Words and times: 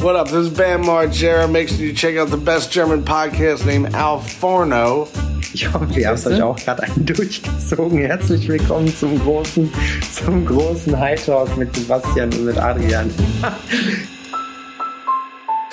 What 0.00 0.14
up? 0.14 0.28
This 0.28 0.46
is 0.46 0.50
Bam 0.56 0.84
Margera. 0.84 1.50
Make 1.50 1.68
sure 1.68 1.78
you 1.78 1.92
check 1.92 2.16
out 2.16 2.28
the 2.30 2.36
best 2.36 2.70
German 2.70 3.02
podcast 3.04 3.66
named 3.66 3.94
Al 3.96 4.20
Forno. 4.20 5.08
Ich 5.52 5.66
hoffe, 5.72 5.98
ihr 5.98 6.08
habt 6.08 6.24
euch 6.24 6.40
auch 6.40 6.56
gerade 6.56 6.84
einen 6.84 7.04
durchgezogen. 7.06 7.98
Herzlich 7.98 8.46
willkommen 8.48 8.94
zum 8.94 9.18
großen, 9.18 9.68
zum 10.12 10.46
großen 10.46 10.96
High 10.96 11.24
Talk 11.26 11.56
mit 11.56 11.74
Sebastian 11.74 12.32
und 12.32 12.44
mit 12.44 12.56
Adrian. 12.58 13.10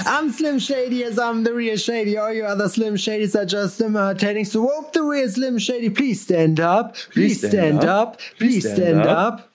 I'm 0.07 0.31
Slim 0.31 0.59
Shady 0.59 1.03
as 1.03 1.19
I'm 1.19 1.43
the 1.43 1.53
real 1.53 1.77
Shady. 1.77 2.17
All 2.17 2.33
you 2.33 2.45
other 2.45 2.67
Slim 2.67 2.95
Shadys 2.95 3.35
are 3.35 3.45
just 3.45 3.79
imitating. 3.79 4.45
So 4.45 4.61
whoop 4.63 4.91
the 4.93 5.03
real 5.03 5.29
Slim 5.29 5.59
Shady. 5.59 5.91
Please 5.91 6.21
stand 6.23 6.59
up. 6.59 6.95
Please 7.11 7.47
stand 7.47 7.83
up. 7.85 8.19
Please 8.39 8.67
stand 8.71 9.05
up. 9.05 9.51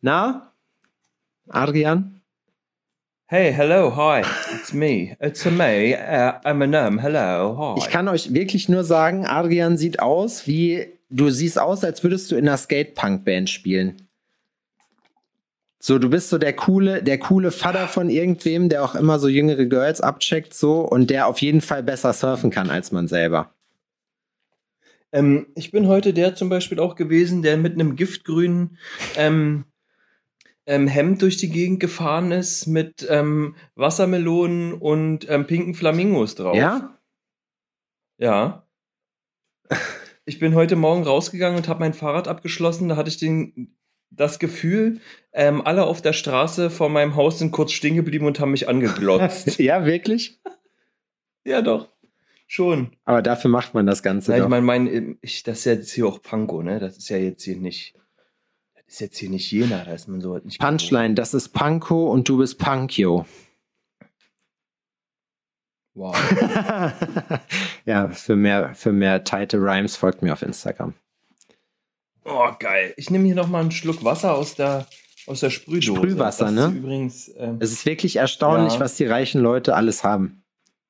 Na? 0.00 0.42
Adrian? 1.52 2.19
Hey, 3.32 3.52
hello, 3.52 3.94
hi, 3.94 4.24
it's 4.56 4.72
me. 4.72 5.14
It's 5.20 5.46
a 5.46 5.52
me, 5.52 5.94
uh, 5.94 6.40
Eminem, 6.44 6.98
hello, 6.98 7.56
hi. 7.56 7.78
Ich 7.78 7.88
kann 7.88 8.08
euch 8.08 8.34
wirklich 8.34 8.68
nur 8.68 8.82
sagen, 8.82 9.24
Adrian 9.24 9.76
sieht 9.76 10.00
aus 10.00 10.48
wie, 10.48 10.98
du 11.10 11.30
siehst 11.30 11.56
aus, 11.56 11.84
als 11.84 12.02
würdest 12.02 12.32
du 12.32 12.34
in 12.34 12.48
einer 12.48 12.56
Skatepunk-Band 12.56 13.48
spielen. 13.48 14.08
So, 15.78 16.00
du 16.00 16.10
bist 16.10 16.28
so 16.28 16.38
der 16.38 16.54
coole, 16.54 17.04
der 17.04 17.20
coole 17.20 17.52
Vater 17.52 17.86
von 17.86 18.10
irgendwem, 18.10 18.68
der 18.68 18.82
auch 18.82 18.96
immer 18.96 19.20
so 19.20 19.28
jüngere 19.28 19.66
Girls 19.66 20.00
abcheckt, 20.00 20.52
so, 20.52 20.80
und 20.80 21.08
der 21.08 21.28
auf 21.28 21.40
jeden 21.40 21.60
Fall 21.60 21.84
besser 21.84 22.12
surfen 22.12 22.50
kann 22.50 22.68
als 22.68 22.90
man 22.90 23.06
selber. 23.06 23.54
Ähm, 25.12 25.46
ich 25.54 25.70
bin 25.70 25.86
heute 25.86 26.12
der 26.12 26.34
zum 26.34 26.48
Beispiel 26.48 26.80
auch 26.80 26.96
gewesen, 26.96 27.42
der 27.42 27.58
mit 27.58 27.74
einem 27.74 27.94
giftgrünen 27.94 28.76
ähm, 29.14 29.66
ähm, 30.66 30.86
Hemd 30.86 31.22
durch 31.22 31.36
die 31.36 31.50
Gegend 31.50 31.80
gefahren 31.80 32.32
ist 32.32 32.66
mit 32.66 33.06
ähm, 33.08 33.56
Wassermelonen 33.74 34.74
und 34.74 35.28
ähm, 35.28 35.46
pinken 35.46 35.74
Flamingos 35.74 36.34
drauf. 36.34 36.56
Ja? 36.56 36.98
Ja. 38.18 38.66
Ich 40.26 40.38
bin 40.38 40.54
heute 40.54 40.76
Morgen 40.76 41.02
rausgegangen 41.02 41.56
und 41.56 41.68
habe 41.68 41.80
mein 41.80 41.94
Fahrrad 41.94 42.28
abgeschlossen. 42.28 42.88
Da 42.88 42.96
hatte 42.96 43.08
ich 43.08 43.16
den, 43.16 43.76
das 44.10 44.38
Gefühl, 44.38 45.00
ähm, 45.32 45.62
alle 45.64 45.84
auf 45.84 46.02
der 46.02 46.12
Straße 46.12 46.70
vor 46.70 46.88
meinem 46.88 47.16
Haus 47.16 47.38
sind 47.38 47.50
kurz 47.50 47.72
stehen 47.72 47.96
geblieben 47.96 48.26
und 48.26 48.38
haben 48.38 48.50
mich 48.50 48.68
angeglotzt. 48.68 49.58
ja, 49.58 49.86
wirklich? 49.86 50.40
ja, 51.44 51.62
doch. 51.62 51.88
Schon. 52.46 52.96
Aber 53.04 53.22
dafür 53.22 53.50
macht 53.50 53.74
man 53.74 53.86
das 53.86 54.02
Ganze. 54.02 54.32
Ja, 54.32 54.38
doch. 54.38 54.44
ich 54.46 54.50
meine, 54.50 54.66
mein, 54.66 55.18
ich, 55.22 55.44
das 55.44 55.60
ist 55.60 55.64
ja 55.66 55.72
jetzt 55.72 55.92
hier 55.92 56.06
auch 56.06 56.20
Panko, 56.20 56.62
ne? 56.62 56.80
Das 56.80 56.96
ist 56.96 57.08
ja 57.08 57.16
jetzt 57.16 57.44
hier 57.44 57.56
nicht. 57.56 57.94
Ist 58.90 59.00
jetzt 59.00 59.18
hier 59.18 59.30
nicht 59.30 59.48
Jena, 59.52 59.84
da 59.84 59.92
ist 59.92 60.08
man 60.08 60.20
so 60.20 60.36
nicht. 60.38 60.58
Punchline, 60.58 61.14
das 61.14 61.32
ist 61.32 61.50
Panko 61.50 62.10
und 62.10 62.28
du 62.28 62.38
bist 62.38 62.58
Punkio. 62.58 63.24
Wow. 65.94 66.16
ja, 67.84 68.08
für 68.08 68.34
mehr, 68.34 68.74
für 68.74 68.90
mehr 68.90 69.22
tighte 69.22 69.58
Rhymes 69.58 69.94
folgt 69.94 70.22
mir 70.22 70.32
auf 70.32 70.42
Instagram. 70.42 70.94
Oh, 72.24 72.48
geil. 72.58 72.92
Ich 72.96 73.10
nehme 73.10 73.26
hier 73.26 73.36
nochmal 73.36 73.60
einen 73.60 73.70
Schluck 73.70 74.02
Wasser 74.02 74.34
aus 74.34 74.56
der, 74.56 74.88
aus 75.28 75.38
der 75.38 75.50
Sprühdose. 75.50 75.96
Sprühwasser, 75.96 76.46
das 76.46 76.54
ne? 76.54 76.76
Übrigens, 76.76 77.30
ähm, 77.38 77.58
Es 77.60 77.70
ist 77.70 77.86
wirklich 77.86 78.16
erstaunlich, 78.16 78.74
Ja. 78.74 78.80
was 78.80 78.96
die 78.96 79.06
reichen 79.06 79.40
Leute 79.40 79.76
alles 79.76 80.02
haben. 80.02 80.42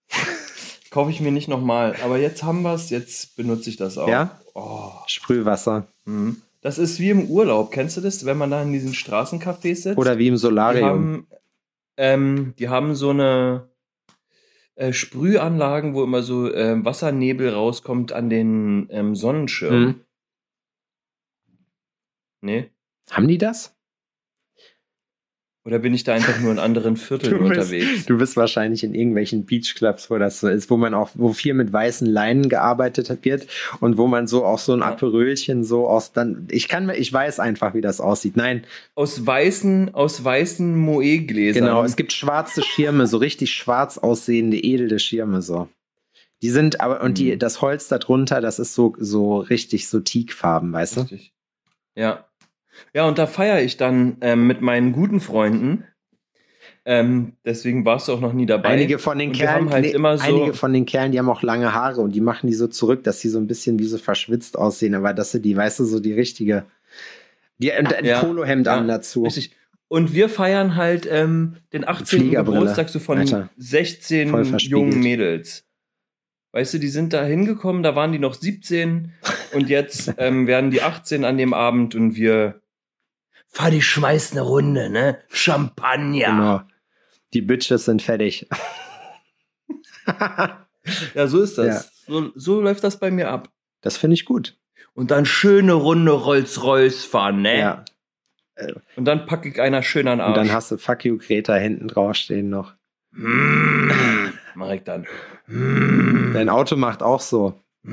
kaufe 0.90 1.10
ich 1.10 1.20
mir 1.20 1.32
nicht 1.32 1.48
nochmal. 1.48 1.96
Aber 2.02 2.16
jetzt 2.18 2.44
haben 2.44 2.62
wir 2.62 2.72
es, 2.72 2.88
jetzt 2.88 3.36
benutze 3.36 3.68
ich 3.68 3.76
das 3.76 3.98
auch. 3.98 4.08
Ja? 4.08 4.40
Oh. 4.54 4.90
Sprühwasser. 5.06 5.86
Mhm. 6.06 6.40
Das 6.60 6.78
ist 6.78 7.00
wie 7.00 7.10
im 7.10 7.30
Urlaub. 7.30 7.70
Kennst 7.72 7.96
du 7.96 8.00
das, 8.00 8.24
wenn 8.26 8.36
man 8.36 8.50
da 8.50 8.62
in 8.62 8.72
diesen 8.72 8.92
Straßencafés 8.92 9.82
sitzt? 9.82 9.98
Oder 9.98 10.18
wie 10.18 10.28
im 10.28 10.34
die 10.34 10.38
Solarium. 10.38 10.88
haben, 10.88 11.26
ähm, 11.96 12.54
die 12.58 12.68
haben 12.68 12.94
so 12.94 13.10
eine 13.10 13.70
äh, 14.74 14.92
Sprühanlagen, 14.92 15.94
wo 15.94 16.04
immer 16.04 16.22
so 16.22 16.52
ähm, 16.52 16.84
Wassernebel 16.84 17.50
rauskommt 17.50 18.12
an 18.12 18.28
den 18.28 18.88
ähm, 18.90 19.14
Sonnenschirm. 19.14 19.80
Mhm. 19.80 20.00
Nee? 22.42 22.70
Haben 23.10 23.28
die 23.28 23.38
das? 23.38 23.79
Oder 25.66 25.78
bin 25.78 25.92
ich 25.92 26.04
da 26.04 26.14
einfach 26.14 26.40
nur 26.40 26.52
in 26.52 26.58
anderen 26.58 26.96
Vierteln 26.96 27.32
Du 27.38 27.38
bist, 27.48 27.50
unterwegs? 27.50 28.06
du 28.06 28.16
bist 28.16 28.36
wahrscheinlich 28.36 28.82
in 28.82 28.94
irgendwelchen 28.94 29.44
Beachclubs, 29.44 30.10
wo 30.10 30.16
das 30.16 30.40
so 30.40 30.48
ist, 30.48 30.70
wo 30.70 30.78
man 30.78 30.94
auch, 30.94 31.10
wo 31.14 31.34
viel 31.34 31.52
mit 31.52 31.70
weißen 31.70 32.06
Leinen 32.06 32.48
gearbeitet 32.48 33.10
wird 33.24 33.46
und 33.80 33.98
wo 33.98 34.06
man 34.06 34.26
so 34.26 34.44
auch 34.46 34.58
so 34.58 34.72
ein 34.72 34.78
Ja. 34.80 34.86
Aperölchen 34.86 35.62
so 35.62 35.86
aus 35.86 36.12
dann, 36.12 36.48
ich 36.50 36.66
kann 36.68 36.86
mir, 36.86 36.96
ich 36.96 37.12
weiß 37.12 37.40
einfach, 37.40 37.74
wie 37.74 37.82
das 37.82 38.00
aussieht. 38.00 38.36
Nein, 38.38 38.64
Aus 38.94 39.26
weißen, 39.26 39.94
aus 39.94 40.24
weißen 40.24 40.78
Moe-Gläsern. 40.78 41.64
genau, 41.64 41.84
es 41.84 41.96
gibt 41.96 42.12
schwarze 42.14 42.62
Schirme, 42.62 43.06
so 43.06 43.18
richtig 43.18 43.52
schwarz 43.52 43.98
aussehende, 43.98 44.56
edle 44.56 44.98
Schirme 44.98 45.42
so. 45.42 45.68
Die 46.42 46.48
sind 46.48 46.80
aber, 46.80 47.02
und 47.02 47.18
die, 47.18 47.34
Mhm. 47.34 47.38
das 47.38 47.60
Holz 47.60 47.88
darunter, 47.88 48.40
das 48.40 48.58
ist 48.58 48.74
so, 48.74 48.94
so 48.98 49.40
richtig 49.40 49.88
so 49.88 50.00
Teakfarben, 50.00 50.72
weißt 50.72 50.96
du? 50.96 51.00
Richtig. 51.02 51.34
Ja. 51.94 52.24
Ja, 52.94 53.06
und 53.06 53.18
da 53.18 53.26
feiere 53.26 53.62
ich 53.62 53.76
dann 53.76 54.16
ähm, 54.20 54.46
mit 54.46 54.60
meinen 54.60 54.92
guten 54.92 55.20
Freunden. 55.20 55.84
Ähm, 56.86 57.34
deswegen 57.44 57.84
warst 57.84 58.08
du 58.08 58.12
auch 58.12 58.20
noch 58.20 58.32
nie 58.32 58.46
dabei. 58.46 58.70
Einige 58.70 58.98
von 58.98 59.18
den 59.18 59.32
Kerlen, 59.32 59.66
haben 59.66 59.70
halt 59.70 59.84
nee, 59.84 59.90
immer 59.92 60.16
so- 60.16 60.24
einige 60.24 60.54
von 60.54 60.72
den 60.72 60.86
Kerlen, 60.86 61.12
die 61.12 61.18
haben 61.18 61.28
auch 61.28 61.42
lange 61.42 61.74
Haare 61.74 62.00
und 62.00 62.12
die 62.14 62.20
machen 62.22 62.46
die 62.46 62.54
so 62.54 62.66
zurück, 62.68 63.04
dass 63.04 63.20
sie 63.20 63.28
so 63.28 63.38
ein 63.38 63.46
bisschen 63.46 63.78
wie 63.78 63.84
so 63.84 63.98
verschwitzt 63.98 64.56
aussehen, 64.58 64.94
aber 64.94 65.12
dass 65.12 65.30
sie 65.30 65.42
die, 65.42 65.56
weißt 65.56 65.80
du, 65.80 65.84
so 65.84 66.00
die 66.00 66.14
richtige, 66.14 66.64
die 67.58 67.70
und 67.78 67.92
ein 67.94 68.04
Ja, 68.04 68.20
Polohemd 68.20 68.66
ja, 68.66 68.76
an 68.78 68.88
dazu. 68.88 69.24
Richtig. 69.24 69.54
Und 69.88 70.14
wir 70.14 70.28
feiern 70.28 70.76
halt 70.76 71.06
ähm, 71.10 71.56
den 71.72 71.86
18. 71.86 72.20
Fliegerbrille. 72.20 72.60
Geburtstag 72.60 72.88
so 72.88 72.98
von 72.98 73.18
Alter. 73.18 73.50
16 73.58 74.30
Voll 74.30 74.44
verspiegelt. 74.46 74.80
jungen 74.80 75.00
Mädels. 75.00 75.66
Weißt 76.52 76.74
du, 76.74 76.78
die 76.78 76.88
sind 76.88 77.12
da 77.12 77.24
hingekommen, 77.24 77.82
da 77.82 77.94
waren 77.94 78.10
die 78.12 78.18
noch 78.18 78.34
17 78.34 79.12
und 79.52 79.68
jetzt 79.68 80.14
ähm, 80.18 80.46
werden 80.46 80.70
die 80.70 80.82
18 80.82 81.24
an 81.24 81.36
dem 81.36 81.52
Abend 81.52 81.94
und 81.94 82.16
wir 82.16 82.59
fahr 83.50 83.70
die 83.70 83.82
schmeiß 83.82 84.32
eine 84.32 84.40
Runde, 84.42 84.88
ne? 84.90 85.18
Champagner. 85.28 86.26
Genau. 86.26 86.60
Die 87.34 87.42
Bitches 87.42 87.84
sind 87.84 88.00
fertig. 88.02 88.48
Ja, 91.14 91.26
so 91.28 91.42
ist 91.42 91.58
das. 91.58 92.04
So, 92.06 92.32
so 92.34 92.60
läuft 92.60 92.82
das 92.82 92.98
bei 92.98 93.10
mir 93.10 93.28
ab. 93.30 93.50
das 93.82 93.98
finde 93.98 94.14
ich 94.14 94.24
gut. 94.24 94.56
Und 94.94 95.10
dann 95.10 95.26
schöne 95.26 95.74
Runde 95.74 96.10
Rolls-Royce 96.12 97.04
fahren, 97.04 97.42
ne? 97.42 97.58
Ja. 97.58 97.84
Und 98.96 99.04
dann 99.04 99.26
packe 99.26 99.50
ich 99.50 99.60
einer 99.60 99.82
schön 99.82 100.08
an 100.08 100.18
den 100.18 100.24
Und 100.26 100.32
Arsch. 100.32 100.48
dann 100.48 100.52
hast 100.56 100.70
du 100.70 100.78
Fuck 100.78 101.04
you 101.04 101.18
Greta 101.18 101.54
hinten 101.54 101.86
draufstehen 101.88 102.48
noch. 102.48 102.74
Mm, 103.12 104.30
mach 104.54 104.70
ich 104.70 104.82
dann. 104.82 105.06
Mm. 105.46 106.32
Dein 106.32 106.48
Auto 106.48 106.76
macht 106.76 107.02
auch 107.02 107.20
so. 107.20 107.60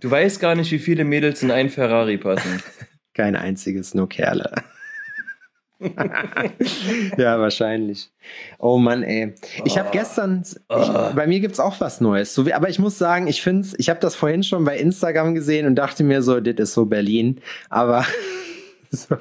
Du 0.00 0.10
weißt 0.10 0.40
gar 0.40 0.54
nicht, 0.54 0.70
wie 0.70 0.78
viele 0.78 1.04
Mädels 1.04 1.42
in 1.42 1.50
einen 1.50 1.70
Ferrari 1.70 2.18
passen. 2.18 2.62
Kein 3.16 3.34
einziges, 3.34 3.94
nur 3.94 4.10
Kerle. 4.10 4.52
ja, 7.16 7.38
wahrscheinlich. 7.40 8.10
Oh 8.58 8.76
Mann, 8.78 9.02
ey. 9.02 9.34
Ich 9.64 9.78
habe 9.78 9.88
Oh. 9.88 9.92
gestern, 9.92 10.42
ich, 10.42 10.56
Oh. 10.68 11.12
bei 11.14 11.26
mir 11.26 11.40
gibt's 11.40 11.58
auch 11.58 11.80
was 11.80 12.00
Neues. 12.02 12.34
So 12.34 12.44
wie, 12.44 12.52
aber 12.52 12.68
ich 12.68 12.78
muss 12.78 12.98
sagen, 12.98 13.26
ich 13.26 13.40
finde 13.42 13.66
ich 13.78 13.88
habe 13.88 14.00
das 14.00 14.14
vorhin 14.14 14.42
schon 14.42 14.64
bei 14.64 14.76
Instagram 14.78 15.34
gesehen 15.34 15.66
und 15.66 15.76
dachte 15.76 16.04
mir 16.04 16.20
so, 16.22 16.40
das 16.40 16.54
ist 16.56 16.74
so 16.74 16.84
Berlin. 16.84 17.40
Aber 17.70 18.04
so, 18.90 19.16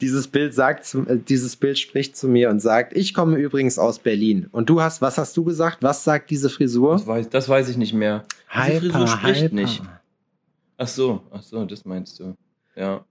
dieses 0.00 0.26
Bild 0.26 0.52
sagt, 0.52 0.92
äh, 0.94 1.16
dieses 1.18 1.54
Bild 1.54 1.78
spricht 1.78 2.16
zu 2.16 2.26
mir 2.28 2.50
und 2.50 2.58
sagt, 2.60 2.96
ich 2.96 3.14
komme 3.14 3.36
übrigens 3.36 3.78
aus 3.78 4.00
Berlin. 4.00 4.48
Und 4.50 4.68
du 4.68 4.80
hast, 4.82 5.00
was 5.00 5.16
hast 5.16 5.36
du 5.36 5.44
gesagt? 5.44 5.78
Was 5.80 6.02
sagt 6.02 6.30
diese 6.30 6.50
Frisur? 6.50 6.94
Das 6.94 7.06
weiß, 7.06 7.28
das 7.28 7.48
weiß 7.48 7.68
ich 7.68 7.76
nicht 7.76 7.92
mehr. 7.94 8.24
Diese 8.66 8.80
Frisur 8.80 9.06
spricht 9.06 9.52
nicht. 9.52 9.80
Ach 10.76 10.88
so, 10.88 11.22
ach 11.30 11.42
so, 11.42 11.64
das 11.64 11.84
meinst 11.84 12.18
du. 12.20 12.36
Ja. 12.76 13.04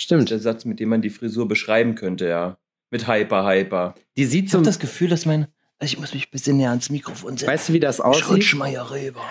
Das 0.00 0.18
ist 0.18 0.24
Stimmt. 0.24 0.30
der 0.30 0.38
Satz, 0.38 0.64
mit 0.64 0.80
dem 0.80 0.88
man 0.88 1.02
die 1.02 1.10
Frisur 1.10 1.46
beschreiben 1.46 1.94
könnte, 1.94 2.26
ja. 2.26 2.56
Mit 2.90 3.06
Hyper, 3.06 3.46
Hyper. 3.46 3.94
Die 4.16 4.24
sieht 4.24 4.46
Ich 4.46 4.50
so, 4.50 4.58
habe 4.58 4.64
das 4.64 4.78
Gefühl, 4.78 5.08
dass 5.08 5.26
mein. 5.26 5.46
Ich 5.82 5.98
muss 5.98 6.12
mich 6.14 6.26
ein 6.26 6.30
bisschen 6.30 6.56
näher 6.56 6.70
ans 6.70 6.90
Mikrofon 6.90 7.36
setzen. 7.36 7.50
weißt 7.50 7.68
du, 7.68 7.72
wie 7.74 7.80
das 7.80 8.00
aussieht? 8.00 8.56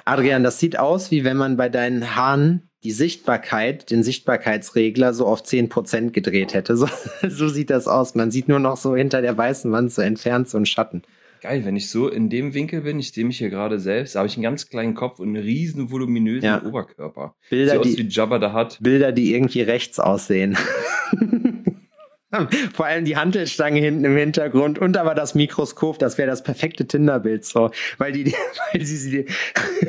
Adrian, 0.05 0.43
das 0.43 0.59
sieht 0.59 0.79
aus, 0.79 1.11
wie 1.11 1.23
wenn 1.23 1.37
man 1.37 1.57
bei 1.57 1.69
deinen 1.69 2.15
Haaren 2.15 2.69
die 2.83 2.91
Sichtbarkeit, 2.91 3.91
den 3.91 4.03
Sichtbarkeitsregler 4.03 5.13
so 5.13 5.27
auf 5.27 5.43
10% 5.43 6.11
gedreht 6.11 6.53
hätte. 6.53 6.75
So, 6.77 6.87
so 7.27 7.49
sieht 7.49 7.69
das 7.69 7.87
aus. 7.87 8.15
Man 8.15 8.31
sieht 8.31 8.47
nur 8.47 8.59
noch 8.59 8.77
so 8.77 8.95
hinter 8.95 9.21
der 9.21 9.37
weißen 9.37 9.71
Wand 9.71 9.91
so 9.91 10.01
entfernt 10.01 10.49
so 10.49 10.57
einen 10.57 10.65
Schatten. 10.65 11.03
Geil, 11.41 11.63
wenn 11.63 11.75
ich 11.77 11.89
so 11.89 12.09
in 12.09 12.29
dem 12.29 12.53
Winkel 12.53 12.81
bin, 12.81 12.99
ich 12.99 13.11
sehe 13.13 13.23
mich 13.25 13.37
hier 13.37 13.49
gerade 13.49 13.79
selbst, 13.79 14.15
da 14.15 14.19
habe 14.19 14.27
ich 14.27 14.35
einen 14.35 14.43
ganz 14.43 14.67
kleinen 14.67 14.93
Kopf 14.93 15.19
und 15.19 15.29
einen 15.29 15.43
riesen 15.43 15.89
voluminösen 15.89 16.43
Ja. 16.43 16.61
Oberkörper. 16.63 17.35
Bilder, 17.49 17.71
Sieht 17.71 17.79
aus 17.79 17.85
die- 17.87 17.97
wie 17.97 18.07
Jabba 18.09 18.39
da 18.39 18.51
hat. 18.53 18.77
Bilder, 18.81 19.11
die 19.13 19.33
irgendwie 19.33 19.61
rechts 19.61 19.99
aussehen. 19.99 20.57
Vor 22.75 22.85
allem 22.85 23.05
die 23.05 23.17
Hantelstange 23.17 23.79
hinten 23.79 24.05
im 24.05 24.15
Hintergrund 24.15 24.77
und 24.77 24.95
aber 24.97 25.15
das 25.15 25.33
Mikroskop, 25.33 25.97
das 25.97 26.19
wäre 26.19 26.29
das 26.29 26.43
perfekte 26.43 26.85
Tinderbild 26.85 27.43
so, 27.43 27.71
weil 27.97 28.11
die, 28.11 28.25
weil 28.73 28.85
sie, 28.85 29.25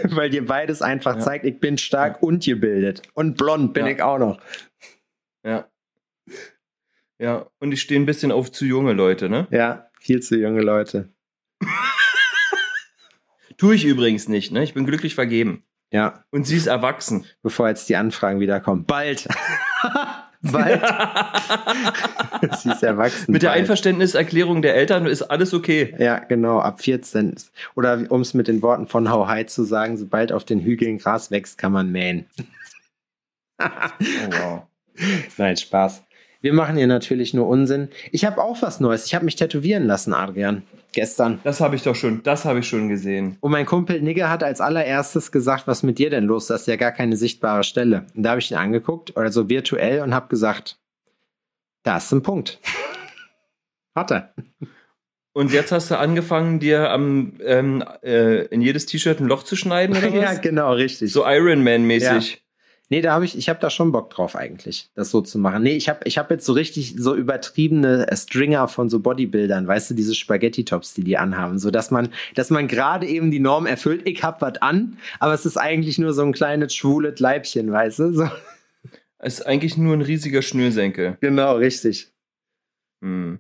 weil 0.05 0.31
dir 0.31 0.47
beides 0.47 0.81
einfach 0.81 1.17
Ja. 1.17 1.21
zeigt, 1.21 1.45
ich 1.45 1.59
bin 1.61 1.77
stark 1.77 2.23
und 2.23 2.43
gebildet 2.45 3.03
und 3.13 3.37
blond 3.37 3.75
bin 3.75 3.85
Ja. 3.85 3.93
ich 3.93 4.03
auch 4.03 4.19
noch. 4.19 4.41
Ja. 5.45 5.69
Ja, 7.19 7.47
und 7.59 7.73
ich 7.73 7.83
stehe 7.83 8.01
ein 8.01 8.07
bisschen 8.07 8.33
auf 8.33 8.51
zu 8.51 8.65
junge 8.65 8.95
Leute, 8.95 9.29
ne? 9.29 9.47
Ja, 9.51 9.87
Viel 10.01 10.23
zu 10.23 10.39
junge 10.39 10.63
Leute. 10.63 11.11
Tue 13.59 13.75
ich 13.75 13.85
übrigens 13.85 14.29
nicht, 14.29 14.53
ne? 14.53 14.63
Ich 14.63 14.75
bin 14.75 14.87
glücklich 14.87 15.15
vergeben. 15.15 15.65
Ja, 15.93 16.25
Und 16.31 16.47
sie 16.47 16.57
ist 16.57 16.67
erwachsen. 16.67 17.27
bevor 17.43 17.69
jetzt 17.69 17.89
die 17.89 17.97
Anfragen 17.97 18.39
wieder 18.41 18.61
kommen. 18.61 18.85
Bald. 18.85 19.29
Bald. 20.43 20.83
Sie 22.61 22.71
ist 22.71 22.83
erwachsen. 22.83 23.31
Mit 23.31 23.43
der 23.43 23.49
bald. 23.51 23.61
Einverständniserklärung 23.61 24.63
der 24.63 24.75
Eltern 24.75 25.05
ist 25.05 25.21
alles 25.23 25.53
okay. 25.53 25.95
Ja, 25.99 26.19
genau, 26.21 26.61
ab 26.61 26.81
14. 26.81 27.35
Oder 27.75 28.07
um 28.09 28.23
es 28.23 28.33
mit 28.33 28.49
den 28.49 28.63
Worten 28.63 28.87
von 28.87 29.11
How 29.11 29.29
High 29.29 29.49
zu 29.49 29.65
sagen, 29.65 29.99
sobald 29.99 30.33
auf 30.33 30.45
den 30.47 30.61
Hügeln 30.61 30.97
Gras 30.97 31.31
wächst, 31.31 31.59
kann 31.59 31.73
man 31.73 31.93
mähen. 31.93 32.25
Oh, 33.61 33.67
wow. 34.31 34.63
Nein, 35.37 35.59
Spaß. 35.59 36.03
Wir 36.41 36.55
machen 36.55 36.77
hier 36.77 36.87
natürlich 36.87 37.35
nur 37.35 37.47
Unsinn. 37.47 37.89
Ich 38.13 38.25
habe 38.25 38.43
auch 38.43 38.63
was 38.63 38.81
Neues. 38.81 39.05
Ich 39.07 39.15
habe 39.15 39.25
mich 39.27 39.37
tätowieren 39.37 39.87
lassen, 39.87 40.15
Adrian. 40.15 40.63
Gestern. 40.93 41.39
Das 41.45 41.61
habe 41.61 41.77
ich 41.77 41.83
doch 41.83 41.95
schon, 41.95 42.23
das 42.23 42.45
habe 42.45 42.61
ich 42.61 42.69
schon 42.69 42.89
gesehen. 42.89 43.37
Und 43.41 43.53
mein 43.53 43.67
Kumpel 43.67 44.01
Nigger 44.01 44.31
hat 44.31 44.43
als 44.43 44.61
allererstes 44.61 45.31
gesagt, 45.31 45.67
was 45.67 45.83
mit 45.83 45.99
dir 45.99 46.11
denn 46.11 46.25
los? 46.25 46.47
Das 46.47 46.63
ist 46.63 46.67
ja 46.67 46.77
gar 46.77 46.93
keine 46.93 47.17
sichtbare 47.17 47.63
Stelle. 47.63 48.07
Und 48.15 48.25
da 48.25 48.31
habe 48.31 48.41
ich 48.41 48.51
ihn 48.51 48.57
angeguckt, 48.57 49.17
also 49.17 49.49
virtuell, 49.49 50.01
und 50.01 50.15
habe 50.15 50.29
gesagt, 50.29 50.81
da 51.85 51.99
ist 51.99 52.11
ein 52.13 52.23
Punkt. 52.23 52.59
Hat 53.95 54.11
er. 54.11 54.35
Und 55.33 55.53
jetzt 55.53 55.71
hast 55.71 55.91
du 55.91 55.99
angefangen, 55.99 56.59
dir 56.59 56.91
am, 56.91 57.35
ähm, 57.45 57.85
äh, 58.03 58.47
in 58.47 58.63
jedes 58.63 58.87
T-Shirt 58.87 59.21
ein 59.21 59.27
Loch 59.27 59.45
zu 59.45 59.57
schneiden 59.57 59.97
oder 59.97 60.09
Ja, 60.15 60.31
was? 60.31 60.41
genau, 60.41 60.73
richtig. 60.73 61.13
So 61.13 61.25
Iron 61.27 61.63
Man-mäßig. 61.63 62.43
Nee, 62.93 63.03
da 63.03 63.13
habe 63.13 63.25
ich, 63.25 63.39
ich 63.39 63.49
habe 63.49 63.61
da 63.61 63.71
schon 63.71 63.93
Bock 63.93 64.11
drauf 64.11 64.35
eigentlich, 64.35 64.91
das 64.95 65.11
so 65.13 65.21
zu 65.21 65.39
machen. 65.39 65.63
Nee, 65.63 65.77
ich 65.77 65.89
habe 65.89 66.01
ich 66.05 66.19
hab 66.19 66.29
jetzt 66.31 66.45
so 66.45 66.53
richtig 66.53 66.97
so 66.99 67.15
übertriebene 67.15 68.05
Stringer 68.13 68.67
von 68.67 68.91
so 68.91 68.99
Bodybuildern, 68.99 69.67
weißt 69.69 69.91
du, 69.91 69.95
diese 69.95 70.15
Spaghetti-Tops, 70.17 70.95
die 70.95 71.05
die 71.05 71.17
anhaben, 71.17 71.61
so 71.61 71.71
dass 71.71 71.93
man, 71.93 72.09
dass 72.35 72.51
man 72.51 72.67
gerade 72.67 73.07
eben 73.07 73.31
die 73.31 73.39
Norm 73.39 73.67
erfüllt, 73.67 74.03
ich 74.09 74.25
hab 74.25 74.43
was 74.43 74.61
an, 74.61 74.99
aber 75.21 75.33
es 75.35 75.47
ist 75.47 75.57
eigentlich 75.57 75.99
nur 75.99 76.13
so 76.13 76.23
ein 76.23 76.33
kleines 76.33 76.75
schwules 76.75 77.21
Leibchen, 77.21 77.71
weißt 77.71 78.01
du? 78.01 78.13
So. 78.13 78.29
Es 79.19 79.35
ist 79.39 79.47
eigentlich 79.47 79.77
nur 79.77 79.95
ein 79.95 80.03
riesiger 80.03 80.43
Schnürsenkel. 80.43 81.17
Genau, 81.21 81.57
richtig. 81.57 82.11
Hm. 83.05 83.39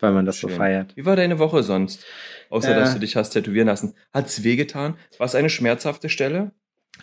Weil 0.00 0.12
man 0.12 0.26
das 0.26 0.38
so 0.40 0.48
Schön. 0.48 0.56
feiert. 0.56 0.96
Wie 0.96 1.04
war 1.04 1.16
deine 1.16 1.38
Woche 1.38 1.62
sonst? 1.62 2.04
Außer, 2.50 2.72
Äh. 2.72 2.80
dass 2.80 2.94
du 2.94 3.00
dich 3.00 3.14
hast 3.14 3.30
tätowieren 3.30 3.66
lassen. 3.68 3.94
Hat's 4.12 4.42
wehgetan? 4.42 4.96
War 5.18 5.26
es 5.26 5.34
eine 5.34 5.50
schmerzhafte 5.50 6.08
Stelle? 6.08 6.52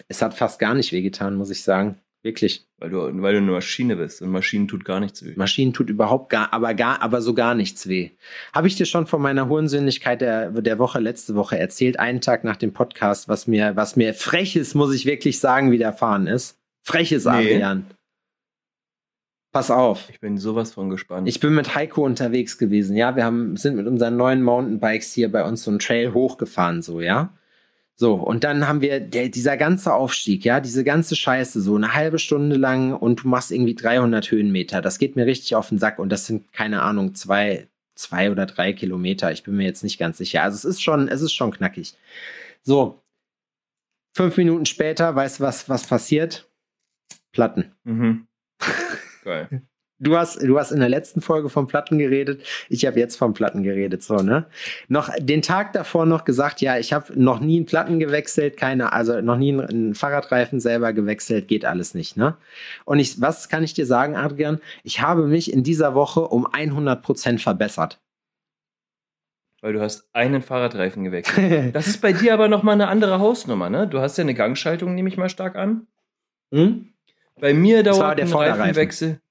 Es 0.07 0.21
hat 0.21 0.33
fast 0.33 0.59
gar 0.59 0.73
nicht 0.73 0.91
wehgetan, 0.91 1.35
muss 1.35 1.49
ich 1.49 1.63
sagen. 1.63 1.99
Wirklich. 2.25 2.67
Weil 2.79 2.89
du, 2.89 2.97
weil 3.21 3.33
du 3.33 3.37
eine 3.37 3.51
Maschine 3.51 3.95
bist 3.97 4.23
und 4.23 4.31
Maschinen 4.31 4.67
tut 4.67 4.83
gar 4.83 4.99
nichts 4.99 5.23
weh. 5.23 5.33
Maschinen 5.35 5.73
tut 5.73 5.91
überhaupt 5.91 6.29
gar, 6.31 6.51
aber 6.53 6.73
gar, 6.73 7.03
aber 7.03 7.21
so 7.21 7.35
gar 7.35 7.53
nichts 7.53 7.87
weh. 7.87 8.09
Habe 8.51 8.67
ich 8.67 8.75
dir 8.75 8.87
schon 8.87 9.05
von 9.05 9.21
meiner 9.21 9.47
Hurensöhnlichkeit 9.47 10.21
der, 10.21 10.49
der 10.49 10.79
Woche, 10.79 10.99
letzte 10.99 11.35
Woche 11.35 11.59
erzählt, 11.59 11.99
einen 11.99 12.21
Tag 12.21 12.43
nach 12.43 12.55
dem 12.55 12.73
Podcast, 12.73 13.29
was 13.29 13.45
mir, 13.45 13.75
was 13.75 13.95
mir 13.95 14.15
freches, 14.15 14.73
muss 14.73 14.91
ich 14.95 15.05
wirklich 15.05 15.39
sagen, 15.39 15.71
widerfahren 15.71 16.25
ist? 16.25 16.57
Freches, 16.81 17.25
Nee. 17.25 17.31
Adrian. 17.31 17.85
Pass 19.51 19.69
auf. 19.69 20.09
Ich 20.09 20.19
bin 20.19 20.39
sowas 20.39 20.73
von 20.73 20.89
gespannt. 20.89 21.29
Ich 21.29 21.39
bin 21.39 21.53
mit 21.53 21.75
Heiko 21.75 22.03
unterwegs 22.03 22.57
gewesen, 22.57 22.97
ja. 22.97 23.15
Wir 23.15 23.23
haben, 23.23 23.55
sind 23.55 23.75
mit 23.75 23.85
unseren 23.85 24.17
neuen 24.17 24.41
Mountainbikes 24.41 25.13
hier 25.13 25.31
bei 25.31 25.45
uns 25.47 25.63
so 25.63 25.69
einen 25.69 25.79
Trail 25.79 26.13
hochgefahren, 26.13 26.81
so, 26.81 27.01
ja. 27.01 27.37
So, 27.97 28.15
und 28.15 28.43
dann 28.43 28.67
haben 28.67 28.81
wir 28.81 28.99
der, 28.99 29.29
dieser 29.29 29.55
ganze 29.55 29.93
Aufstieg, 29.93 30.43
ja, 30.43 30.59
diese 30.59 30.83
ganze 30.83 31.15
Scheiße, 31.15 31.61
so 31.61 31.75
eine 31.75 31.93
halbe 31.93 32.19
Stunde 32.19 32.57
lang 32.57 32.91
und 32.93 33.23
du 33.23 33.29
machst 33.29 33.51
irgendwie 33.51 33.75
300 33.75 34.31
Höhenmeter. 34.31 34.81
Das 34.81 34.99
geht 34.99 35.15
mir 35.15 35.25
richtig 35.25 35.55
auf 35.55 35.69
den 35.69 35.79
Sack 35.79 35.99
und 35.99 36.09
das 36.09 36.25
sind, 36.25 36.51
keine 36.51 36.81
Ahnung, 36.81 37.15
zwei, 37.15 37.69
zwei 37.95 38.31
oder 38.31 38.45
drei 38.45 38.73
Kilometer. 38.73 39.31
Ich 39.31 39.43
bin 39.43 39.55
mir 39.55 39.63
jetzt 39.63 39.83
nicht 39.83 39.97
ganz 39.97 40.17
sicher. 40.17 40.43
Also 40.43 40.55
es 40.55 40.65
ist 40.65 40.81
schon, 40.81 41.07
es 41.07 41.21
ist 41.21 41.33
schon 41.33 41.51
knackig. 41.51 41.95
So, 42.63 43.01
fünf 44.13 44.35
Minuten 44.35 44.65
später, 44.65 45.15
weißt 45.15 45.39
du, 45.39 45.43
was, 45.43 45.69
was 45.69 45.87
passiert? 45.87 46.49
Platten. 47.31 47.75
mhm. 47.83 48.27
Geil. 49.23 49.61
Du 49.97 50.17
hast, 50.17 50.41
du 50.41 50.59
hast 50.59 50.71
in 50.71 50.81
der 50.81 50.89
letzten 50.89 51.21
Folge 51.21 51.47
vom 51.49 51.67
Platten 51.67 51.97
geredet. 51.97 52.45
Ich 52.67 52.85
habe 52.85 52.99
jetzt 52.99 53.15
vom 53.15 53.33
Platten 53.33 53.63
geredet, 53.63 54.03
so, 54.03 54.17
ne? 54.17 54.45
Noch 54.89 55.09
den 55.17 55.41
Tag 55.41 55.71
davor 55.71 56.05
noch 56.05 56.25
gesagt, 56.25 56.59
ja, 56.59 56.77
ich 56.77 56.91
habe 56.91 57.13
noch 57.15 57.39
nie 57.39 57.55
einen 57.55 57.65
Platten 57.65 57.99
gewechselt, 57.99 58.57
keine, 58.57 58.91
also 58.91 59.21
noch 59.21 59.37
nie 59.37 59.53
einen, 59.53 59.95
Fahrradreifen 59.95 60.59
selber 60.59 60.91
gewechselt, 60.91 61.47
geht 61.47 61.63
alles 61.63 61.93
nicht, 61.93 62.17
ne? 62.17 62.35
Und 62.83 62.99
ich, 62.99 63.21
was 63.21 63.47
kann 63.47 63.63
ich 63.63 63.73
dir 63.73 63.85
sagen, 63.85 64.17
Adrian? 64.17 64.59
Ich 64.83 64.99
habe 64.99 65.27
mich 65.27 65.53
in 65.53 65.63
dieser 65.63 65.95
Woche 65.95 66.21
um 66.21 66.45
100 66.45 67.01
Prozent 67.01 67.41
verbessert. 67.41 68.01
Weil 69.61 69.73
du 69.73 69.81
hast 69.81 70.09
einen 70.11 70.41
Fahrradreifen 70.41 71.05
gewechselt. 71.05 71.73
Das 71.73 71.87
ist 71.87 72.01
bei 72.01 72.11
dir 72.11 72.33
aber 72.33 72.49
nochmal 72.49 72.73
eine 72.73 72.89
andere 72.89 73.19
Hausnummer, 73.19 73.69
ne? 73.69 73.87
Du 73.87 74.01
hast 74.01 74.17
ja 74.17 74.23
eine 74.23 74.33
Gangschaltung, 74.33 74.93
nehme 74.93 75.07
ich 75.07 75.15
mal 75.15 75.29
stark 75.29 75.55
an. 75.55 75.87
hm? 76.51 76.89
Bei 77.39 77.53
mir 77.53 77.83
dauert 77.83 78.17
der 78.17 78.25
ein 78.25 78.31
Vorderreifen. 78.31 78.61
Reifenwechsel. 78.61 79.21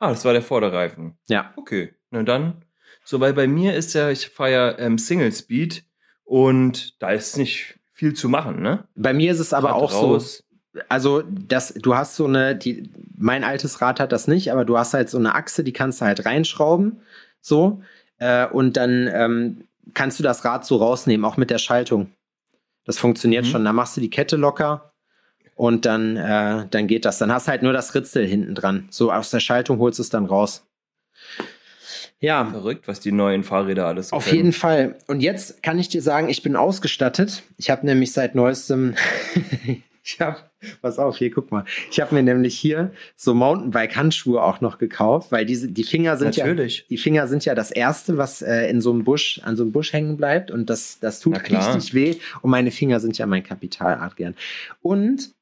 Ah, 0.00 0.08
das 0.10 0.24
war 0.24 0.32
der 0.32 0.42
Vorderreifen. 0.42 1.16
Ja. 1.28 1.52
Okay, 1.56 1.94
na 2.10 2.22
dann. 2.24 2.64
So, 3.04 3.20
weil 3.20 3.32
bei 3.34 3.46
mir 3.46 3.74
ist 3.74 3.94
ja, 3.94 4.10
ich 4.10 4.28
fahre 4.28 4.50
ja 4.52 4.78
ähm, 4.78 4.98
Single 4.98 5.30
Speed 5.32 5.84
und 6.24 7.00
da 7.02 7.10
ist 7.10 7.36
nicht 7.36 7.78
viel 7.92 8.14
zu 8.14 8.28
machen, 8.28 8.60
ne? 8.62 8.88
Bei 8.94 9.12
mir 9.12 9.30
ist 9.30 9.38
es 9.40 9.52
aber 9.52 9.68
Rad 9.70 9.76
auch 9.76 9.92
raus. 9.92 10.42
so, 10.72 10.80
also 10.88 11.22
das, 11.28 11.74
du 11.74 11.94
hast 11.94 12.16
so 12.16 12.26
eine, 12.26 12.56
die, 12.56 12.90
mein 13.16 13.44
altes 13.44 13.80
Rad 13.82 14.00
hat 14.00 14.12
das 14.12 14.26
nicht, 14.26 14.50
aber 14.52 14.64
du 14.64 14.78
hast 14.78 14.94
halt 14.94 15.10
so 15.10 15.18
eine 15.18 15.34
Achse, 15.34 15.62
die 15.64 15.72
kannst 15.72 16.00
du 16.00 16.06
halt 16.06 16.24
reinschrauben, 16.24 17.00
so, 17.40 17.82
äh, 18.18 18.46
und 18.46 18.76
dann 18.76 19.08
ähm, 19.12 19.64
kannst 19.94 20.18
du 20.18 20.22
das 20.22 20.44
Rad 20.44 20.64
so 20.64 20.76
rausnehmen, 20.76 21.24
auch 21.26 21.36
mit 21.36 21.50
der 21.50 21.58
Schaltung. 21.58 22.12
Das 22.84 22.98
funktioniert 22.98 23.44
Mhm. 23.44 23.48
schon. 23.50 23.64
Da 23.64 23.72
machst 23.72 23.96
du 23.96 24.00
die 24.00 24.10
Kette 24.10 24.36
locker 24.36 24.89
und 25.60 25.84
dann, 25.84 26.16
äh, 26.16 26.64
dann 26.70 26.86
geht 26.86 27.04
das. 27.04 27.18
Dann 27.18 27.30
hast 27.30 27.46
du 27.46 27.50
halt 27.50 27.62
nur 27.62 27.74
das 27.74 27.94
Ritzel 27.94 28.26
hinten 28.26 28.54
dran. 28.54 28.88
So 28.88 29.12
aus 29.12 29.28
der 29.28 29.40
Schaltung 29.40 29.78
holst 29.78 29.98
du 29.98 30.02
es 30.02 30.08
dann 30.08 30.24
raus. 30.24 30.66
Ja, 32.18 32.46
Verrückt, 32.46 32.88
was 32.88 33.00
die 33.00 33.12
neuen 33.12 33.44
Fahrräder 33.44 33.86
alles 33.86 34.10
auf 34.10 34.24
können. 34.24 34.36
jeden 34.36 34.52
Fall. 34.54 34.96
Und 35.06 35.20
jetzt 35.20 35.62
kann 35.62 35.78
ich 35.78 35.90
dir 35.90 36.00
sagen, 36.00 36.30
ich 36.30 36.42
bin 36.42 36.56
ausgestattet. 36.56 37.42
Ich 37.58 37.68
habe 37.68 37.84
nämlich 37.84 38.12
seit 38.12 38.34
neuestem, 38.34 38.94
ich 40.02 40.18
habe, 40.18 40.38
pass 40.80 40.98
auf, 40.98 41.18
hier 41.18 41.30
guck 41.30 41.52
mal. 41.52 41.66
Ich 41.90 42.00
habe 42.00 42.14
mir 42.14 42.22
nämlich 42.22 42.58
hier 42.58 42.92
so 43.14 43.34
Mountainbike-Handschuhe 43.34 44.42
auch 44.42 44.62
noch 44.62 44.78
gekauft, 44.78 45.30
weil 45.30 45.44
diese, 45.44 45.68
die 45.68 45.84
Finger 45.84 46.16
sind 46.16 46.36
ja, 46.36 46.46
Natürlich. 46.46 46.86
die 46.88 46.96
Finger 46.96 47.28
sind 47.28 47.44
ja 47.44 47.54
das 47.54 47.70
erste, 47.70 48.16
was 48.16 48.40
äh, 48.40 48.70
in 48.70 48.80
so 48.80 48.92
einem 48.92 49.04
Busch, 49.04 49.42
an 49.44 49.56
so 49.56 49.64
einem 49.64 49.72
Busch 49.72 49.92
hängen 49.92 50.16
bleibt 50.16 50.50
und 50.50 50.70
das, 50.70 51.00
das 51.00 51.20
tut 51.20 51.38
richtig 51.38 51.92
weh. 51.92 52.16
Und 52.40 52.50
meine 52.50 52.70
Finger 52.70 52.98
sind 52.98 53.18
ja 53.18 53.26
mein 53.26 53.42
Kapital, 53.42 53.98
Adrian. 53.98 54.34
Und 54.80 55.34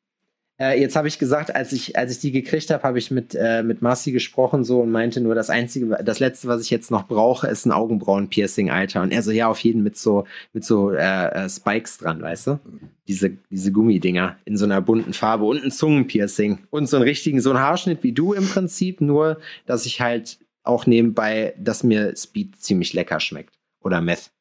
äh, 0.61 0.81
jetzt 0.81 0.97
habe 0.97 1.07
ich 1.07 1.19
gesagt, 1.19 1.55
als 1.55 1.73
ich, 1.73 1.97
als 1.97 2.11
ich 2.12 2.19
die 2.19 2.33
gekriegt 2.33 2.71
habe, 2.71 2.83
habe 2.83 2.99
ich 2.99 3.11
mit, 3.11 3.35
äh, 3.35 3.62
mit 3.62 3.81
Marci 3.81 4.11
gesprochen 4.11 4.65
so 4.65 4.81
und 4.81 4.91
meinte 4.91 5.21
nur, 5.21 5.35
das 5.35 5.50
einzige, 5.50 5.99
das 6.03 6.19
letzte, 6.19 6.49
was 6.49 6.62
ich 6.62 6.71
jetzt 6.71 6.91
noch 6.91 7.07
brauche, 7.07 7.47
ist 7.47 7.65
ein 7.65 7.73
Augenbrauen-Piercing, 7.73 8.71
Alter. 8.71 9.03
Und 9.03 9.12
er 9.12 9.23
so, 9.23 9.31
ja, 9.31 9.49
auf 9.49 9.61
jeden 9.61 9.85
mit 9.85 9.97
so, 9.97 10.27
mit 10.53 10.65
so 10.65 10.91
äh, 10.91 11.45
äh, 11.45 11.49
Spikes 11.49 11.99
dran, 11.99 12.21
weißt 12.21 12.49
du? 12.49 12.61
Diese, 13.07 13.31
diese 13.50 13.71
Gummidinger 13.71 14.37
in 14.45 14.57
so 14.57 14.65
einer 14.65 14.81
bunten 14.81 15.12
Farbe 15.12 15.45
und 15.45 15.62
ein 15.62 15.71
Zungenpiercing. 15.71 16.59
Und 16.71 16.87
so 16.87 16.97
einen 16.97 17.05
richtigen, 17.05 17.41
so 17.41 17.50
einen 17.50 17.61
Haarschnitt 17.61 18.03
wie 18.03 18.12
du 18.12 18.33
im 18.33 18.49
Prinzip, 18.49 19.00
nur, 19.00 19.38
dass 19.67 19.87
ich 19.87 20.00
halt 20.00 20.38
auch 20.65 20.87
nebenbei, 20.87 21.55
dass 21.57 21.85
mir 21.85 22.17
Speed 22.17 22.61
ziemlich 22.61 22.93
lecker 22.95 23.21
schmeckt. 23.21 23.55
Oder 23.81 24.00
Meth. 24.00 24.33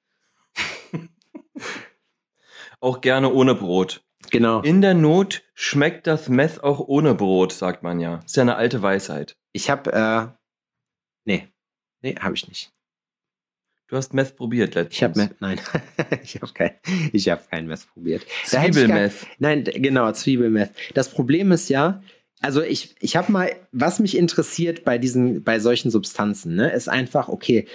Auch 2.80 3.02
gerne 3.02 3.32
ohne 3.32 3.56
Brot. 3.56 4.02
Genau. 4.30 4.62
In 4.62 4.82
der 4.82 4.94
Not 4.94 5.44
schmeckt 5.60 6.06
das 6.06 6.30
Meth 6.30 6.64
auch 6.64 6.80
ohne 6.80 7.16
Brot, 7.16 7.52
sagt 7.52 7.82
man 7.82 8.00
ja. 8.00 8.20
Ist 8.24 8.36
ja 8.36 8.44
eine 8.44 8.56
alte 8.56 8.84
Weisheit. 8.84 9.36
Ich 9.54 9.72
habe, 9.72 9.92
äh, 9.92 10.28
nee, 11.26 11.48
nee, 12.02 12.16
habe 12.20 12.36
ich 12.36 12.48
nicht. 12.48 12.72
Du 13.88 13.98
hast 13.98 14.14
Meth 14.14 14.36
probiert 14.36 14.76
letztens. 14.76 14.96
Ich 14.96 15.04
habe 15.04 15.20
Meth, 15.20 15.42
nein, 15.42 15.60
ich 16.24 16.36
habe 16.36 16.54
kein, 16.54 16.76
ich 17.12 17.28
habe 17.30 17.42
kein 17.50 17.66
Meth 17.66 17.88
probiert. 17.92 18.24
Zwiebelmeth. 18.46 19.26
Nein, 19.40 19.64
genau, 19.64 20.12
Zwiebelmeth. 20.12 20.72
Das 20.94 21.10
Problem 21.10 21.52
ist 21.52 21.70
ja, 21.70 22.04
also 22.40 22.62
ich, 22.62 22.96
ich 23.00 23.16
habe 23.16 23.32
mal, 23.32 23.56
was 23.72 23.98
mich 23.98 24.16
interessiert 24.16 24.86
bei 24.86 25.00
diesen, 25.00 25.44
bei 25.44 25.60
solchen 25.60 25.90
Substanzen, 25.90 26.56
ne, 26.56 26.70
ist 26.70 26.88
einfach, 26.88 27.30
okay, 27.30 27.68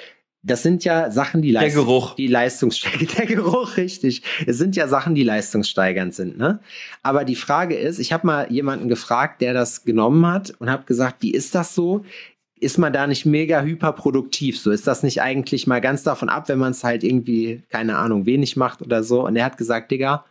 das 0.42 0.62
sind 0.62 0.84
ja 0.84 1.10
Sachen, 1.10 1.40
die 1.40 1.52
Der 1.52 1.62
Leistung, 1.62 1.84
Geruch. 1.86 2.14
die 2.16 2.26
leistungssteigernd, 2.26 3.18
der 3.18 3.26
Geruch, 3.26 3.76
richtig. 3.76 4.22
Es 4.46 4.58
sind 4.58 4.74
ja 4.74 4.88
Sachen, 4.88 5.14
die 5.14 5.22
leistungssteigernd 5.22 6.14
sind, 6.14 6.36
ne? 6.36 6.60
Aber 7.02 7.24
die 7.24 7.36
Frage 7.36 7.76
ist, 7.76 7.98
ich 7.98 8.12
habe 8.12 8.26
mal 8.26 8.50
jemanden 8.52 8.88
gefragt, 8.88 9.40
der 9.40 9.54
das 9.54 9.84
genommen 9.84 10.26
hat 10.26 10.52
und 10.58 10.68
habe 10.70 10.84
gesagt, 10.84 11.16
wie 11.20 11.32
ist 11.32 11.54
das 11.54 11.74
so? 11.74 12.04
Ist 12.58 12.78
man 12.78 12.92
da 12.92 13.06
nicht 13.06 13.24
mega 13.26 13.62
hyperproduktiv? 13.62 14.58
So 14.58 14.70
ist 14.70 14.86
das 14.86 15.02
nicht 15.02 15.22
eigentlich 15.22 15.66
mal 15.66 15.80
ganz 15.80 16.02
davon 16.02 16.28
ab, 16.28 16.48
wenn 16.48 16.58
man 16.58 16.72
es 16.72 16.84
halt 16.84 17.04
irgendwie, 17.04 17.62
keine 17.68 17.96
Ahnung, 17.96 18.26
wenig 18.26 18.56
macht 18.56 18.82
oder 18.82 19.02
so? 19.02 19.24
Und 19.26 19.36
er 19.36 19.44
hat 19.44 19.56
gesagt, 19.56 19.90
Digga, 19.90 20.24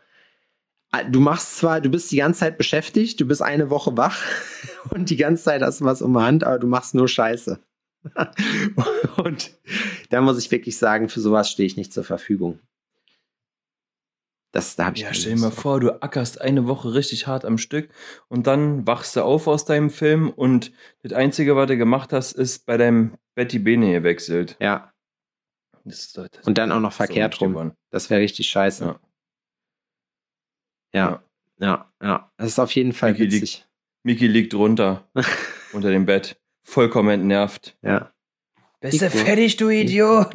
Ah, 0.94 1.06
du 1.06 1.22
machst 1.22 1.58
zwar, 1.58 1.80
du 1.80 1.90
bist 1.90 2.12
die 2.12 2.18
ganze 2.18 2.42
Zeit 2.42 2.58
beschäftigt, 2.58 3.18
du 3.22 3.26
bist 3.26 3.42
eine 3.42 3.70
Woche 3.70 3.96
wach 3.96 4.22
und 4.90 5.10
die 5.10 5.16
ganze 5.16 5.46
Zeit 5.46 5.62
hast 5.62 5.80
du 5.80 5.86
was 5.86 6.02
um 6.02 6.14
die 6.14 6.20
Hand, 6.20 6.44
aber 6.44 6.60
du 6.60 6.68
machst 6.68 6.94
nur 6.94 7.08
Scheiße. 7.08 7.60
und 9.24 9.58
da 10.10 10.22
muss 10.22 10.38
ich 10.44 10.50
wirklich 10.52 10.78
sagen, 10.78 11.08
für 11.10 11.20
sowas 11.20 11.50
stehe 11.52 11.68
ich 11.68 11.78
nicht 11.78 11.94
zur 11.94 12.04
Verfügung. 12.04 12.60
Das, 14.54 14.76
da 14.76 14.86
habe 14.88 14.98
ich 14.98 15.04
Ja, 15.04 15.14
stell 15.14 15.36
dir 15.36 15.40
mal 15.40 15.52
vor, 15.52 15.80
du 15.80 16.02
ackerst 16.02 16.42
eine 16.42 16.68
Woche 16.68 16.94
richtig 16.94 17.26
hart 17.26 17.46
am 17.46 17.58
Stück 17.58 17.90
und 18.28 18.48
dann 18.48 18.86
wachst 18.86 19.16
du 19.16 19.24
auf 19.24 19.48
aus 19.48 19.64
deinem 19.64 19.90
Film 19.90 20.30
und 20.30 20.74
das 21.04 21.14
Einzige, 21.14 21.56
was 21.56 21.68
du 21.68 21.78
gemacht 21.78 22.12
hast, 22.12 22.34
ist 22.34 22.66
bei 22.66 22.76
deinem 22.76 23.18
Betty 23.36 23.60
Bene 23.60 23.94
gewechselt. 23.94 24.58
Ja, 24.60 24.92
Das 25.86 26.12
das 26.12 26.30
und 26.46 26.58
dann 26.58 26.72
auch 26.74 26.82
noch 26.82 26.92
verkehrt 26.92 27.32
nicht 27.34 27.42
rum. 27.42 27.54
gewonnen. 27.54 27.78
Das 27.92 28.10
wäre 28.10 28.20
richtig 28.20 28.50
scheiße. 28.50 28.86
Ja. 28.86 29.00
Ja, 30.94 31.24
ja, 31.60 31.94
ja. 32.04 32.32
Das 32.36 32.48
ist 32.50 32.60
auf 32.60 32.72
jeden 32.76 32.92
Fall 32.92 33.14
liegt- 33.14 33.32
witzig. 33.34 33.66
Miki 34.04 34.28
liegt 34.28 34.54
runter 34.56 35.08
unter 35.74 35.92
dem 35.92 36.06
Bett, 36.06 36.41
vollkommen 36.64 37.10
entnervt. 37.10 37.76
Ja. 37.82 38.12
Bist 38.82 39.00
du 39.02 39.10
fertig, 39.12 39.58
du 39.58 39.70
Idiot? 39.70 40.30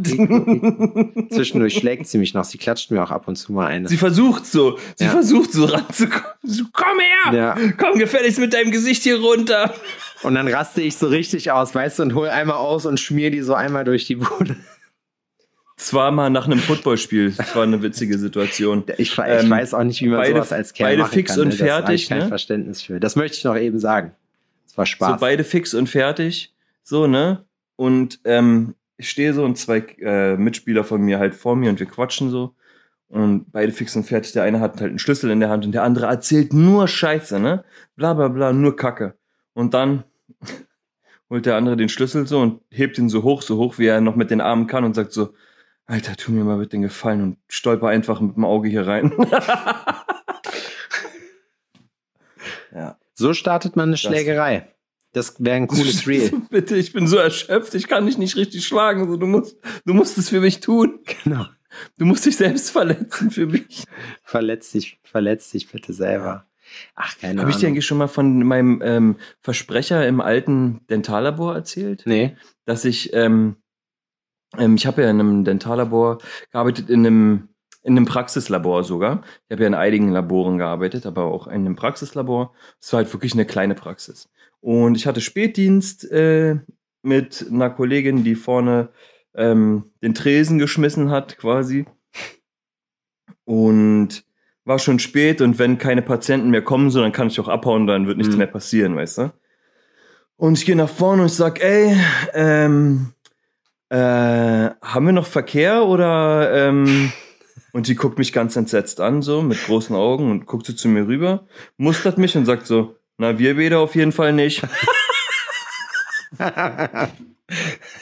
Zwischendurch 1.31 1.75
schlägt 1.75 2.07
sie 2.07 2.19
mich 2.19 2.33
noch. 2.33 2.45
Sie 2.45 2.59
klatscht 2.59 2.93
mir 2.93 3.03
auch 3.03 3.11
ab 3.11 3.27
und 3.27 3.35
zu 3.37 3.53
mal 3.53 3.67
eine. 3.67 3.89
Sie 3.89 3.97
versucht 3.97 4.47
so, 4.47 4.79
sie 4.95 5.05
Ja. 5.07 5.11
versucht 5.11 5.53
so 5.53 5.65
ranzukommen. 5.65 6.23
So, 6.45 6.63
komm 6.73 6.99
her! 7.01 7.35
Ja. 7.35 7.57
Komm 7.77 7.99
gefälligst 7.99 8.39
mit 8.39 8.55
deinem 8.55 8.71
Gesicht 8.71 9.03
hier 9.03 9.19
runter. 9.21 9.75
Und 10.23 10.37
dann 10.37 10.47
raste 10.47 10.81
ich 10.81 10.97
so 10.97 11.09
richtig 11.09 11.51
aus, 11.51 11.75
weißt 11.75 11.99
du, 11.99 12.03
und 12.05 12.15
hol 12.15 12.29
einmal 12.29 12.57
aus 12.57 12.87
und 12.87 13.01
schmier 13.01 13.33
die 13.33 13.41
so 13.43 13.55
einmal 13.55 13.85
durch 13.85 14.07
die 14.07 14.17
Bude. 14.17 14.57
Es 15.77 15.93
war 15.93 16.11
mal 16.13 16.31
nach 16.31 16.47
einem 16.47 16.59
Footballspiel. 16.61 17.33
Das 17.37 17.55
war 17.57 17.65
eine 17.65 17.83
witzige 17.83 18.17
Situation. 18.17 18.85
Ich, 18.97 19.13
ich 19.13 19.19
Ähm, 19.19 19.51
weiß 19.51 19.75
auch 19.75 19.83
nicht, 19.83 20.01
wie 20.03 20.07
man 20.09 20.19
beide- 20.21 20.35
sowas 20.37 20.53
als 20.53 20.73
Kerl 20.73 20.91
beide 20.91 21.03
machen 21.03 21.13
fix 21.15 21.33
kann. 21.33 21.41
und 21.41 21.49
ne? 21.49 21.51
Das 21.57 21.61
habe 21.61 21.71
fertig, 21.83 22.03
ich 22.05 22.09
kein 22.09 22.19
ne? 22.21 22.29
Verständnis 22.29 22.83
für. 22.83 23.01
Das 23.01 23.17
möchte 23.17 23.37
ich 23.39 23.45
noch 23.45 23.57
eben 23.57 23.79
sagen. 23.81 24.13
Es 24.67 24.77
war 24.77 24.87
So 24.87 24.91
Spaß. 24.91 25.21
beide 25.21 25.45
fix 25.45 25.75
und 25.75 25.89
fertig. 25.89 26.55
So, 26.83 27.07
ne? 27.07 27.45
Und 27.77 28.21
ähm, 28.25 28.75
ich 28.97 29.11
stehe 29.11 29.33
so 29.35 29.45
und 29.45 29.57
zwei 29.59 29.79
äh, 30.01 30.37
Mitspieler 30.37 30.85
von 30.85 31.01
mir 31.03 31.19
halt 31.19 31.35
vor 31.35 31.57
mir 31.57 31.71
und 31.71 31.79
wir 31.81 31.87
quatschen 31.87 32.31
so. 32.31 32.55
Und 33.09 33.53
beide 33.53 33.73
fix 33.73 33.95
und 33.97 34.05
fertig. 34.05 34.33
Der 34.33 34.43
eine 34.43 34.61
hat 34.61 34.81
halt 34.81 34.91
einen 34.91 34.99
Schlüssel 34.99 35.31
in 35.31 35.41
der 35.41 35.49
Hand 35.49 35.65
und 35.65 35.73
der 35.73 35.85
andere 35.85 36.07
erzählt 36.07 36.53
nur 36.53 36.89
Scheiße, 36.89 37.39
ne? 37.39 37.65
Bla 37.95 38.15
bla 38.15 38.29
bla, 38.29 38.53
nur 38.53 38.77
Kacke. 38.77 39.15
Und 39.55 39.75
dann 39.75 40.05
holt 41.31 41.47
der 41.47 41.57
andere 41.57 41.77
den 41.77 41.89
Schlüssel 41.89 42.27
so 42.27 42.41
und 42.41 42.61
hebt 42.71 42.99
ihn 42.99 43.09
so 43.09 43.23
hoch, 43.23 43.43
so 43.43 43.59
hoch, 43.59 43.79
wie 43.79 43.87
er 43.87 44.01
noch 44.01 44.17
mit 44.17 44.31
den 44.31 44.41
Armen 44.41 44.67
kann 44.67 44.85
und 44.85 44.95
sagt 44.95 45.13
so, 45.13 45.35
Alter, 45.87 46.17
tu 46.17 46.33
mir 46.33 46.43
mal 46.43 46.59
bitte 46.59 46.71
den 46.71 46.83
Gefallen 46.83 47.23
und 47.23 47.39
stolper 47.49 47.89
einfach 47.89 48.21
mit 48.21 48.35
dem 48.37 48.45
Auge 48.45 48.69
hier 48.69 48.89
rein. 48.89 49.13
ja. 52.75 52.99
So 53.19 53.35
startet 53.35 53.77
man 53.77 53.89
eine 53.89 53.97
Schlägerei. 53.97 54.73
Das 55.13 55.43
wäre 55.43 55.57
ein 55.57 55.67
cooles 55.67 56.07
Reel. 56.07 56.31
Bitte, 56.51 56.77
ich 56.77 56.93
bin 56.93 57.07
so 57.07 57.17
erschöpft, 57.17 57.75
ich 57.75 57.89
kann 57.89 58.07
dich 58.07 58.19
nicht 58.19 58.37
richtig 58.37 58.67
schlagen. 58.67 59.09
So, 59.09 59.17
du, 59.17 59.27
musst, 59.27 59.57
du 59.85 59.95
musst 59.95 60.19
es 60.19 60.29
für 60.29 60.41
mich 60.41 60.61
tun. 60.61 61.01
Genau. 61.25 61.47
Du 61.99 62.05
musst 62.05 62.27
dich 62.27 62.37
selbst 62.37 62.71
verletzen 62.71 63.31
für 63.31 63.47
mich. 63.47 63.85
Verletz 64.23 64.73
dich, 64.73 64.99
verletz 65.03 65.51
dich 65.51 65.71
bitte 65.71 65.93
selber. 65.93 66.47
Ach, 66.95 67.17
keine 67.19 67.41
Habe 67.41 67.51
ich 67.51 67.57
dir 67.57 67.67
Ahnung. 67.67 67.75
eigentlich 67.75 67.87
schon 67.87 67.99
mal 67.99 68.09
von 68.09 68.43
meinem 68.43 68.83
ähm, 68.85 69.17
Versprecher 69.41 70.07
im 70.07 70.21
alten 70.21 70.87
Dentallabor 70.89 71.55
erzählt? 71.55 72.03
Nee. 72.07 72.37
Dass 72.65 72.85
ich, 72.85 73.13
ähm, 73.15 73.57
ähm, 74.59 74.75
ich 74.75 74.87
habe 74.87 75.03
ja 75.03 75.11
in 75.11 75.21
einem 75.21 75.45
Dentallabor 75.45 76.19
gearbeitet, 76.51 76.91
in 76.91 77.07
einem, 77.07 77.49
in 77.87 77.97
einem 77.97 78.05
Praxislabor 78.07 78.83
sogar. 78.83 79.23
Ich 79.47 79.53
habe 79.53 79.63
ja 79.63 79.69
in 79.69 79.75
einigen 79.75 80.11
Laboren 80.11 80.59
gearbeitet, 80.59 81.07
aber 81.07 81.25
auch 81.27 81.47
in 81.47 81.55
einem 81.55 81.77
Praxislabor. 81.77 82.53
Es 82.81 82.93
war 82.93 82.99
halt 82.99 83.13
wirklich 83.13 83.33
eine 83.35 83.47
kleine 83.47 83.77
Praxis. 83.77 84.29
Und 84.61 84.97
ich 84.97 85.07
hatte 85.07 85.21
Spätdienst 85.21 86.11
äh, 86.11 86.57
mit 87.03 87.47
einer 87.49 87.71
Kollegin, 87.71 88.25
die 88.25 88.35
vorne 88.35 88.89
ähm, 89.37 89.93
den 90.03 90.15
Tresen 90.15 90.59
geschmissen 90.59 91.13
hat, 91.13 91.39
quasi. 91.39 91.87
Und 93.45 94.25
war 94.65 94.81
schon 94.81 94.99
spät 94.99 95.41
und 95.41 95.61
wenn 95.61 95.79
keine 95.79 96.03
Patienten 96.03 96.51
mehr 96.51 96.63
kommen, 96.63 96.91
so, 96.91 97.01
dann 97.01 97.13
kann 97.13 97.29
ich 97.29 97.39
auch 97.39 97.47
abhauen, 97.47 97.87
dann 97.87 98.09
wird 98.09 98.19
nichts 98.19 98.33
Mhm. 98.33 98.39
mehr 98.39 98.47
passieren, 98.49 98.97
weißt 98.97 99.19
du? 99.19 99.33
Und 100.37 100.59
ich 100.59 100.67
gehe 100.67 100.75
nach 100.75 100.89
vorne 100.89 101.23
und 101.23 101.29
ich 101.29 101.35
sag, 101.35 101.63
ey, 101.63 101.97
ähm, 102.35 103.13
äh, 103.91 103.97
haben 103.97 105.07
wir 105.07 105.13
noch 105.13 105.27
Verkehr 105.27 105.85
oder 105.87 106.53
ähm, 106.53 107.13
und 107.77 107.89
die 107.89 107.95
guckt 107.95 108.17
mich 108.17 108.33
ganz 108.33 108.57
entsetzt 108.57 109.03
an, 109.03 109.21
so 109.21 109.43
mit 109.43 109.63
großen 109.63 109.95
Augen 109.95 110.31
und 110.31 110.47
guckt 110.47 110.65
so 110.65 110.73
zu 110.73 110.89
mir 110.89 111.07
rüber, 111.07 111.47
mustert 111.77 112.17
mich 112.17 112.35
und 112.35 112.47
sagt 112.47 112.67
so, 112.67 112.97
na, 113.19 113.39
wir 113.39 113.55
beide 113.55 113.79
auf 113.81 113.95
jeden 113.95 114.13
Fall 114.13 114.33
nicht. 114.33 114.63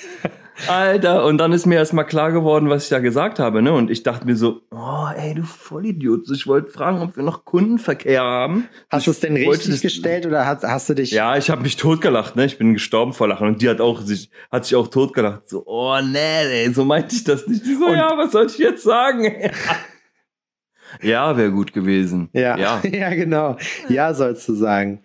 Alter, 0.68 1.24
und 1.24 1.38
dann 1.38 1.52
ist 1.52 1.66
mir 1.66 1.76
erstmal 1.76 2.06
klar 2.06 2.32
geworden, 2.32 2.68
was 2.68 2.84
ich 2.84 2.88
da 2.88 2.98
gesagt 2.98 3.38
habe, 3.38 3.62
ne? 3.62 3.72
Und 3.72 3.90
ich 3.90 4.02
dachte 4.02 4.26
mir 4.26 4.36
so, 4.36 4.62
oh, 4.70 5.06
ey, 5.16 5.34
du 5.34 5.42
Vollidiot. 5.42 6.30
Ich 6.30 6.46
wollte 6.46 6.70
fragen, 6.70 7.00
ob 7.00 7.16
wir 7.16 7.22
noch 7.22 7.44
Kundenverkehr 7.44 8.22
haben. 8.22 8.68
Hast 8.90 9.06
du 9.06 9.10
es 9.10 9.20
denn 9.20 9.36
richtig 9.36 9.80
gestellt 9.80 10.26
oder 10.26 10.46
hast, 10.46 10.64
hast 10.64 10.88
du 10.88 10.94
dich. 10.94 11.10
Ja, 11.10 11.36
ich 11.36 11.50
habe 11.50 11.62
mich 11.62 11.76
totgelacht, 11.76 12.36
ne? 12.36 12.44
Ich 12.44 12.58
bin 12.58 12.74
gestorben 12.74 13.12
vor 13.12 13.28
Lachen. 13.28 13.46
Und 13.48 13.62
die 13.62 13.68
hat 13.68 13.80
auch 13.80 14.00
sich, 14.00 14.30
hat 14.50 14.64
sich 14.64 14.76
auch 14.76 14.88
totgelacht. 14.88 15.48
So, 15.48 15.64
oh 15.66 15.98
nee, 16.02 16.64
ey, 16.64 16.72
so 16.72 16.84
meinte 16.84 17.14
ich 17.14 17.24
das 17.24 17.46
nicht. 17.46 17.64
Die 17.64 17.74
so, 17.74 17.86
Und- 17.86 17.96
ja, 17.96 18.16
was 18.16 18.32
soll 18.32 18.46
ich 18.46 18.58
jetzt 18.58 18.82
sagen? 18.82 19.24
ja, 21.02 21.36
wäre 21.36 21.50
gut 21.50 21.72
gewesen. 21.72 22.28
Ja, 22.32 22.56
ja. 22.56 22.80
ja. 22.90 23.10
genau. 23.14 23.56
Ja, 23.88 24.14
sollst 24.14 24.48
du 24.48 24.54
sagen. 24.54 25.02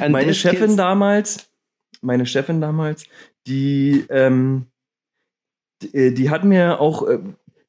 And 0.00 0.12
meine 0.12 0.34
Chefin 0.34 0.76
damals, 0.76 1.48
meine 2.00 2.26
Chefin 2.26 2.60
damals, 2.60 3.04
die, 3.46 4.04
ähm, 4.10 4.66
die, 5.82 5.94
äh, 5.94 6.10
die 6.12 6.30
hat 6.30 6.44
mir 6.44 6.80
auch, 6.80 7.06
äh, 7.08 7.18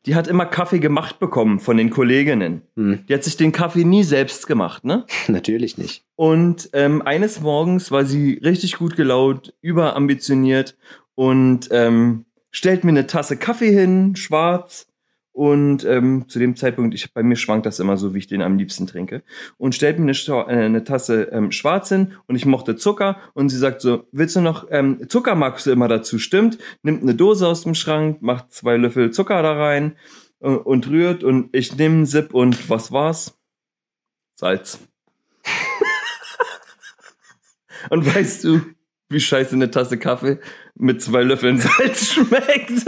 die 0.05 0.15
hat 0.15 0.27
immer 0.27 0.45
Kaffee 0.45 0.79
gemacht 0.79 1.19
bekommen 1.19 1.59
von 1.59 1.77
den 1.77 1.89
Kolleginnen. 1.89 2.61
Hm, 2.75 3.05
Die 3.07 3.13
hat 3.13 3.23
sich 3.23 3.37
den 3.37 3.51
Kaffee 3.51 3.83
nie 3.83 4.03
selbst 4.03 4.47
gemacht, 4.47 4.85
ne? 4.85 5.05
natürlich 5.27 5.77
nicht. 5.77 6.03
Und 6.15 6.69
ähm, 6.73 7.01
eines 7.01 7.41
Morgens 7.41 7.91
war 7.91 8.05
sie 8.05 8.39
richtig 8.43 8.77
gut 8.77 8.95
gelaunt, 8.95 9.53
überambitioniert 9.61 10.77
und 11.15 11.69
ähm, 11.71 12.25
stellt 12.51 12.83
mir 12.83 12.91
eine 12.91 13.07
Tasse 13.07 13.37
Kaffee 13.37 13.71
hin, 13.71 14.15
schwarz. 14.15 14.87
Und 15.31 15.85
ähm, 15.85 16.25
zu 16.27 16.39
dem 16.39 16.55
Zeitpunkt, 16.55 16.93
ich, 16.95 17.13
bei 17.13 17.23
mir 17.23 17.35
schwankt 17.35 17.65
das 17.65 17.79
immer 17.79 17.97
so, 17.97 18.13
wie 18.13 18.19
ich 18.19 18.27
den 18.27 18.41
am 18.41 18.57
liebsten 18.57 18.87
trinke. 18.87 19.23
Und 19.57 19.75
stellt 19.75 19.99
mir 19.99 20.11
eine, 20.11 20.11
äh, 20.11 20.65
eine 20.65 20.83
Tasse 20.83 21.29
ähm, 21.31 21.51
schwarz 21.51 21.89
hin 21.89 22.13
und 22.27 22.35
ich 22.35 22.45
mochte 22.45 22.75
Zucker. 22.75 23.17
Und 23.33 23.49
sie 23.49 23.57
sagt 23.57 23.81
so, 23.81 24.07
willst 24.11 24.35
du 24.35 24.41
noch, 24.41 24.67
ähm, 24.69 25.07
Zucker 25.07 25.35
magst 25.35 25.65
du 25.65 25.71
immer 25.71 25.87
dazu, 25.87 26.19
stimmt? 26.19 26.57
Nimmt 26.83 27.03
eine 27.03 27.15
Dose 27.15 27.47
aus 27.47 27.63
dem 27.63 27.75
Schrank, 27.75 28.21
macht 28.21 28.51
zwei 28.51 28.75
Löffel 28.75 29.11
Zucker 29.11 29.41
da 29.41 29.53
rein 29.53 29.95
äh, 30.41 30.49
und 30.49 30.89
rührt. 30.89 31.23
Und 31.23 31.49
ich 31.53 31.75
nehme 31.77 31.95
einen 31.95 32.05
Sip 32.05 32.33
und 32.33 32.69
was 32.69 32.91
war's? 32.91 33.37
Salz. 34.35 34.79
Und 37.89 38.05
weißt 38.05 38.43
du, 38.43 38.61
wie 39.09 39.19
scheiße 39.19 39.55
eine 39.55 39.71
Tasse 39.71 39.97
Kaffee 39.97 40.39
mit 40.79 41.01
zwei 41.01 41.23
Löffeln 41.23 41.57
Salz 41.59 42.13
schmeckt? 42.13 42.87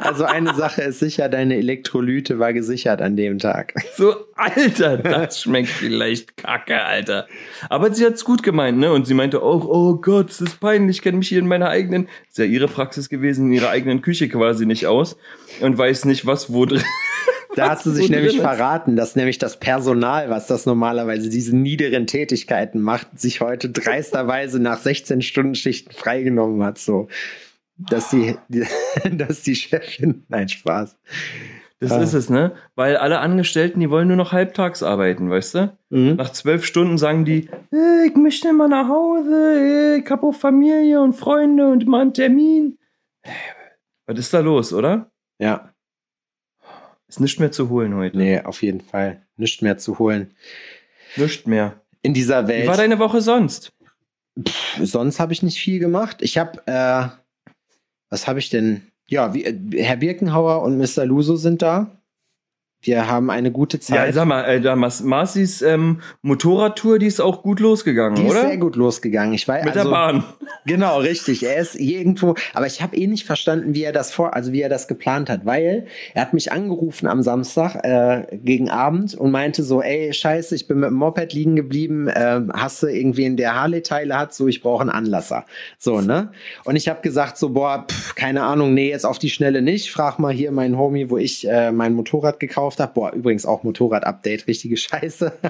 Also 0.00 0.24
eine 0.24 0.54
Sache 0.54 0.82
ist 0.82 0.98
sicher, 0.98 1.28
deine 1.28 1.56
Elektrolyte 1.56 2.38
war 2.38 2.52
gesichert 2.52 3.02
an 3.02 3.16
dem 3.16 3.38
Tag. 3.38 3.74
So, 3.96 4.14
Alter, 4.34 4.96
das 4.96 5.42
schmeckt 5.42 5.68
vielleicht 5.68 6.36
kacke, 6.36 6.82
Alter. 6.82 7.26
Aber 7.68 7.92
sie 7.92 8.04
hat's 8.04 8.24
gut 8.24 8.42
gemeint, 8.42 8.78
ne? 8.78 8.92
Und 8.92 9.06
sie 9.06 9.14
meinte 9.14 9.42
auch, 9.42 9.66
oh 9.66 9.96
Gott, 9.96 10.30
das 10.30 10.40
ist 10.40 10.60
peinlich, 10.60 10.96
ich 10.96 11.02
kenne 11.02 11.18
mich 11.18 11.28
hier 11.28 11.40
in 11.40 11.48
meiner 11.48 11.68
eigenen, 11.68 12.08
ist 12.28 12.38
ja 12.38 12.44
ihre 12.44 12.68
Praxis 12.68 13.08
gewesen, 13.08 13.46
in 13.46 13.52
ihrer 13.52 13.70
eigenen 13.70 14.00
Küche 14.00 14.28
quasi 14.28 14.64
nicht 14.64 14.86
aus 14.86 15.16
und 15.60 15.76
weiß 15.76 16.06
nicht, 16.06 16.26
was 16.26 16.52
wo 16.52 16.64
drin. 16.64 16.82
Da 17.56 17.70
hat 17.70 17.82
sie 17.82 17.90
sich 17.92 18.10
nämlich 18.10 18.38
verraten, 18.38 18.96
dass 18.96 19.16
nämlich 19.16 19.38
das 19.38 19.58
Personal, 19.58 20.30
was 20.30 20.46
das 20.46 20.66
normalerweise 20.66 21.28
diese 21.30 21.56
niederen 21.56 22.06
Tätigkeiten 22.06 22.80
macht, 22.80 23.18
sich 23.18 23.40
heute 23.40 23.70
dreisterweise 23.70 24.60
nach 24.60 24.78
16 24.78 25.22
Stunden 25.22 25.54
Schichten 25.54 25.92
freigenommen 25.92 26.62
hat, 26.62 26.78
so. 26.78 27.08
Dass 27.78 28.10
die, 28.10 28.36
dass 29.12 29.42
die 29.42 29.54
Chefin, 29.56 30.24
nein, 30.28 30.48
Spaß. 30.48 30.96
Das 31.78 31.92
Ah. 31.92 32.00
ist 32.02 32.14
es, 32.14 32.30
ne? 32.30 32.52
Weil 32.74 32.96
alle 32.96 33.18
Angestellten, 33.18 33.80
die 33.80 33.90
wollen 33.90 34.08
nur 34.08 34.16
noch 34.16 34.32
halbtags 34.32 34.82
arbeiten, 34.82 35.28
weißt 35.28 35.54
du? 35.56 35.76
Mhm. 35.90 36.16
Nach 36.16 36.30
zwölf 36.32 36.64
Stunden 36.64 36.96
sagen 36.96 37.24
die, 37.26 37.50
äh, 37.72 38.06
ich 38.06 38.14
möchte 38.16 38.50
mal 38.54 38.68
nach 38.68 38.88
Hause, 38.88 39.96
äh, 39.96 39.98
ich 40.02 40.10
hab 40.10 40.22
auch 40.22 40.32
Familie 40.34 41.02
und 41.02 41.12
Freunde 41.14 41.68
und 41.68 41.86
mal 41.86 42.00
einen 42.00 42.14
Termin. 42.14 42.78
Was 44.06 44.18
ist 44.18 44.32
da 44.32 44.40
los, 44.40 44.72
oder? 44.72 45.10
Ja, 45.38 45.70
Ist 47.08 47.20
nichts 47.20 47.38
mehr 47.38 47.52
zu 47.52 47.68
holen 47.68 47.94
heute. 47.94 48.16
nee, 48.16 48.40
auf 48.40 48.62
jeden 48.62 48.80
Fall. 48.80 49.22
Nichts 49.36 49.62
mehr 49.62 49.78
zu 49.78 49.98
holen. 49.98 50.34
Nichts 51.16 51.46
mehr. 51.46 51.80
In 52.02 52.14
dieser 52.14 52.44
Wie 52.44 52.48
Welt. 52.48 52.66
war 52.68 52.76
deine 52.76 52.98
Woche 52.98 53.20
sonst? 53.20 53.70
Sonst 54.82 55.18
habe 55.20 55.32
ich 55.32 55.42
nicht 55.42 55.58
viel 55.58 55.78
gemacht. 55.78 56.18
Ich 56.20 56.36
habe, 56.38 56.62
äh, 56.66 57.08
was 58.10 58.26
habe 58.26 58.38
ich 58.38 58.50
denn? 58.50 58.82
Ja, 59.08 59.34
wie, 59.34 59.44
äh, 59.44 59.82
Herr 59.82 59.96
Birkenhauer 59.96 60.62
und 60.62 60.76
Mr. 60.78 61.04
Luso 61.06 61.36
sind 61.36 61.62
da. 61.62 62.02
Wir 62.86 63.08
haben 63.08 63.30
eine 63.30 63.50
gute 63.50 63.80
Zeit. 63.80 64.06
Ja, 64.06 64.12
sag 64.12 64.26
mal, 64.26 64.44
äh, 64.44 64.60
da 64.60 64.76
Mas 64.76 65.02
Marcis 65.02 65.60
ähm, 65.60 66.00
Motorradtour, 66.22 67.00
die 67.00 67.06
ist 67.06 67.20
auch 67.20 67.42
gut 67.42 67.58
losgegangen, 67.58 68.14
die 68.14 68.22
ist 68.22 68.30
oder? 68.30 68.42
sehr 68.42 68.56
gut 68.58 68.76
losgegangen. 68.76 69.34
Ich 69.34 69.48
weiß, 69.48 69.64
Mit 69.64 69.76
also, 69.76 69.90
der 69.90 69.96
Bahn. 69.96 70.24
Genau, 70.66 70.98
richtig. 70.98 71.44
Er 71.44 71.56
ist 71.56 71.74
irgendwo, 71.74 72.36
aber 72.54 72.66
ich 72.66 72.82
habe 72.82 72.96
eh 72.96 73.08
nicht 73.08 73.26
verstanden, 73.26 73.74
wie 73.74 73.82
er 73.82 73.92
das 73.92 74.12
vor, 74.12 74.34
also 74.34 74.52
wie 74.52 74.60
er 74.60 74.68
das 74.68 74.86
geplant 74.86 75.28
hat, 75.28 75.44
weil 75.44 75.86
er 76.14 76.22
hat 76.22 76.32
mich 76.32 76.52
angerufen 76.52 77.08
am 77.08 77.22
Samstag 77.22 77.84
äh, 77.84 78.36
gegen 78.36 78.70
Abend 78.70 79.14
und 79.14 79.32
meinte 79.32 79.64
so, 79.64 79.82
ey, 79.82 80.12
scheiße, 80.12 80.54
ich 80.54 80.68
bin 80.68 80.78
mit 80.78 80.90
dem 80.90 80.96
Moped 80.96 81.32
liegen 81.32 81.56
geblieben, 81.56 82.06
äh, 82.06 82.40
hast 82.52 82.82
du 82.84 82.86
irgendwen, 82.86 83.36
der 83.36 83.60
Harley-Teile 83.60 84.16
hat, 84.16 84.32
so, 84.32 84.46
ich 84.46 84.60
brauche 84.60 84.82
einen 84.82 84.90
Anlasser. 84.90 85.44
So, 85.78 86.00
ne? 86.00 86.30
Und 86.64 86.76
ich 86.76 86.88
habe 86.88 87.00
gesagt 87.00 87.36
so, 87.36 87.50
boah, 87.50 87.84
pff, 87.88 88.14
keine 88.14 88.44
Ahnung, 88.44 88.74
nee, 88.74 88.90
jetzt 88.90 89.06
auf 89.06 89.18
die 89.18 89.30
Schnelle 89.30 89.60
nicht. 89.60 89.90
Frag 89.90 90.20
mal 90.20 90.32
hier 90.32 90.52
meinen 90.52 90.78
Homie, 90.78 91.10
wo 91.10 91.16
ich 91.16 91.48
äh, 91.48 91.72
mein 91.72 91.94
Motorrad 91.94 92.38
gekauft 92.38 92.75
habe. 92.80 92.92
Boah, 92.94 93.12
übrigens 93.12 93.46
auch 93.46 93.62
Motorrad-Update, 93.62 94.46
richtige 94.46 94.76
Scheiße. 94.76 95.32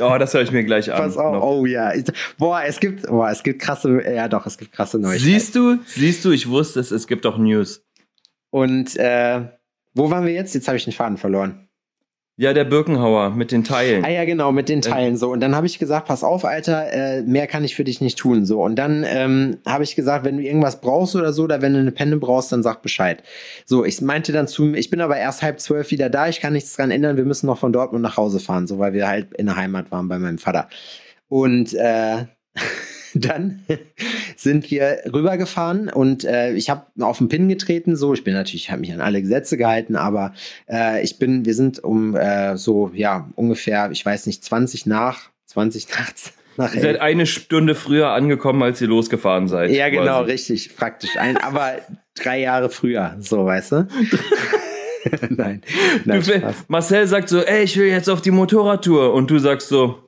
Oh, 0.00 0.16
das 0.18 0.32
höre 0.34 0.42
ich 0.42 0.52
mir 0.52 0.64
gleich 0.64 0.92
an. 0.92 0.98
Pass 0.98 1.16
auf, 1.16 1.42
oh 1.42 1.66
ja. 1.66 1.92
Boah, 2.38 2.62
es 2.64 2.78
gibt, 2.78 3.06
boah, 3.06 3.30
es 3.30 3.42
gibt 3.42 3.60
krasse, 3.60 4.00
ja 4.02 4.28
doch, 4.28 4.46
es 4.46 4.56
gibt 4.56 4.72
krasse 4.72 4.98
Neuigkeiten. 4.98 5.24
Siehst 5.24 5.54
du, 5.56 5.78
siehst 5.86 6.24
du, 6.24 6.30
ich 6.30 6.48
wusste 6.48 6.80
es, 6.80 6.90
es 6.90 7.06
gibt 7.06 7.26
auch 7.26 7.36
News. 7.36 7.84
Und 8.50 8.96
äh, 8.96 9.48
wo 9.94 10.10
waren 10.10 10.24
wir 10.24 10.32
jetzt? 10.32 10.54
Jetzt 10.54 10.68
habe 10.68 10.76
ich 10.76 10.84
den 10.84 10.92
Faden 10.92 11.16
verloren. 11.16 11.67
Ja, 12.40 12.52
der 12.52 12.62
Birkenhauer 12.62 13.30
mit 13.30 13.50
den 13.50 13.64
Teilen. 13.64 14.04
Ah 14.04 14.10
ja, 14.10 14.24
genau, 14.24 14.52
mit 14.52 14.68
den 14.68 14.80
Teilen 14.80 15.16
so. 15.16 15.32
Und 15.32 15.40
dann 15.40 15.56
habe 15.56 15.66
ich 15.66 15.80
gesagt, 15.80 16.06
pass 16.06 16.22
auf, 16.22 16.44
Alter, 16.44 16.92
äh, 16.92 17.22
mehr 17.22 17.48
kann 17.48 17.64
ich 17.64 17.74
für 17.74 17.82
dich 17.82 18.00
nicht 18.00 18.16
tun. 18.16 18.46
So. 18.46 18.62
Und 18.62 18.76
dann 18.76 19.04
ähm, 19.04 19.56
habe 19.66 19.82
ich 19.82 19.96
gesagt, 19.96 20.24
wenn 20.24 20.36
du 20.36 20.44
irgendwas 20.44 20.80
brauchst 20.80 21.16
oder 21.16 21.32
so, 21.32 21.42
oder 21.42 21.62
wenn 21.62 21.72
du 21.72 21.80
eine 21.80 21.90
Penne 21.90 22.16
brauchst, 22.16 22.52
dann 22.52 22.62
sag 22.62 22.80
Bescheid. 22.80 23.24
So, 23.64 23.84
ich 23.84 24.00
meinte 24.02 24.30
dann 24.30 24.46
zu 24.46 24.66
ihm, 24.66 24.76
ich 24.76 24.88
bin 24.88 25.00
aber 25.00 25.16
erst 25.16 25.42
halb 25.42 25.58
zwölf 25.58 25.90
wieder 25.90 26.10
da, 26.10 26.28
ich 26.28 26.40
kann 26.40 26.52
nichts 26.52 26.76
dran 26.76 26.92
ändern, 26.92 27.16
wir 27.16 27.24
müssen 27.24 27.46
noch 27.46 27.58
von 27.58 27.72
Dortmund 27.72 28.04
nach 28.04 28.16
Hause 28.16 28.38
fahren, 28.38 28.68
so 28.68 28.78
weil 28.78 28.92
wir 28.92 29.08
halt 29.08 29.34
in 29.34 29.46
der 29.46 29.56
Heimat 29.56 29.90
waren 29.90 30.06
bei 30.06 30.20
meinem 30.20 30.38
Vater. 30.38 30.68
Und 31.26 31.74
äh, 31.74 32.18
dann 33.14 33.62
sind 34.36 34.70
wir 34.70 34.98
rübergefahren 35.12 35.88
und 35.88 36.24
äh, 36.24 36.52
ich 36.52 36.70
habe 36.70 36.86
auf 37.00 37.18
den 37.18 37.28
Pin 37.28 37.48
getreten. 37.48 37.96
So, 37.96 38.14
ich 38.14 38.24
bin 38.24 38.34
natürlich, 38.34 38.70
habe 38.70 38.80
mich 38.80 38.92
an 38.92 39.00
alle 39.00 39.20
Gesetze 39.22 39.56
gehalten, 39.56 39.96
aber 39.96 40.34
äh, 40.70 41.02
ich 41.02 41.18
bin, 41.18 41.44
wir 41.44 41.54
sind 41.54 41.82
um 41.82 42.14
äh, 42.16 42.56
so 42.56 42.90
ja 42.94 43.28
ungefähr, 43.34 43.90
ich 43.90 44.04
weiß 44.04 44.26
nicht, 44.26 44.44
20 44.44 44.86
nach, 44.86 45.30
20 45.46 45.88
nachts 45.98 46.32
nach 46.56 46.74
Ihr 46.74 46.80
seid 46.80 47.00
eine 47.00 47.24
Stunde 47.26 47.74
früher 47.76 48.10
angekommen, 48.10 48.62
als 48.62 48.80
ihr 48.80 48.88
losgefahren 48.88 49.46
seid. 49.46 49.70
Ja, 49.70 49.88
genau, 49.90 50.18
quasi. 50.18 50.32
richtig, 50.32 50.76
praktisch. 50.76 51.16
Ein, 51.16 51.36
aber 51.36 51.76
drei 52.16 52.40
Jahre 52.40 52.68
früher, 52.68 53.16
so 53.20 53.46
weißt 53.46 53.72
du. 53.72 53.88
nein, 55.30 55.62
nein, 56.04 56.22
Du. 56.22 56.54
Marcel 56.66 57.06
sagt 57.06 57.28
so, 57.28 57.40
ey, 57.40 57.62
ich 57.62 57.76
will 57.76 57.86
jetzt 57.86 58.10
auf 58.10 58.20
die 58.20 58.32
Motorradtour. 58.32 59.14
Und 59.14 59.30
du 59.30 59.38
sagst 59.38 59.68
so, 59.68 60.07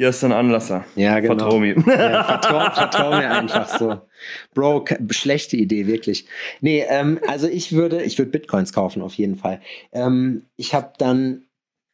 hier 0.00 0.08
ist 0.08 0.24
ein 0.24 0.32
Anlasser. 0.32 0.86
Ja, 0.96 1.20
genau. 1.20 1.36
Vertrau 1.36 1.58
mir. 1.58 1.74
Ja, 1.76 2.24
vertrau, 2.24 2.70
vertrau 2.70 3.10
mir 3.10 3.30
einfach 3.30 3.68
so. 3.68 4.00
Bro, 4.54 4.86
schlechte 5.10 5.58
Idee, 5.58 5.86
wirklich. 5.86 6.24
Nee, 6.62 6.86
ähm, 6.88 7.20
also 7.28 7.46
ich 7.46 7.72
würde, 7.72 8.02
ich 8.02 8.16
würde 8.16 8.30
Bitcoins 8.30 8.72
kaufen, 8.72 9.02
auf 9.02 9.12
jeden 9.12 9.36
Fall. 9.36 9.60
Ähm, 9.92 10.46
ich 10.56 10.72
habe 10.72 10.94
dann, 10.96 11.42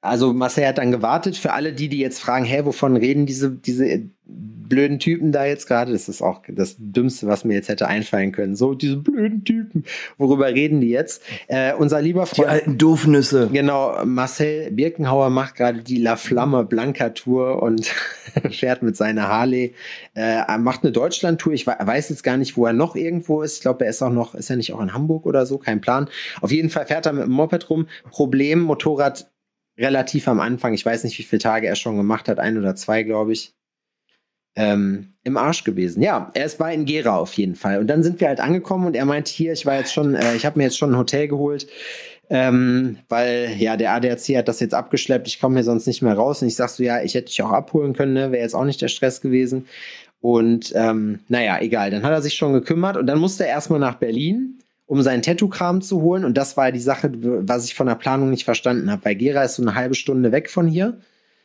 also 0.06 0.32
Marcel 0.32 0.66
hat 0.66 0.78
dann 0.78 0.90
gewartet, 0.90 1.36
für 1.36 1.52
alle 1.52 1.72
die, 1.72 1.88
die 1.88 1.98
jetzt 1.98 2.20
fragen, 2.20 2.44
hä, 2.44 2.62
wovon 2.64 2.96
reden 2.96 3.26
diese, 3.26 3.50
diese 3.50 4.02
blöden 4.28 4.98
Typen 4.98 5.30
da 5.30 5.44
jetzt 5.46 5.68
gerade? 5.68 5.92
Das 5.92 6.08
ist 6.08 6.22
auch 6.22 6.42
das 6.48 6.74
Dümmste, 6.78 7.28
was 7.28 7.44
mir 7.44 7.54
jetzt 7.54 7.68
hätte 7.68 7.86
einfallen 7.86 8.32
können. 8.32 8.56
So, 8.56 8.74
diese 8.74 8.96
blöden 8.96 9.44
Typen. 9.44 9.84
Worüber 10.18 10.48
reden 10.48 10.80
die 10.80 10.88
jetzt? 10.88 11.22
Äh, 11.46 11.74
unser 11.74 12.02
lieber 12.02 12.24
Die 12.24 12.34
Freund. 12.34 12.48
alten 12.48 12.78
Doofnüsse. 12.78 13.48
Genau, 13.52 14.04
Marcel 14.04 14.72
Birkenhauer 14.72 15.30
macht 15.30 15.54
gerade 15.54 15.82
die 15.84 15.98
La 15.98 16.16
Flamme 16.16 16.64
Blanca 16.64 17.10
Tour 17.10 17.62
und 17.62 17.86
fährt 18.50 18.82
mit 18.82 18.96
seiner 18.96 19.28
Harley, 19.28 19.74
äh, 20.14 20.20
er 20.46 20.58
macht 20.58 20.82
eine 20.82 20.90
Deutschland-Tour. 20.90 21.52
Ich 21.52 21.66
we- 21.68 21.76
weiß 21.78 22.08
jetzt 22.08 22.24
gar 22.24 22.36
nicht, 22.36 22.56
wo 22.56 22.66
er 22.66 22.72
noch 22.72 22.96
irgendwo 22.96 23.42
ist. 23.42 23.56
Ich 23.56 23.60
glaube, 23.60 23.84
er 23.84 23.90
ist 23.90 24.02
auch 24.02 24.10
noch, 24.10 24.34
ist 24.34 24.50
er 24.50 24.56
nicht 24.56 24.72
auch 24.72 24.80
in 24.80 24.92
Hamburg 24.92 25.26
oder 25.26 25.46
so? 25.46 25.58
Kein 25.58 25.80
Plan. 25.80 26.08
Auf 26.40 26.50
jeden 26.50 26.70
Fall 26.70 26.86
fährt 26.86 27.06
er 27.06 27.12
mit 27.12 27.24
dem 27.24 27.30
Moped 27.32 27.70
rum. 27.70 27.86
Problem, 28.10 28.62
Motorrad 28.62 29.30
relativ 29.78 30.28
am 30.28 30.40
Anfang. 30.40 30.74
Ich 30.74 30.84
weiß 30.84 31.04
nicht, 31.04 31.18
wie 31.18 31.22
viele 31.22 31.40
Tage 31.40 31.66
er 31.66 31.76
schon 31.76 31.96
gemacht 31.96 32.28
hat. 32.28 32.38
Ein 32.38 32.58
oder 32.58 32.74
zwei, 32.74 33.02
glaube 33.02 33.32
ich. 33.32 33.54
Ähm, 34.58 35.12
im 35.22 35.36
Arsch 35.36 35.64
gewesen. 35.64 36.02
Ja, 36.02 36.30
er 36.32 36.46
ist 36.46 36.56
bei 36.56 36.72
in 36.72 36.86
Gera 36.86 37.16
auf 37.16 37.34
jeden 37.34 37.56
Fall. 37.56 37.78
Und 37.78 37.88
dann 37.88 38.02
sind 38.02 38.20
wir 38.20 38.28
halt 38.28 38.40
angekommen 38.40 38.86
und 38.86 38.96
er 38.96 39.04
meinte 39.04 39.30
hier, 39.30 39.52
ich 39.52 39.66
war 39.66 39.76
jetzt 39.76 39.92
schon, 39.92 40.14
äh, 40.14 40.34
ich 40.34 40.46
habe 40.46 40.58
mir 40.58 40.64
jetzt 40.64 40.78
schon 40.78 40.92
ein 40.92 40.98
Hotel 40.98 41.28
geholt, 41.28 41.66
ähm, 42.30 42.96
weil 43.10 43.54
ja 43.58 43.76
der 43.76 43.92
ADAC 43.92 44.36
hat 44.36 44.48
das 44.48 44.60
jetzt 44.60 44.72
abgeschleppt, 44.72 45.28
ich 45.28 45.40
komme 45.40 45.56
hier 45.56 45.64
sonst 45.64 45.86
nicht 45.86 46.00
mehr 46.00 46.14
raus. 46.14 46.40
Und 46.40 46.48
ich 46.48 46.56
sag 46.56 46.70
so, 46.70 46.82
ja, 46.82 47.02
ich 47.02 47.14
hätte 47.14 47.26
dich 47.26 47.42
auch 47.42 47.52
abholen 47.52 47.92
können, 47.92 48.14
ne? 48.14 48.32
wäre 48.32 48.42
jetzt 48.42 48.54
auch 48.54 48.64
nicht 48.64 48.80
der 48.80 48.88
Stress 48.88 49.20
gewesen. 49.20 49.66
Und 50.20 50.72
ähm, 50.74 51.20
naja, 51.28 51.60
egal, 51.60 51.90
dann 51.90 52.02
hat 52.02 52.12
er 52.12 52.22
sich 52.22 52.34
schon 52.34 52.54
gekümmert 52.54 52.96
und 52.96 53.06
dann 53.06 53.18
musste 53.18 53.44
er 53.44 53.50
erstmal 53.50 53.80
nach 53.80 53.96
Berlin, 53.96 54.58
um 54.86 55.02
seinen 55.02 55.22
Tattoo-Kram 55.22 55.82
zu 55.82 56.00
holen. 56.00 56.24
Und 56.24 56.36
das 56.36 56.56
war 56.56 56.72
die 56.72 56.80
Sache, 56.80 57.10
was 57.12 57.64
ich 57.64 57.74
von 57.74 57.86
der 57.86 57.96
Planung 57.96 58.30
nicht 58.30 58.44
verstanden 58.44 58.90
habe, 58.90 59.04
weil 59.04 59.16
Gera 59.16 59.42
ist 59.42 59.56
so 59.56 59.62
eine 59.62 59.74
halbe 59.74 59.94
Stunde 59.94 60.32
weg 60.32 60.48
von 60.48 60.66
hier. 60.66 61.00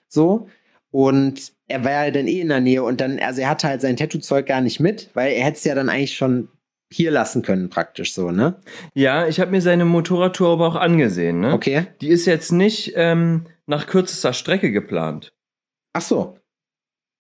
So. 0.08 0.48
Und 0.92 1.54
er 1.68 1.84
war 1.84 2.06
ja 2.06 2.12
dann 2.12 2.28
eh 2.28 2.42
in 2.42 2.50
der 2.50 2.60
Nähe 2.60 2.84
und 2.84 3.02
dann, 3.02 3.20
also 3.20 3.42
er 3.42 3.50
hatte 3.50 3.68
halt 3.68 3.82
sein 3.82 3.98
Tattoo-Zeug 3.98 4.46
gar 4.46 4.62
nicht 4.62 4.80
mit, 4.80 5.10
weil 5.14 5.34
er 5.34 5.46
hätte 5.46 5.58
es 5.58 5.64
ja 5.64 5.74
dann 5.74 5.90
eigentlich 5.90 6.16
schon 6.16 6.50
hier 6.92 7.10
lassen 7.10 7.42
können, 7.42 7.70
praktisch 7.70 8.14
so, 8.14 8.32
ne? 8.32 8.60
Ja, 8.94 9.26
ich 9.26 9.40
habe 9.40 9.52
mir 9.52 9.62
seine 9.62 9.86
Motorradtour 9.86 10.50
aber 10.50 10.68
auch 10.68 10.76
angesehen. 10.76 11.40
Ne? 11.40 11.54
Okay. 11.54 11.88
Die 12.02 12.10
ist 12.10 12.26
jetzt 12.26 12.52
nicht 12.52 12.92
ähm, 12.96 13.46
nach 13.66 13.88
kürzester 13.88 14.34
Strecke 14.34 14.72
geplant. 14.72 15.34
Ach 15.94 16.02
so. 16.02 16.38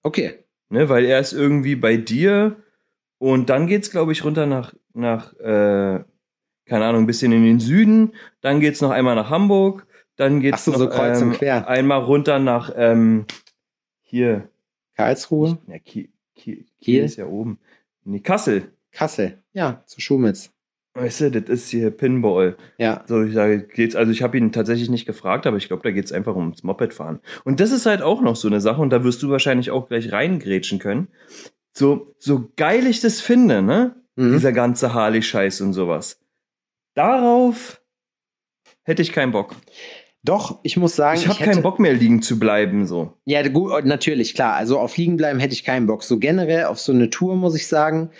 Okay. 0.03 0.43
Ne? 0.69 0.89
Weil 0.89 1.05
er 1.05 1.19
ist 1.19 1.31
irgendwie 1.31 1.77
bei 1.77 1.95
dir 1.95 2.57
und 3.17 3.49
dann 3.49 3.67
geht's, 3.67 3.91
glaube 3.91 4.11
ich, 4.11 4.25
runter 4.25 4.45
nach, 4.45 4.73
nach 4.93 5.33
äh, 5.39 6.03
keine 6.71 6.85
Ahnung, 6.85 7.03
ein 7.03 7.07
bisschen 7.07 7.33
in 7.33 7.43
den 7.43 7.59
Süden. 7.59 8.13
Dann 8.39 8.61
geht's 8.61 8.79
noch 8.79 8.91
einmal 8.91 9.15
nach 9.15 9.29
Hamburg. 9.29 9.85
Dann 10.15 10.39
geht's 10.39 10.59
Ach 10.59 10.63
so, 10.63 10.71
noch 10.71 10.77
so 10.79 10.87
kreuz 10.87 11.21
und 11.21 11.31
ähm, 11.31 11.37
quer. 11.37 11.67
einmal 11.67 11.99
runter 12.01 12.39
nach 12.39 12.71
ähm, 12.77 13.25
hier. 14.01 14.47
Karlsruhe, 14.95 15.57
Ja, 15.67 15.79
Kiel, 15.79 16.07
Kiel, 16.33 16.55
Kiel 16.55 16.65
Kiel? 16.79 17.03
ist 17.03 17.17
ja 17.17 17.25
oben. 17.25 17.59
Nee, 18.05 18.21
Kassel. 18.21 18.71
Kassel. 18.93 19.37
Ja, 19.51 19.83
zu 19.85 19.99
Schumitz. 19.99 20.51
Weißt 20.93 21.19
du, 21.21 21.31
das 21.31 21.49
ist 21.49 21.69
hier 21.69 21.91
Pinball. 21.91 22.55
Ja. 22.77 23.03
So, 23.05 23.21
ich 23.21 23.33
sage, 23.33 23.63
geht's, 23.67 23.95
also 23.97 24.13
ich 24.13 24.23
habe 24.23 24.37
ihn 24.37 24.53
tatsächlich 24.53 24.89
nicht 24.89 25.05
gefragt, 25.05 25.45
aber 25.47 25.57
ich 25.57 25.67
glaube, 25.67 25.83
da 25.83 25.91
geht's 25.91 26.13
einfach 26.13 26.35
ums 26.37 26.63
Mopedfahren. 26.63 27.19
Und 27.43 27.59
das 27.59 27.71
ist 27.73 27.85
halt 27.85 28.01
auch 28.01 28.21
noch 28.21 28.37
so 28.37 28.47
eine 28.47 28.61
Sache, 28.61 28.81
und 28.81 28.91
da 28.91 29.03
wirst 29.03 29.21
du 29.23 29.29
wahrscheinlich 29.29 29.71
auch 29.71 29.89
gleich 29.89 30.13
reingrätschen 30.13 30.79
können. 30.79 31.09
So, 31.73 32.13
so 32.17 32.49
geil 32.55 32.87
ich 32.87 33.01
das 33.01 33.19
finde, 33.19 33.61
ne? 33.61 33.95
Mhm. 34.17 34.33
Dieser 34.33 34.51
ganze 34.51 34.93
Harley-Scheiß 34.93 35.61
und 35.61 35.73
sowas. 35.73 36.19
Darauf 36.93 37.81
hätte 38.83 39.01
ich 39.01 39.11
keinen 39.11 39.31
Bock. 39.31 39.55
Doch, 40.23 40.59
ich 40.61 40.77
muss 40.77 40.95
sagen, 40.95 41.19
Ich 41.19 41.27
habe 41.27 41.43
keinen 41.43 41.63
Bock 41.63 41.79
mehr 41.79 41.93
liegen 41.93 42.21
zu 42.21 42.37
bleiben, 42.37 42.85
so. 42.85 43.13
Ja, 43.25 43.47
gut, 43.47 43.85
natürlich, 43.85 44.35
klar. 44.35 44.53
Also 44.53 44.77
auf 44.77 44.95
Liegen 44.97 45.17
bleiben 45.17 45.39
hätte 45.39 45.53
ich 45.53 45.63
keinen 45.63 45.87
Bock. 45.87 46.03
So 46.03 46.19
generell 46.19 46.65
auf 46.65 46.79
so 46.79 46.91
eine 46.91 47.09
Tour 47.09 47.35
muss 47.35 47.55
ich 47.55 47.67
sagen. 47.67 48.11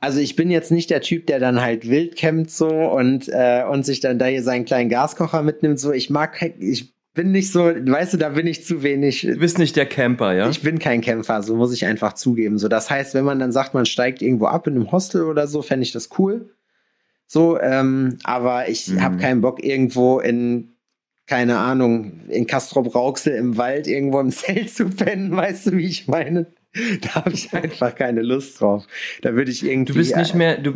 Also 0.00 0.20
ich 0.20 0.36
bin 0.36 0.50
jetzt 0.50 0.70
nicht 0.70 0.88
der 0.88 1.02
Typ, 1.02 1.26
der 1.26 1.38
dann 1.38 1.60
halt 1.60 1.90
wild 1.90 2.16
campt 2.16 2.50
so 2.50 2.68
und, 2.68 3.28
äh, 3.28 3.64
und 3.70 3.84
sich 3.84 4.00
dann 4.00 4.18
da 4.18 4.26
hier 4.26 4.42
seinen 4.42 4.64
kleinen 4.64 4.88
Gaskocher 4.88 5.42
mitnimmt. 5.42 5.78
So, 5.78 5.92
ich 5.92 6.08
mag, 6.08 6.40
ich 6.58 6.94
bin 7.12 7.32
nicht 7.32 7.50
so, 7.50 7.64
weißt 7.64 8.14
du, 8.14 8.18
da 8.18 8.30
bin 8.30 8.46
ich 8.46 8.64
zu 8.64 8.82
wenig. 8.82 9.22
Du 9.22 9.38
bist 9.38 9.58
nicht 9.58 9.76
der 9.76 9.86
Camper, 9.86 10.34
ja? 10.34 10.48
Ich 10.48 10.62
bin 10.62 10.78
kein 10.78 11.00
Kämpfer, 11.00 11.42
so 11.42 11.56
muss 11.56 11.72
ich 11.72 11.84
einfach 11.84 12.12
zugeben. 12.12 12.58
So, 12.58 12.68
das 12.68 12.88
heißt, 12.88 13.14
wenn 13.14 13.24
man 13.24 13.38
dann 13.38 13.52
sagt, 13.52 13.74
man 13.74 13.86
steigt 13.86 14.22
irgendwo 14.22 14.46
ab 14.46 14.66
in 14.66 14.74
einem 14.74 14.92
Hostel 14.92 15.24
oder 15.24 15.46
so, 15.46 15.60
fände 15.60 15.82
ich 15.82 15.92
das 15.92 16.10
cool. 16.18 16.50
So, 17.26 17.60
ähm, 17.60 18.18
aber 18.24 18.68
ich 18.68 18.88
Mhm. 18.88 19.02
habe 19.02 19.16
keinen 19.18 19.40
Bock 19.40 19.62
irgendwo 19.62 20.20
in, 20.20 20.76
keine 21.26 21.58
Ahnung, 21.58 22.28
in 22.28 22.46
Castrop 22.46 22.94
Rauxel 22.94 23.34
im 23.34 23.56
Wald 23.56 23.86
irgendwo 23.86 24.20
im 24.20 24.30
Zelt 24.32 24.70
zu 24.70 24.88
pennen, 24.88 25.34
weißt 25.36 25.66
du, 25.66 25.72
wie 25.76 25.86
ich 25.86 26.08
meine? 26.08 26.46
Da 27.00 27.14
habe 27.14 27.32
ich 27.32 27.52
einfach 27.54 27.94
keine 27.94 28.20
Lust 28.20 28.60
drauf. 28.60 28.84
Da 29.22 29.34
würde 29.34 29.50
ich 29.50 29.64
irgendwie. 29.64 29.92
Du 29.94 29.98
bist 29.98 30.14
nicht 30.14 30.34
mehr, 30.34 30.58
du, 30.58 30.74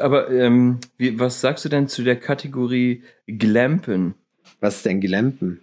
aber 0.00 0.30
ähm, 0.30 0.78
wie, 0.96 1.18
was 1.20 1.42
sagst 1.42 1.66
du 1.66 1.68
denn 1.68 1.86
zu 1.86 2.02
der 2.02 2.16
Kategorie 2.18 3.02
Glampen? 3.26 4.14
Was 4.60 4.76
ist 4.76 4.86
denn 4.86 5.02
Gelämpen? 5.02 5.60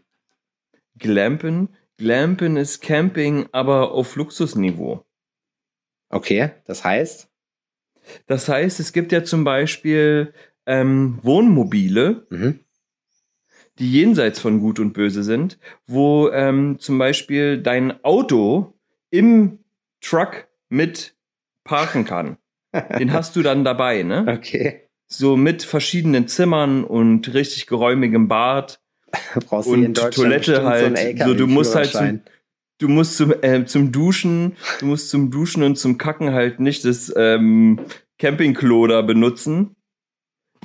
Glampen? 1.00 1.70
Glampen 1.98 2.58
ist 2.58 2.82
Camping, 2.82 3.48
aber 3.52 3.92
auf 3.92 4.16
Luxusniveau. 4.16 5.04
Okay, 6.10 6.52
das 6.66 6.84
heißt. 6.84 7.31
Das 8.28 8.48
heißt, 8.50 8.80
es 8.80 8.94
gibt 8.94 9.12
ja 9.12 9.24
zum 9.24 9.44
Beispiel 9.44 10.34
ähm, 10.66 11.20
Wohnmobile, 11.24 12.28
Mhm. 12.30 12.60
die 13.80 13.92
jenseits 13.92 14.40
von 14.40 14.60
Gut 14.60 14.80
und 14.80 14.94
Böse 14.94 15.24
sind, 15.24 15.58
wo 15.88 16.30
ähm, 16.30 16.78
zum 16.80 16.98
Beispiel 16.98 17.58
dein 17.62 18.04
Auto 18.04 18.74
im 19.10 19.60
Truck 20.02 20.48
mit 20.70 21.16
parken 21.64 22.06
kann. 22.06 22.38
Den 23.00 23.12
hast 23.14 23.36
du 23.36 23.42
dann 23.42 23.64
dabei, 23.64 24.04
ne? 24.04 24.26
Okay. 24.28 24.88
so 25.08 25.36
mit 25.36 25.64
verschiedenen 25.64 26.28
Zimmern 26.28 26.84
und 26.84 27.34
richtig 27.34 27.68
geräumigem 27.68 28.28
Bad 28.28 28.80
Brauchst 29.46 29.68
und 29.68 29.96
Toilette 30.14 30.64
halt. 30.64 30.98
So, 31.20 31.34
du 31.34 31.46
musst 31.48 31.76
halt 31.76 31.88
LKW-Führerschein. 31.94 32.24
Du 32.82 32.88
musst 32.88 33.16
zum, 33.18 33.32
äh, 33.44 33.64
zum 33.66 33.92
Duschen, 33.92 34.58
du 34.80 34.88
musst 34.88 35.10
zum 35.12 35.30
Duschen 35.30 35.62
und 35.62 35.76
zum 35.78 36.00
Kacken 36.00 36.34
halt 36.34 36.60
nicht 36.60 36.84
das 36.84 37.14
ähm, 37.16 37.80
Campingklo 38.18 38.88
da 38.88 39.04
benutzen. 39.04 39.76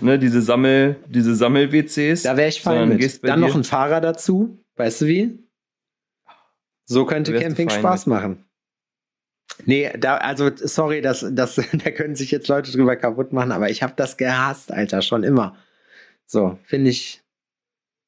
Ne, 0.00 0.18
diese 0.18 0.40
Sammel, 0.42 0.96
diese 1.08 1.34
Sammel-WCs. 1.34 2.22
Da 2.22 2.36
wäre 2.36 2.48
ich 2.48 2.60
fein 2.62 2.88
mit. 2.88 3.22
Dann 3.24 3.40
dir- 3.40 3.46
noch 3.48 3.54
ein 3.54 3.64
Fahrer 3.64 4.00
dazu. 4.00 4.58
Weißt 4.76 5.02
du 5.02 5.06
wie? 5.06 5.38
So 6.86 7.04
könnte 7.06 7.34
Camping 7.38 7.68
Spaß 7.70 8.06
machen. 8.06 8.44
Nee, 9.64 9.90
da, 9.98 10.16
also, 10.18 10.50
sorry, 10.54 11.00
das, 11.02 11.24
das, 11.30 11.56
da 11.72 11.90
können 11.90 12.14
sich 12.14 12.30
jetzt 12.30 12.48
Leute 12.48 12.70
drüber 12.72 12.96
kaputt 12.96 13.32
machen, 13.32 13.52
aber 13.52 13.70
ich 13.70 13.82
habe 13.82 13.94
das 13.96 14.16
gehasst, 14.16 14.70
Alter, 14.72 15.00
schon 15.02 15.22
immer. 15.22 15.56
So, 16.26 16.58
finde 16.64 16.90
ich, 16.90 17.22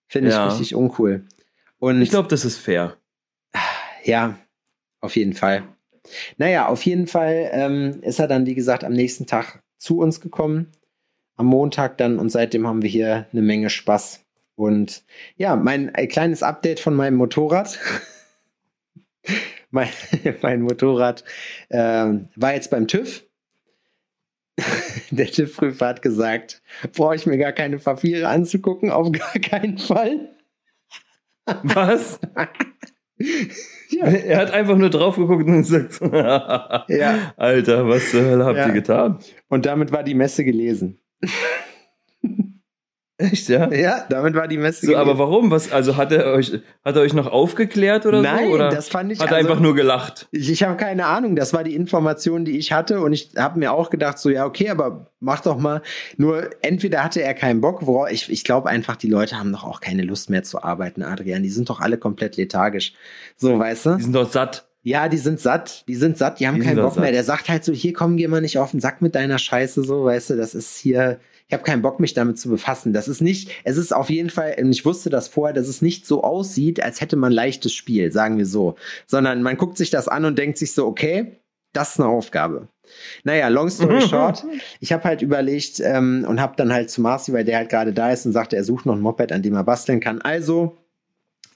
finde 0.09 0.29
ich 0.29 0.35
Ja. 0.35 0.47
richtig 0.49 0.75
uncool. 0.75 1.25
Und 1.79 2.03
Ich 2.03 2.11
glaube, 2.11 2.29
das 2.29 2.44
ist 2.44 2.59
fair. 2.59 2.98
Ja, 4.05 4.39
auf 5.01 5.17
jeden 5.17 5.35
Fall. 5.35 5.65
Naja, 6.37 6.69
auf 6.69 6.83
jeden 6.83 7.07
Fall 7.07 7.51
ähm, 7.53 8.01
ist 8.03 8.19
er 8.19 8.29
dann, 8.29 8.47
wie 8.47 8.55
gesagt, 8.55 8.85
am 8.85 8.93
nächsten 8.93 9.27
Tag 9.27 9.63
zu 9.77 9.99
uns 9.99 10.21
gekommen. 10.21 10.73
Am 11.37 11.47
Montag 11.47 11.99
dann 11.99 12.19
und 12.19 12.31
seitdem 12.31 12.67
haben 12.67 12.83
wir 12.83 12.89
hier 12.89 13.27
eine 13.33 13.43
Menge 13.43 13.71
Spaß. 13.71 14.25
Und 14.57 15.05
ja, 15.37 15.55
mein 15.55 15.95
ein 15.95 16.09
kleines 16.09 16.43
Update 16.43 16.81
von 16.81 16.95
meinem 16.95 17.17
Motorrad. 17.17 17.79
mein, 19.71 19.89
mein 20.43 20.63
Motorrad 20.63 21.25
ähm, 21.71 22.29
war 22.35 22.55
jetzt 22.55 22.71
beim 22.71 22.89
TÜV. 22.89 23.25
Der 25.11 25.27
TÜV-Prüfer 25.27 25.87
hat 25.87 26.03
gesagt, 26.03 26.61
brauche 26.93 27.15
ich 27.15 27.27
mir 27.27 27.39
gar 27.39 27.53
keine 27.53 27.79
Papiere 27.79 28.29
anzugucken, 28.29 28.91
auf 28.91 29.13
gar 29.13 29.35
keinen 29.35 29.79
Fall. 29.79 30.35
Was? 31.63 32.19
Ja. 33.19 34.05
Er 34.07 34.39
hat 34.39 34.51
einfach 34.53 34.77
nur 34.77 34.91
drauf 34.91 35.17
geguckt 35.17 35.47
und 35.47 35.57
gesagt, 35.63 35.99
Ja. 36.91 37.33
Alter, 37.37 37.89
was 37.89 38.11
zur 38.11 38.23
Hölle 38.23 38.45
habt 38.45 38.59
Ja. 38.59 38.67
ihr 38.69 38.73
getan? 38.75 39.19
Und 39.49 39.67
damit 39.67 39.93
war 39.93 40.03
die 40.03 40.15
Messe 40.15 40.45
gelesen. 40.45 41.01
Echt, 43.21 43.49
ja? 43.49 43.69
Ja, 43.73 44.07
damit 44.09 44.35
war 44.35 44.47
die 44.47 44.59
Messe 44.59 44.87
So, 44.87 44.97
aber 44.97 45.19
warum? 45.19 45.51
Was, 45.51 45.73
also 45.73 45.97
hat 45.97 46.13
er 46.13 46.33
euch, 46.33 46.53
hat 46.85 46.95
er 46.95 47.03
euch 47.03 47.15
noch 47.15 47.27
aufgeklärt 47.27 48.07
oder 48.07 48.23
Nein, 48.23 48.47
so? 48.47 48.55
Oder 48.55 48.71
das 48.71 48.89
fand 48.89 49.11
ich. 49.11 49.19
hat 49.19 49.31
er 49.33 49.37
also, 49.39 49.49
einfach 49.49 49.61
nur 49.61 49.75
gelacht? 49.75 50.29
Ich, 50.31 50.49
ich 50.49 50.63
habe 50.63 50.77
keine 50.77 51.07
Ahnung. 51.07 51.35
Das 51.35 51.53
war 51.53 51.65
die 51.65 51.75
Information, 51.75 52.45
die 52.45 52.57
ich 52.57 52.71
hatte. 52.73 53.01
Und 53.01 53.13
ich 53.13 53.31
habe 53.37 53.59
mir 53.59 53.73
auch 53.73 53.91
gedacht, 53.91 54.21
so, 54.21 54.31
ja, 54.31 54.47
okay, 54.47 54.71
aber 54.71 55.11
mach 55.19 55.41
doch 55.41 55.59
mal. 55.59 55.83
Nur 56.17 56.49
entweder 56.63 57.03
hatte 57.03 57.21
er 57.21 57.35
keinen 57.35 57.61
Bock, 57.61 57.85
worauf 57.85 58.09
ich, 58.09 58.31
ich 58.31 58.45
glaube 58.45 58.69
einfach, 58.69 58.95
die 58.95 59.09
Leute 59.11 59.37
haben 59.37 59.51
doch 59.51 59.65
auch 59.65 59.81
keine 59.81 60.03
Lust 60.03 60.31
mehr 60.31 60.45
zu 60.45 60.63
arbeiten, 60.63 61.03
Adrian. 61.03 61.43
Die 61.43 61.51
sind 61.51 61.69
doch 61.69 61.81
alle 61.81 61.99
komplett 61.99 62.37
lethargisch. 62.37 62.93
So, 63.37 63.59
weißt 63.59 63.87
du? 63.87 63.97
Die 63.97 64.03
sind 64.05 64.15
doch 64.15 64.31
satt. 64.31 64.69
Ja, 64.85 65.09
die 65.09 65.19
sind 65.19 65.41
satt, 65.41 65.87
die 65.89 65.97
sind 65.97 66.17
satt, 66.17 66.39
die 66.39 66.47
haben 66.47 66.55
Die 66.55 66.61
keinen 66.63 66.77
Bock 66.77 66.95
mehr. 66.95 67.07
satt. 67.07 67.15
Der 67.15 67.25
sagt 67.25 67.49
halt 67.49 67.65
so, 67.65 67.73
hier 67.73 67.93
komm, 67.93 68.17
geh 68.17 68.29
mal 68.29 68.41
nicht 68.41 68.59
auf 68.59 68.71
den 68.71 68.79
Sack 68.81 69.03
mit 69.03 69.17
deiner 69.17 69.39
Scheiße, 69.39 69.83
so, 69.83 70.05
weißt 70.05 70.31
du, 70.31 70.37
das 70.37 70.55
ist 70.55 70.79
hier, 70.79 71.19
ich 71.49 71.55
habe 71.55 71.65
keinen 71.65 71.81
Bock, 71.81 71.99
mich 71.99 72.13
damit 72.13 72.39
zu 72.39 72.51
befassen. 72.51 72.93
Das 72.93 73.09
ist 73.09 73.23
nicht, 73.23 73.51
es 73.65 73.79
ist 73.79 73.95
auf 73.95 74.11
jeden 74.11 74.29
Fall, 74.29 74.57
und 74.61 74.71
ich 74.71 74.85
wusste 74.85 75.09
das 75.09 75.29
vorher, 75.29 75.55
dass 75.55 75.67
es 75.67 75.81
nicht 75.81 76.07
so 76.07 76.23
aussieht, 76.23 76.83
als 76.83 77.01
hätte 77.01 77.17
man 77.17 77.33
leichtes 77.33 77.73
Spiel, 77.73 78.13
sagen 78.13 78.37
wir 78.37 78.45
so. 78.45 78.75
Sondern 79.07 79.43
man 79.43 79.57
guckt 79.57 79.79
sich 79.79 79.89
das 79.89 80.09
an 80.09 80.27
und 80.27 80.39
denkt 80.39 80.59
sich 80.59 80.75
so, 80.75 80.87
okay, 80.87 81.39
das 81.73 81.93
ist 81.93 82.01
eine 82.01 82.11
Aufgabe. 82.11 82.69
Naja, 83.25 83.49
long 83.49 83.71
story 83.71 84.01
short, 84.09 84.45
ich 84.81 84.93
habe 84.93 85.05
halt 85.05 85.23
überlegt 85.23 85.81
ähm, 85.81 86.27
und 86.29 86.39
habe 86.41 86.55
dann 86.57 86.73
halt 86.73 86.91
zu 86.91 87.01
Marci, 87.01 87.33
weil 87.33 87.45
der 87.45 87.57
halt 87.57 87.71
gerade 87.71 87.95
da 87.95 88.11
ist 88.13 88.27
und 88.27 88.33
sagte, 88.33 88.57
er 88.57 88.65
sucht 88.65 88.85
noch 88.85 88.95
ein 88.95 89.01
Moped, 89.01 89.33
an 89.33 89.43
dem 89.43 89.55
er 89.55 89.65
basteln 89.65 90.01
kann. 90.01 90.21
Also, 90.21 90.77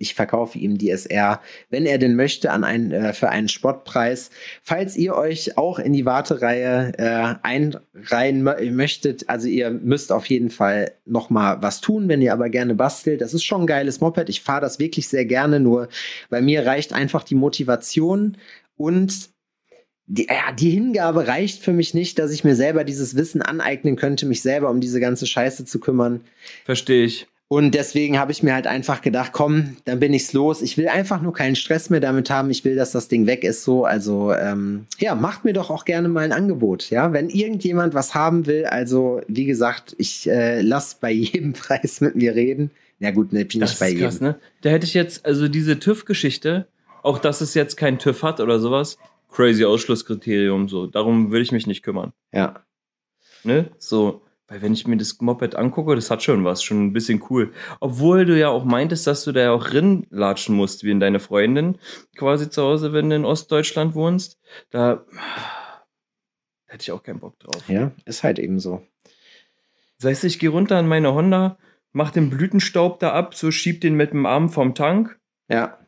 ich 0.03 0.15
verkaufe 0.15 0.59
ihm 0.59 0.77
die 0.77 0.91
SR, 0.91 1.41
wenn 1.71 1.87
er 1.87 1.97
denn 1.97 2.17
möchte, 2.17 2.51
an 2.51 2.65
einen, 2.65 2.91
äh, 2.91 3.13
für 3.15 3.31
einen 3.31 3.49
Spottpreis. 3.49 4.31
Falls 4.63 4.97
ihr 4.97 5.15
euch 5.15 5.57
auch 5.57 5.79
in 5.79 5.93
die 5.93 6.05
Wartereihe 6.05 6.93
äh, 6.99 7.35
einreihen 7.43 8.47
mö- 8.47 8.71
möchtet, 8.73 9.29
also 9.29 9.49
ihr 9.49 9.71
müsst 9.71 10.13
auf 10.13 10.27
jeden 10.27 10.51
Fall 10.51 10.93
noch 11.07 11.31
mal 11.31 11.63
was 11.63 11.81
tun, 11.81 12.09
wenn 12.09 12.21
ihr 12.21 12.33
aber 12.33 12.51
gerne 12.51 12.75
bastelt. 12.75 13.21
Das 13.21 13.33
ist 13.33 13.45
schon 13.45 13.63
ein 13.63 13.67
geiles 13.67 14.01
Moped. 14.01 14.29
Ich 14.29 14.43
fahre 14.43 14.61
das 14.61 14.79
wirklich 14.79 15.09
sehr 15.09 15.25
gerne, 15.25 15.61
nur 15.61 15.89
bei 16.29 16.43
mir 16.43 16.67
reicht 16.67 16.93
einfach 16.93 17.23
die 17.23 17.37
Motivation 17.37 18.37
und 18.77 19.31
die, 20.07 20.27
ja, 20.27 20.53
die 20.53 20.71
Hingabe 20.71 21.29
reicht 21.29 21.63
für 21.63 21.73
mich 21.73 21.95
nicht, 21.95 22.19
dass 22.19 22.33
ich 22.33 22.43
mir 22.43 22.57
selber 22.57 22.83
dieses 22.83 23.15
Wissen 23.15 23.41
aneignen 23.41 23.95
könnte, 23.97 24.27
mich 24.27 24.43
selber 24.43 24.69
um 24.69 24.81
diese 24.81 24.99
ganze 24.99 25.27
Scheiße 25.27 25.65
zu 25.65 25.79
kümmern. 25.79 26.23
Verstehe 26.65 27.05
ich. 27.05 27.29
Und 27.49 27.75
deswegen 27.75 28.19
habe 28.19 28.33
ich 28.33 28.43
mir 28.43 28.55
halt 28.55 28.67
einfach 28.67 29.03
gedacht, 29.03 29.33
komm, 29.33 29.77
dann 29.85 30.01
bin 30.01 30.15
ich's 30.15 30.33
los. 30.33 30.63
Ich 30.63 30.79
will 30.79 30.89
einfach 30.89 31.21
nur 31.21 31.35
keinen 31.35 31.55
Stress 31.55 31.91
mehr 31.91 32.01
damit 32.01 32.31
haben. 32.31 32.51
Ich 32.51 32.65
will, 32.65 32.77
dass 32.77 32.93
das 32.93 33.09
Ding 33.09 33.27
weg 33.27 33.45
ist. 33.45 33.63
So, 33.65 33.85
also 33.85 34.33
ähm, 34.33 34.87
ja, 34.99 35.15
macht 35.15 35.45
mir 35.45 35.53
doch 35.53 35.69
auch 35.69 35.85
gerne 35.85 36.09
mal 36.09 36.21
ein 36.25 36.33
Angebot. 36.33 36.89
Ja, 36.89 37.13
wenn 37.13 37.29
irgendjemand 37.29 37.93
was 37.93 38.15
haben 38.15 38.47
will, 38.47 38.65
also 38.65 39.21
wie 39.29 39.45
gesagt, 39.45 39.95
ich 39.99 40.31
äh, 40.31 40.63
lass 40.63 40.95
bei 40.95 41.11
jedem 41.13 41.53
Preis 41.53 42.01
mit 42.01 42.17
mir 42.17 42.35
reden. 42.35 42.71
Ja 43.01 43.11
gut, 43.11 43.35
ne, 43.35 43.45
bin 43.45 43.61
Das 43.61 43.71
nicht 43.73 43.81
bei 43.81 43.91
ist 43.93 43.99
krass, 44.01 44.15
jedem. 44.15 44.29
ne? 44.29 44.39
Da 44.63 44.71
hätte 44.71 44.87
ich 44.87 44.95
jetzt, 44.95 45.27
also 45.27 45.47
diese 45.49 45.79
TÜV-Geschichte, 45.79 46.67
auch 47.03 47.19
dass 47.19 47.43
es 47.43 47.53
jetzt 47.53 47.77
kein 47.77 47.99
TÜV 47.99 48.23
hat 48.23 48.41
oder 48.41 48.61
sowas, 48.61 48.97
crazy 49.31 49.65
Ausschlusskriterium, 49.65 50.69
so. 50.71 50.87
Darum 50.87 51.31
würde 51.33 51.43
ich 51.43 51.53
mich 51.53 51.67
nicht 51.67 51.83
kümmern. 51.83 52.13
Ja, 52.33 52.63
Ne? 53.45 53.67
So, 53.79 54.23
weil 54.53 54.61
wenn 54.61 54.75
ich 54.75 54.87
mir 54.87 54.99
das 54.99 55.19
Moped 55.19 55.55
angucke, 55.55 55.95
das 55.95 56.11
hat 56.11 56.23
schon 56.23 56.45
was, 56.45 56.63
schon 56.63 56.85
ein 56.85 56.93
bisschen 56.93 57.25
cool. 57.31 57.55
Obwohl 57.81 58.27
du 58.27 58.39
ja 58.39 58.51
auch 58.51 58.65
meintest, 58.65 59.07
dass 59.07 59.25
du 59.25 59.33
da 59.33 59.41
ja 59.41 59.53
auch 59.53 59.73
rinlatschen 59.73 60.55
musst, 60.55 60.85
wie 60.85 60.91
in 60.91 61.01
deine 61.01 61.21
Freundin 61.21 61.79
quasi 62.19 62.51
zu 62.51 62.63
Hause, 62.63 62.93
wenn 62.93 63.09
du 63.09 63.17
in 63.17 63.25
Ostdeutschland 63.25 63.95
wohnst. 63.95 64.39
Da 64.69 65.07
hätte 66.67 66.83
ich 66.83 66.93
auch 66.93 67.03
keinen 67.03 67.19
Bock 67.21 67.39
drauf. 67.39 67.67
ja, 67.67 67.93
ist 68.05 68.25
halt 68.25 68.39
eben 68.39 68.61
so. 68.61 68.87
Das 69.99 70.11
heißt, 70.11 70.25
ich 70.25 70.39
gehe 70.39 70.51
runter 70.51 70.77
an 70.77 70.87
meine 70.87 71.15
Honda, 71.15 71.57
mach 71.93 72.11
den 72.11 72.29
Blütenstaub 72.29 73.01
da 73.01 73.13
ab, 73.13 73.35
so 73.35 73.51
schieb 73.51 73.81
den 73.81 73.95
mit 73.95 74.11
dem 74.11 74.27
Arm 74.27 74.51
vom 74.51 74.75
Tank, 74.75 75.19
Ja. 75.49 75.79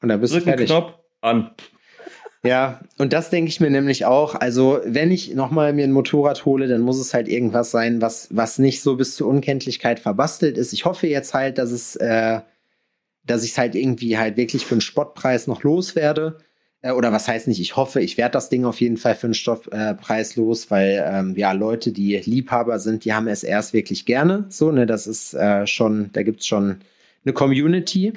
Und 0.00 0.08
da 0.08 0.16
bist 0.16 0.32
du 0.32 0.38
drück 0.38 0.44
fertig. 0.48 0.70
Knopf, 0.70 0.94
an. 1.20 1.50
Ja, 2.46 2.80
und 2.98 3.14
das 3.14 3.30
denke 3.30 3.48
ich 3.48 3.60
mir 3.60 3.70
nämlich 3.70 4.04
auch. 4.04 4.34
Also, 4.34 4.80
wenn 4.84 5.10
ich 5.10 5.34
nochmal 5.34 5.72
mir 5.72 5.84
ein 5.84 5.92
Motorrad 5.92 6.44
hole, 6.44 6.68
dann 6.68 6.82
muss 6.82 6.98
es 6.98 7.14
halt 7.14 7.26
irgendwas 7.26 7.70
sein, 7.70 8.02
was, 8.02 8.28
was 8.30 8.58
nicht 8.58 8.82
so 8.82 8.96
bis 8.96 9.16
zur 9.16 9.28
Unkenntlichkeit 9.28 9.98
verbastelt 9.98 10.58
ist. 10.58 10.74
Ich 10.74 10.84
hoffe 10.84 11.06
jetzt 11.06 11.32
halt, 11.32 11.56
dass 11.56 11.70
es, 11.70 11.96
äh, 11.96 12.40
dass 13.24 13.44
ich 13.44 13.52
es 13.52 13.58
halt 13.58 13.74
irgendwie 13.74 14.18
halt 14.18 14.36
wirklich 14.36 14.66
für 14.66 14.74
einen 14.74 14.82
Spottpreis 14.82 15.46
noch 15.46 15.62
loswerde. 15.62 16.36
Äh, 16.82 16.92
oder 16.92 17.12
was 17.12 17.28
heißt 17.28 17.48
nicht, 17.48 17.60
ich 17.60 17.76
hoffe, 17.76 18.02
ich 18.02 18.18
werde 18.18 18.32
das 18.34 18.50
Ding 18.50 18.66
auf 18.66 18.78
jeden 18.78 18.98
Fall 18.98 19.14
für 19.14 19.28
einen 19.28 19.34
Stoffpreis 19.34 20.36
los, 20.36 20.70
weil 20.70 21.02
ähm, 21.06 21.34
ja, 21.38 21.52
Leute, 21.52 21.92
die 21.92 22.18
Liebhaber 22.18 22.78
sind, 22.78 23.06
die 23.06 23.14
haben 23.14 23.26
SRs 23.26 23.72
wirklich 23.72 24.04
gerne. 24.04 24.44
So, 24.50 24.70
ne, 24.70 24.84
das 24.84 25.06
ist 25.06 25.32
äh, 25.32 25.66
schon, 25.66 26.10
da 26.12 26.22
gibt's 26.22 26.46
schon 26.46 26.80
eine 27.24 27.32
Community. 27.32 28.12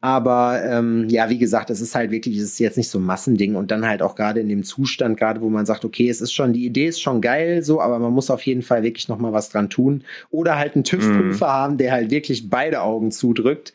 Aber 0.00 0.62
ähm, 0.64 1.08
ja, 1.08 1.28
wie 1.28 1.38
gesagt, 1.38 1.70
es 1.70 1.80
ist 1.80 1.96
halt 1.96 2.12
wirklich, 2.12 2.36
es 2.36 2.44
ist 2.44 2.58
jetzt 2.60 2.76
nicht 2.76 2.88
so 2.88 3.00
ein 3.00 3.04
Massending 3.04 3.56
und 3.56 3.72
dann 3.72 3.84
halt 3.84 4.00
auch 4.00 4.14
gerade 4.14 4.38
in 4.38 4.48
dem 4.48 4.62
Zustand, 4.62 5.18
gerade 5.18 5.40
wo 5.40 5.48
man 5.48 5.66
sagt, 5.66 5.84
okay, 5.84 6.08
es 6.08 6.20
ist 6.20 6.32
schon, 6.32 6.52
die 6.52 6.64
Idee 6.64 6.86
ist 6.86 7.00
schon 7.00 7.20
geil, 7.20 7.64
so, 7.64 7.80
aber 7.80 7.98
man 7.98 8.12
muss 8.12 8.30
auf 8.30 8.42
jeden 8.42 8.62
Fall 8.62 8.84
wirklich 8.84 9.08
noch 9.08 9.18
mal 9.18 9.32
was 9.32 9.48
dran 9.48 9.70
tun. 9.70 10.04
Oder 10.30 10.56
halt 10.56 10.76
einen 10.76 10.84
TÜV-Prüfer 10.84 11.48
haben, 11.48 11.78
der 11.78 11.90
halt 11.90 12.12
wirklich 12.12 12.48
beide 12.48 12.82
Augen 12.82 13.10
zudrückt. 13.10 13.72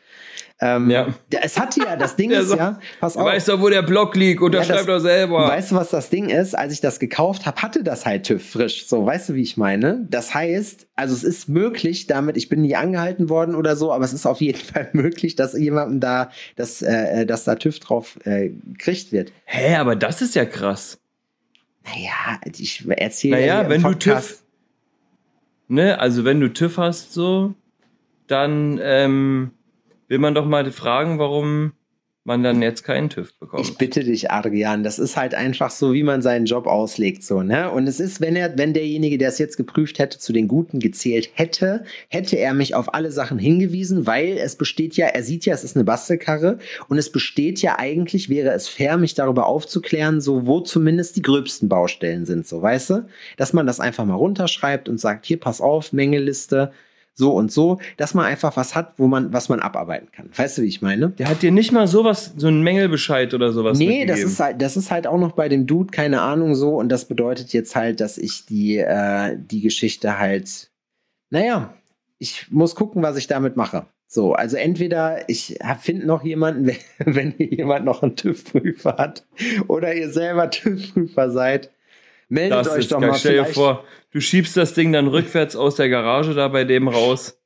Ähm, 0.66 0.90
Ja. 0.90 1.08
es 1.42 1.60
hat 1.60 1.76
ja, 1.76 1.96
das 1.98 2.16
Ding 2.16 2.32
ist 2.40 2.48
so- 2.50 2.56
ja, 2.56 2.80
pass 3.02 3.14
Du 3.14 3.20
auf. 3.20 3.26
weißt 3.26 3.50
doch, 3.50 3.60
wo 3.60 3.68
der 3.70 3.82
Block 3.82 4.16
liegt, 4.16 4.42
unterschreib 4.42 4.70
Ja, 4.70 4.76
das- 4.78 4.86
doch 4.86 5.00
selber. 5.00 5.48
Weißt 5.48 5.72
du, 5.72 5.76
was 5.76 5.90
das 5.90 6.10
Ding 6.10 6.30
ist? 6.30 6.56
Als 6.58 6.72
ich 6.72 6.80
das 6.80 7.00
gekauft 7.00 7.46
habe, 7.46 7.62
hatte 7.62 7.84
das 7.84 8.06
halt 8.06 8.26
TÜV 8.26 8.42
frisch. 8.52 8.88
So, 8.88 9.06
weißt 9.06 9.30
du, 9.30 9.34
wie 9.34 9.42
ich 9.42 9.58
meine? 9.58 10.06
Das 10.10 10.34
heißt, 10.34 10.88
also 10.96 11.14
es 11.14 11.24
ist 11.24 11.50
möglich 11.50 12.08
damit, 12.08 12.38
ich 12.38 12.48
bin 12.48 12.62
nie 12.62 12.76
angehalten 12.76 13.28
worden 13.30 13.56
oder 13.56 13.76
so, 13.76 13.92
aber 13.92 14.06
es 14.06 14.14
ist 14.14 14.26
auf 14.26 14.40
jeden 14.42 14.58
Fall 14.74 14.90
möglich, 14.94 15.36
dass 15.36 15.54
jemandem 15.58 16.00
da, 16.00 16.32
dass, 16.56 16.82
äh, 16.82 17.26
dass 17.26 17.44
da 17.44 17.56
TÜV 17.56 17.80
drauf 17.80 18.18
äh, 18.24 18.50
gekriegt 18.50 19.12
wird. 19.12 19.34
Hä, 19.46 19.76
aber 19.76 19.96
das 19.98 20.22
ist 20.22 20.36
ja 20.36 20.46
krass. 20.46 20.98
Naja, 21.84 22.40
ich 22.58 22.86
erzähle 22.88 23.36
Naja, 23.36 23.68
wenn 23.70 23.82
du 23.82 23.94
TÜV, 23.94 24.40
ne, 25.68 26.00
also 26.00 26.24
wenn 26.24 26.40
du 26.40 26.54
TÜV 26.54 26.78
hast, 26.78 27.12
so, 27.14 27.54
dann 28.28 28.80
ähm, 28.82 29.52
will 30.08 30.20
man 30.20 30.36
doch 30.36 30.46
mal 30.46 30.70
fragen, 30.72 31.20
warum 31.20 31.74
man 32.26 32.42
dann 32.42 32.62
jetzt 32.62 32.84
keinen 32.84 33.10
TÜV 33.10 33.38
bekommt. 33.38 33.68
Ich 33.68 33.78
bitte 33.78 34.04
dich, 34.04 34.32
Adrian, 34.32 34.84
das 34.84 34.98
ist 34.98 35.18
halt 35.18 35.36
einfach 35.36 35.72
so, 35.72 35.94
wie 35.94 36.04
man 36.04 36.22
seinen 36.22 36.46
Job 36.46 36.68
auslegt, 36.68 37.24
so, 37.24 37.44
ne? 37.44 37.70
Und 37.70 37.86
es 37.86 38.00
ist, 38.00 38.22
wenn 38.22 38.38
er, 38.38 38.58
wenn 38.58 38.74
derjenige, 38.74 39.18
der 39.18 39.28
es 39.28 39.40
jetzt 39.40 39.58
geprüft 39.58 40.00
hätte, 40.00 40.20
zu 40.20 40.32
den 40.32 40.48
Guten 40.48 40.80
gezählt 40.80 41.30
hätte, 41.34 41.84
hätte 42.08 42.38
er 42.38 42.54
mich 42.54 42.76
auf 42.76 42.94
alle 42.94 43.12
Sachen 43.12 43.40
hingewiesen, 43.40 44.08
weil 44.08 44.38
es 44.38 44.56
besteht 44.56 44.96
ja, 44.96 45.08
er 45.08 45.24
sieht 45.24 45.46
ja, 45.46 45.54
es 45.54 45.66
ist 45.66 45.76
eine 45.76 45.84
Bastelkarre 45.84 46.60
und 46.88 46.98
es 46.98 47.12
besteht 47.12 47.62
ja 47.62 47.78
eigentlich, 47.78 48.30
wäre 48.30 48.52
es 48.52 48.70
fair, 48.70 48.98
mich 48.98 49.16
darüber 49.16 49.46
aufzuklären, 49.48 50.22
so, 50.22 50.48
wo 50.48 50.62
zumindest 50.62 51.18
die 51.18 51.24
gröbsten 51.24 51.68
Baustellen 51.68 52.26
sind, 52.26 52.48
so, 52.48 52.62
weißt 52.62 52.90
du? 52.92 53.06
Dass 53.36 53.52
man 53.52 53.68
das 53.68 53.82
einfach 53.82 54.06
mal 54.06 54.16
runterschreibt 54.16 54.88
und 54.88 54.98
sagt, 54.98 55.26
hier, 55.26 55.42
pass 55.42 55.60
auf, 55.60 55.92
Mängeliste, 55.92 56.72
so 57.16 57.34
und 57.34 57.52
so, 57.52 57.80
dass 57.98 58.14
man 58.14 58.26
einfach 58.26 58.58
was 58.58 58.76
hat, 58.76 58.94
wo 58.98 59.08
man, 59.08 59.34
was 59.34 59.50
man 59.50 59.60
abarbeiten 59.60 60.10
kann. 60.12 60.30
Weißt 60.36 60.58
du, 60.58 60.64
wie 60.64 60.68
ich 60.68 60.82
meine? 60.82 61.10
Der 61.12 61.30
hat 61.30 61.42
dir 61.42 61.52
nicht 61.52 61.72
mal 61.72 61.88
sowas, 61.88 62.34
so 62.36 62.48
einen 62.48 62.64
Mängelbescheid 62.64 63.34
oder 63.34 63.52
sowas 63.52 63.78
Nee, 63.78 64.06
das 64.06 64.20
ist 64.20 64.40
halt, 64.40 64.62
das 64.62 64.78
ist 64.78 64.90
halt 64.90 65.06
auch 65.06 65.20
noch 65.20 65.34
bei 65.34 65.50
dem 65.50 65.68
Dude, 65.68 65.92
keine 65.92 66.22
Ahnung 66.22 66.56
so. 66.56 66.76
Und 66.76 66.90
das 66.90 67.06
bedeutet 67.06 67.54
jetzt 67.54 67.76
halt, 67.76 68.00
dass 68.00 68.18
ich 68.18 68.46
die, 68.46 68.78
äh, 68.78 69.38
die 69.38 69.62
Geschichte 69.62 70.18
halt, 70.18 70.72
naja, 71.30 71.74
ich 72.18 72.48
muss 72.52 72.76
gucken, 72.76 73.04
was 73.04 73.18
ich 73.18 73.28
damit 73.28 73.58
mache. 73.58 73.86
So, 74.08 74.34
also 74.34 74.58
entweder 74.58 75.28
ich 75.28 75.58
finde 75.82 76.06
noch 76.06 76.24
jemanden, 76.24 76.68
wenn, 77.00 77.16
wenn 77.16 77.32
hier 77.32 77.48
jemand 77.48 77.86
noch 77.86 78.04
einen 78.04 78.16
TÜV-Prüfer 78.16 78.98
hat 78.98 79.26
oder 79.68 79.94
ihr 79.94 80.10
selber 80.10 80.50
TÜV-Prüfer 80.50 81.32
seid, 81.32 81.72
meldet 82.34 82.60
Das 82.66 82.70
euch 82.70 82.88
doch 82.88 83.00
geil. 83.00 83.12
mal. 83.12 83.18
Stell 83.18 83.38
dir 83.38 83.46
vor, 83.46 83.84
du 84.12 84.20
schiebst 84.20 84.58
das 84.58 84.74
Ding 84.74 84.92
dann 84.92 85.08
rückwärts 85.08 85.56
aus 85.56 85.76
der 85.76 85.90
Garage 85.90 86.34
da 86.34 86.48
bei 86.48 86.64
dem 86.64 86.88
raus, 86.88 87.40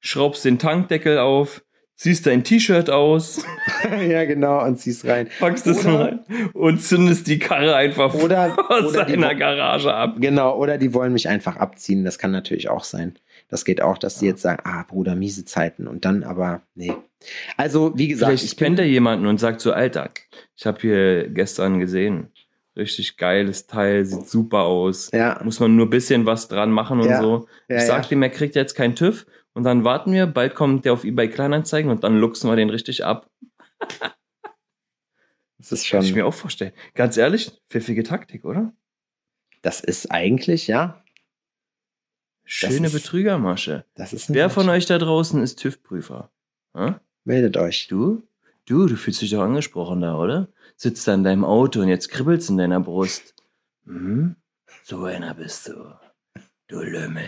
schraubst 0.00 0.44
den 0.44 0.58
Tankdeckel 0.58 1.18
auf, 1.18 1.62
ziehst 1.94 2.26
dein 2.26 2.42
T-Shirt 2.42 2.90
aus, 2.90 3.44
ja, 4.08 4.24
genau, 4.24 4.64
und 4.64 4.76
zieh's 4.78 5.06
rein. 5.06 5.28
packst 5.38 5.66
es 5.68 5.84
rein 5.86 6.20
und 6.52 6.82
zündest 6.82 7.28
die 7.28 7.38
Karre 7.38 7.76
einfach 7.76 8.12
Oder, 8.14 8.56
aus 8.68 8.86
oder 8.86 9.04
die, 9.04 9.12
seiner 9.12 9.34
Garage 9.36 9.94
ab. 9.94 10.16
Genau, 10.18 10.56
oder 10.58 10.78
die 10.78 10.92
wollen 10.92 11.12
mich 11.12 11.28
einfach 11.28 11.56
abziehen. 11.56 12.04
Das 12.04 12.18
kann 12.18 12.32
natürlich 12.32 12.68
auch 12.68 12.84
sein. 12.84 13.14
Das 13.48 13.64
geht 13.64 13.80
auch, 13.82 13.98
dass 13.98 14.18
die 14.18 14.26
jetzt 14.26 14.42
sagen, 14.42 14.62
ah, 14.64 14.82
Bruder, 14.82 15.14
miese 15.14 15.44
Zeiten. 15.44 15.86
Und 15.86 16.04
dann 16.04 16.24
aber, 16.24 16.62
nee. 16.74 16.92
Also, 17.56 17.92
wie 17.96 18.08
gesagt, 18.08 18.38
Vielleicht 18.40 18.58
kennt 18.58 18.78
er 18.80 18.86
jemanden 18.86 19.26
und 19.26 19.38
sagt 19.38 19.60
so, 19.60 19.72
Alter, 19.72 20.10
ich 20.56 20.66
habe 20.66 20.80
hier 20.80 21.28
gestern 21.28 21.78
gesehen. 21.78 22.28
Richtig 22.76 23.16
geiles 23.18 23.66
Teil, 23.66 24.04
sieht 24.06 24.26
super 24.28 24.60
aus. 24.62 25.10
Ja, 25.12 25.40
Muss 25.44 25.60
man 25.60 25.76
nur 25.76 25.86
ein 25.86 25.90
bisschen 25.90 26.24
was 26.24 26.48
dran 26.48 26.70
machen 26.70 27.00
und 27.00 27.08
Ja. 27.08 27.20
so. 27.20 27.46
ja, 27.68 27.76
ich 27.76 27.82
sag 27.82 28.04
ja. 28.04 28.08
dem, 28.08 28.22
er 28.22 28.30
kriegt 28.30 28.54
jetzt 28.54 28.74
keinen 28.74 28.96
TÜV 28.96 29.26
und 29.52 29.64
dann 29.64 29.84
warten 29.84 30.12
wir, 30.12 30.26
bald 30.26 30.54
kommt 30.54 30.84
der 30.86 30.94
auf 30.94 31.04
eBay 31.04 31.28
Kleinanzeigen 31.28 31.90
und 31.90 32.02
dann 32.02 32.18
luchsen 32.18 32.48
wir 32.48 32.56
den 32.56 32.70
richtig 32.70 33.04
ab. 33.04 33.28
das 35.58 35.72
ist 35.72 35.88
Kann 35.90 36.00
ich 36.02 36.08
schon, 36.08 36.16
mir 36.16 36.26
auch 36.26 36.34
vorstellen. 36.34 36.72
Ganz 36.94 37.16
ehrlich, 37.16 37.52
pfiffige 37.68 38.02
Taktik, 38.02 38.44
oder? 38.44 38.72
das 39.60 39.80
ist 39.80 40.10
eigentlich, 40.10 40.66
ja, 40.66 41.04
Schöne 42.44 42.88
ist- 42.88 42.92
Betrügermasche. 42.94 43.84
das 43.94 44.12
ist 44.12 44.32
Wer 44.34 44.50
von 44.50 44.68
euch 44.68 44.86
da 44.86 44.98
draußen 44.98 45.40
ist 45.42 45.60
TÜV-Prüfer? 45.60 46.30
Hä? 46.76 46.94
Meldet 47.24 47.56
euch. 47.56 47.86
Du? 47.86 48.22
Du, 48.66 48.86
du 48.86 48.96
fühlst 48.96 49.22
dich 49.22 49.30
doch 49.30 49.42
angesprochen 49.42 50.00
da, 50.00 50.16
oder? 50.18 50.48
Sitzt 50.82 51.06
da 51.06 51.14
in 51.14 51.22
deinem 51.22 51.44
Auto 51.44 51.80
und 51.80 51.86
jetzt 51.86 52.08
kribbelt's 52.08 52.48
in 52.48 52.56
deiner 52.56 52.80
Brust. 52.80 53.36
Hm? 53.84 54.34
So 54.82 55.04
einer 55.04 55.32
bist 55.32 55.68
du. 55.68 55.74
Du 56.66 56.80
Lümmel. 56.80 57.22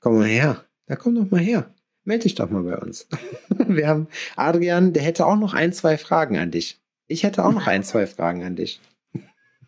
Komm 0.00 0.16
mal 0.16 0.28
her. 0.28 0.64
Da 0.86 0.96
komm 0.96 1.14
doch 1.14 1.30
mal 1.30 1.42
her. 1.42 1.74
Meld 2.04 2.24
dich 2.24 2.34
doch 2.34 2.48
mal 2.48 2.62
bei 2.62 2.78
uns. 2.78 3.06
Wir 3.50 3.86
haben, 3.86 4.08
Adrian, 4.34 4.94
der 4.94 5.02
hätte 5.02 5.26
auch 5.26 5.36
noch 5.36 5.52
ein, 5.52 5.74
zwei 5.74 5.98
Fragen 5.98 6.38
an 6.38 6.50
dich. 6.50 6.80
Ich 7.06 7.22
hätte 7.22 7.44
auch 7.44 7.52
noch 7.52 7.66
ein, 7.66 7.84
zwei 7.84 8.06
Fragen 8.06 8.42
an 8.44 8.56
dich. 8.56 8.80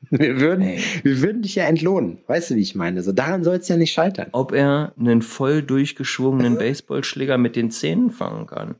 Wir 0.09 0.41
würden, 0.41 0.79
wir 1.03 1.21
würden 1.21 1.43
dich 1.43 1.57
ja 1.57 1.65
entlohnen. 1.65 2.21
Weißt 2.29 2.51
du, 2.51 2.55
wie 2.55 2.63
ich 2.63 2.75
meine? 2.75 3.03
So 3.03 3.13
daran 3.13 3.45
soll 3.45 3.57
es 3.57 3.69
ja 3.69 3.77
nicht 3.77 3.93
scheitern. 3.93 4.29
Ob 4.33 4.53
er 4.53 4.95
einen 4.99 5.21
voll 5.21 5.63
durchgeschwungenen 5.63 6.55
Baseballschläger 6.59 7.37
mit 7.37 7.57
den 7.57 7.71
Zähnen 7.71 8.11
fangen 8.11 8.47
kann. 8.47 8.77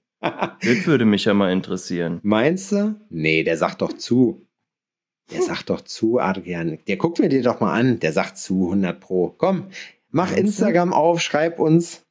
Das 0.63 0.87
würde 0.87 1.05
mich 1.05 1.27
ja 1.27 1.35
mal 1.35 1.53
interessieren. 1.53 2.21
Meinst 2.23 2.73
du? 2.73 2.95
Nee, 3.11 3.45
der 3.45 3.57
sagt 3.57 3.83
doch 3.83 3.93
zu. 3.93 4.47
Der 5.33 5.43
sagt 5.43 5.71
doch 5.71 5.83
zu, 5.83 6.19
Adrian. 6.19 6.79
Der 6.87 6.97
guckt 6.97 7.19
mir 7.19 7.29
dir 7.29 7.43
doch 7.43 7.61
mal 7.61 7.79
an. 7.79 7.99
Der 8.01 8.13
sagt 8.13 8.39
zu, 8.39 8.67
100 8.67 9.01
Pro. 9.01 9.35
Komm, 9.37 9.69
mach 10.11 10.31
Meinst 10.31 10.39
du? 10.39 10.47
Instagram 10.47 10.93
auf, 10.93 11.21
schreib 11.21 11.59
uns. 11.59 12.05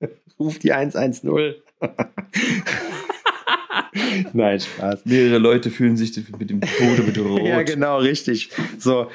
Ruf 0.38 0.58
die 0.58 0.72
110. 0.72 1.54
Nein, 4.32 4.60
Spaß. 4.60 5.04
Mehrere 5.04 5.38
Leute 5.38 5.70
fühlen 5.70 5.96
sich 5.96 6.16
mit 6.38 6.50
dem 6.50 6.60
Tode 6.60 7.02
bedroht. 7.02 7.42
Ja, 7.42 7.62
genau, 7.62 7.98
richtig. 7.98 8.50
So, 8.78 9.08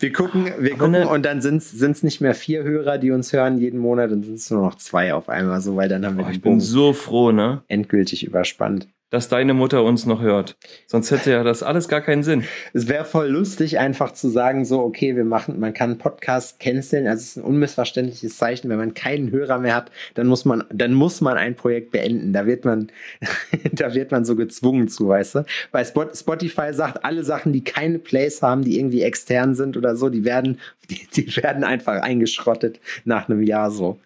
wir 0.00 0.12
gucken, 0.12 0.46
wir 0.58 0.72
Aber 0.72 0.86
gucken 0.86 0.92
ne- 0.92 1.08
und 1.08 1.24
dann 1.24 1.40
sind 1.40 1.62
es 1.62 2.02
nicht 2.02 2.20
mehr 2.20 2.34
vier 2.34 2.64
Hörer, 2.64 2.98
die 2.98 3.10
uns 3.10 3.32
hören 3.32 3.58
jeden 3.58 3.78
Monat, 3.78 4.10
dann 4.10 4.22
sind 4.22 4.34
es 4.34 4.50
nur 4.50 4.62
noch 4.62 4.74
zwei 4.76 5.14
auf 5.14 5.28
einmal, 5.28 5.60
so, 5.60 5.76
weil 5.76 5.88
dann 5.88 6.04
haben 6.04 6.18
wir 6.18 6.26
Oh, 6.26 6.30
ich 6.30 6.40
bin 6.42 6.52
Bogen 6.52 6.60
so 6.60 6.92
froh, 6.92 7.32
ne? 7.32 7.62
endgültig 7.68 8.26
überspannt. 8.26 8.88
Dass 9.10 9.28
deine 9.28 9.54
Mutter 9.54 9.84
uns 9.84 10.06
noch 10.06 10.20
hört. 10.22 10.56
Sonst 10.88 11.12
hätte 11.12 11.30
ja 11.30 11.44
das 11.44 11.62
alles 11.62 11.86
gar 11.86 12.00
keinen 12.00 12.24
Sinn. 12.24 12.42
Es 12.72 12.88
wäre 12.88 13.04
voll 13.04 13.28
lustig, 13.28 13.78
einfach 13.78 14.12
zu 14.12 14.28
sagen, 14.28 14.64
so, 14.64 14.80
okay, 14.80 15.14
wir 15.14 15.24
machen, 15.24 15.60
man 15.60 15.72
kann 15.72 15.90
einen 15.90 15.98
Podcast 15.98 16.58
canceln. 16.58 17.06
Also 17.06 17.20
es 17.20 17.28
ist 17.28 17.36
ein 17.36 17.44
unmissverständliches 17.44 18.36
Zeichen. 18.36 18.70
Wenn 18.70 18.78
man 18.78 18.94
keinen 18.94 19.30
Hörer 19.30 19.58
mehr 19.60 19.76
hat, 19.76 19.92
dann 20.14 20.26
muss 20.26 20.44
man, 20.44 20.64
dann 20.72 20.94
muss 20.94 21.20
man 21.20 21.36
ein 21.36 21.54
Projekt 21.54 21.92
beenden. 21.92 22.32
Da 22.32 22.46
wird 22.46 22.64
man, 22.64 22.90
da 23.72 23.94
wird 23.94 24.10
man 24.10 24.24
so 24.24 24.34
gezwungen 24.34 24.88
zu, 24.88 25.06
weißt 25.06 25.34
du? 25.36 25.44
Weil 25.70 25.84
Spot- 25.84 26.14
Spotify 26.14 26.72
sagt, 26.72 27.04
alle 27.04 27.22
Sachen, 27.22 27.52
die 27.52 27.62
keine 27.62 28.00
Plays 28.00 28.42
haben, 28.42 28.64
die 28.64 28.78
irgendwie 28.78 29.02
extern 29.02 29.54
sind 29.54 29.76
oder 29.76 29.94
so, 29.94 30.08
die 30.08 30.24
werden, 30.24 30.58
die, 30.90 31.06
die 31.14 31.36
werden 31.36 31.62
einfach 31.62 32.02
eingeschrottet 32.02 32.80
nach 33.04 33.28
einem 33.28 33.42
Jahr 33.44 33.70
so. 33.70 34.00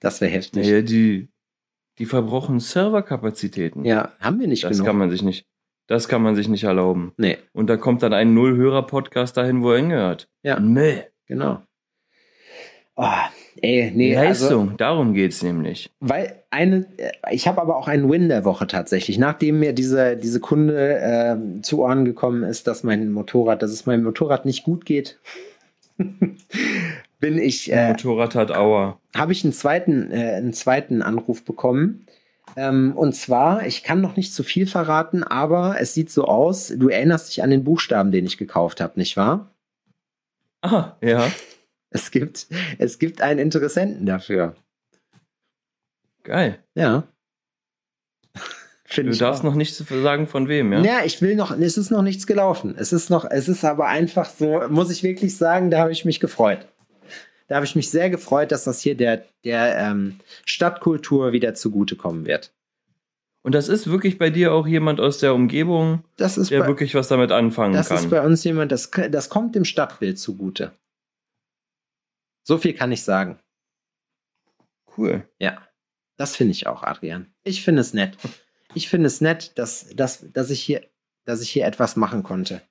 Das 0.00 0.20
wäre 0.20 0.32
heftig. 0.32 0.66
Naja, 0.66 0.82
die, 0.82 1.28
die 1.98 2.06
verbrauchen 2.06 2.60
Serverkapazitäten. 2.60 3.84
Ja, 3.84 4.12
haben 4.20 4.40
wir 4.40 4.48
nicht 4.48 4.64
das 4.64 4.72
genug. 4.72 4.86
kann 4.86 4.96
man 4.96 5.10
sich 5.10 5.22
nicht. 5.22 5.46
Das 5.86 6.08
kann 6.08 6.22
man 6.22 6.34
sich 6.34 6.48
nicht 6.48 6.64
erlauben. 6.64 7.12
nee, 7.18 7.36
Und 7.52 7.68
da 7.68 7.76
kommt 7.76 8.02
dann 8.02 8.14
ein 8.14 8.32
Null-Hörer-Podcast 8.32 9.36
dahin, 9.36 9.62
wo 9.62 9.72
er 9.72 9.78
hingehört. 9.78 10.28
Ja. 10.42 10.58
Müll. 10.58 11.04
genau. 11.26 11.62
Oh, 12.96 13.06
ey, 13.60 13.90
nee, 13.94 14.16
also, 14.16 14.44
Leistung, 14.44 14.76
darum 14.76 15.14
geht's 15.14 15.42
nämlich. 15.42 15.90
Weil 15.98 16.44
eine, 16.50 16.86
äh, 16.96 17.10
ich 17.32 17.48
habe 17.48 17.60
aber 17.60 17.76
auch 17.76 17.88
einen 17.88 18.08
Win 18.08 18.28
der 18.28 18.44
Woche 18.44 18.68
tatsächlich. 18.68 19.18
Nachdem 19.18 19.58
mir 19.58 19.72
diese, 19.72 20.16
diese 20.16 20.38
Kunde 20.38 21.00
äh, 21.00 21.60
zu 21.62 21.80
Ohren 21.80 22.04
gekommen 22.04 22.44
ist, 22.44 22.68
dass 22.68 22.84
mein 22.84 23.10
Motorrad, 23.10 23.62
dass 23.62 23.72
es 23.72 23.84
meinem 23.84 24.04
Motorrad 24.04 24.46
nicht 24.46 24.62
gut 24.62 24.86
geht, 24.86 25.18
bin 27.24 27.38
ich, 27.38 27.72
äh, 27.72 27.88
Motorrad 27.88 28.34
hat 28.34 28.50
Aua. 28.50 29.00
habe 29.16 29.32
ich 29.32 29.44
einen 29.44 29.54
zweiten, 29.54 30.10
äh, 30.10 30.34
einen 30.34 30.52
zweiten 30.52 31.00
Anruf 31.00 31.42
bekommen. 31.42 32.06
Ähm, 32.56 32.92
und 32.94 33.14
zwar, 33.14 33.66
ich 33.66 33.82
kann 33.82 34.02
noch 34.02 34.16
nicht 34.16 34.34
zu 34.34 34.42
viel 34.42 34.66
verraten, 34.66 35.24
aber 35.24 35.80
es 35.80 35.94
sieht 35.94 36.10
so 36.10 36.26
aus, 36.26 36.68
du 36.68 36.88
erinnerst 36.88 37.30
dich 37.30 37.42
an 37.42 37.48
den 37.50 37.64
Buchstaben, 37.64 38.12
den 38.12 38.26
ich 38.26 38.36
gekauft 38.36 38.80
habe, 38.82 38.98
nicht 38.98 39.16
wahr? 39.16 39.50
Ah, 40.62 40.92
ja. 41.00 41.30
Es 41.96 42.10
gibt, 42.10 42.48
es 42.78 42.98
gibt 42.98 43.22
einen 43.22 43.38
Interessenten 43.38 44.04
dafür. 44.04 44.56
Geil. 46.24 46.58
Ja. 46.74 47.04
Finde 48.84 49.12
Du 49.12 49.18
darfst 49.18 49.42
auch. 49.42 49.44
noch 49.44 49.54
nicht 49.54 49.76
sagen, 49.76 50.26
von 50.26 50.48
wem, 50.48 50.72
ja? 50.72 50.80
Ja? 50.80 51.04
ich 51.04 51.22
will 51.22 51.36
noch, 51.36 51.56
es 51.56 51.78
ist 51.78 51.92
noch 51.92 52.02
nichts 52.02 52.26
gelaufen. 52.26 52.74
Es 52.76 52.92
ist 52.92 53.10
noch, 53.10 53.24
es 53.24 53.48
ist 53.48 53.64
aber 53.64 53.86
einfach 53.86 54.28
so, 54.28 54.62
muss 54.70 54.90
ich 54.90 55.04
wirklich 55.04 55.36
sagen, 55.36 55.70
da 55.70 55.78
habe 55.78 55.92
ich 55.92 56.04
mich 56.04 56.18
gefreut. 56.18 56.66
Da 57.46 57.56
habe 57.56 57.66
ich 57.66 57.76
mich 57.76 57.90
sehr 57.90 58.10
gefreut, 58.10 58.52
dass 58.52 58.64
das 58.64 58.80
hier 58.80 58.96
der, 58.96 59.24
der 59.44 59.76
ähm, 59.78 60.18
Stadtkultur 60.46 61.32
wieder 61.32 61.54
zugutekommen 61.54 62.26
wird. 62.26 62.52
Und 63.42 63.54
das 63.54 63.68
ist 63.68 63.90
wirklich 63.90 64.16
bei 64.16 64.30
dir 64.30 64.54
auch 64.54 64.66
jemand 64.66 65.00
aus 65.00 65.18
der 65.18 65.34
Umgebung, 65.34 66.02
Das 66.16 66.36
der 66.36 66.60
bei, 66.60 66.66
wirklich 66.66 66.94
was 66.94 67.08
damit 67.08 67.30
anfangen 67.30 67.74
das 67.74 67.88
kann. 67.88 67.98
ist 67.98 68.08
bei 68.08 68.24
uns 68.24 68.42
jemand, 68.44 68.72
das, 68.72 68.90
das 69.10 69.28
kommt 69.28 69.54
dem 69.54 69.66
Stadtbild 69.66 70.18
zugute. 70.18 70.72
So 72.42 72.56
viel 72.56 72.72
kann 72.72 72.90
ich 72.92 73.02
sagen. 73.02 73.38
cool. 74.96 75.28
Ja, 75.38 75.68
das 76.16 76.36
finde 76.36 76.52
ich 76.52 76.66
auch, 76.66 76.82
Adrian. 76.82 77.34
Ich 77.42 77.62
finde 77.62 77.82
es 77.82 77.92
nett. 77.92 78.16
Ich 78.72 78.88
finde 78.88 79.08
es 79.08 79.20
nett, 79.20 79.58
dass, 79.58 79.94
dass, 79.94 80.32
dass, 80.32 80.48
ich 80.48 80.62
hier, 80.62 80.86
dass 81.26 81.42
ich 81.42 81.50
hier 81.50 81.66
etwas 81.66 81.96
machen 81.96 82.22
konnte. 82.22 82.62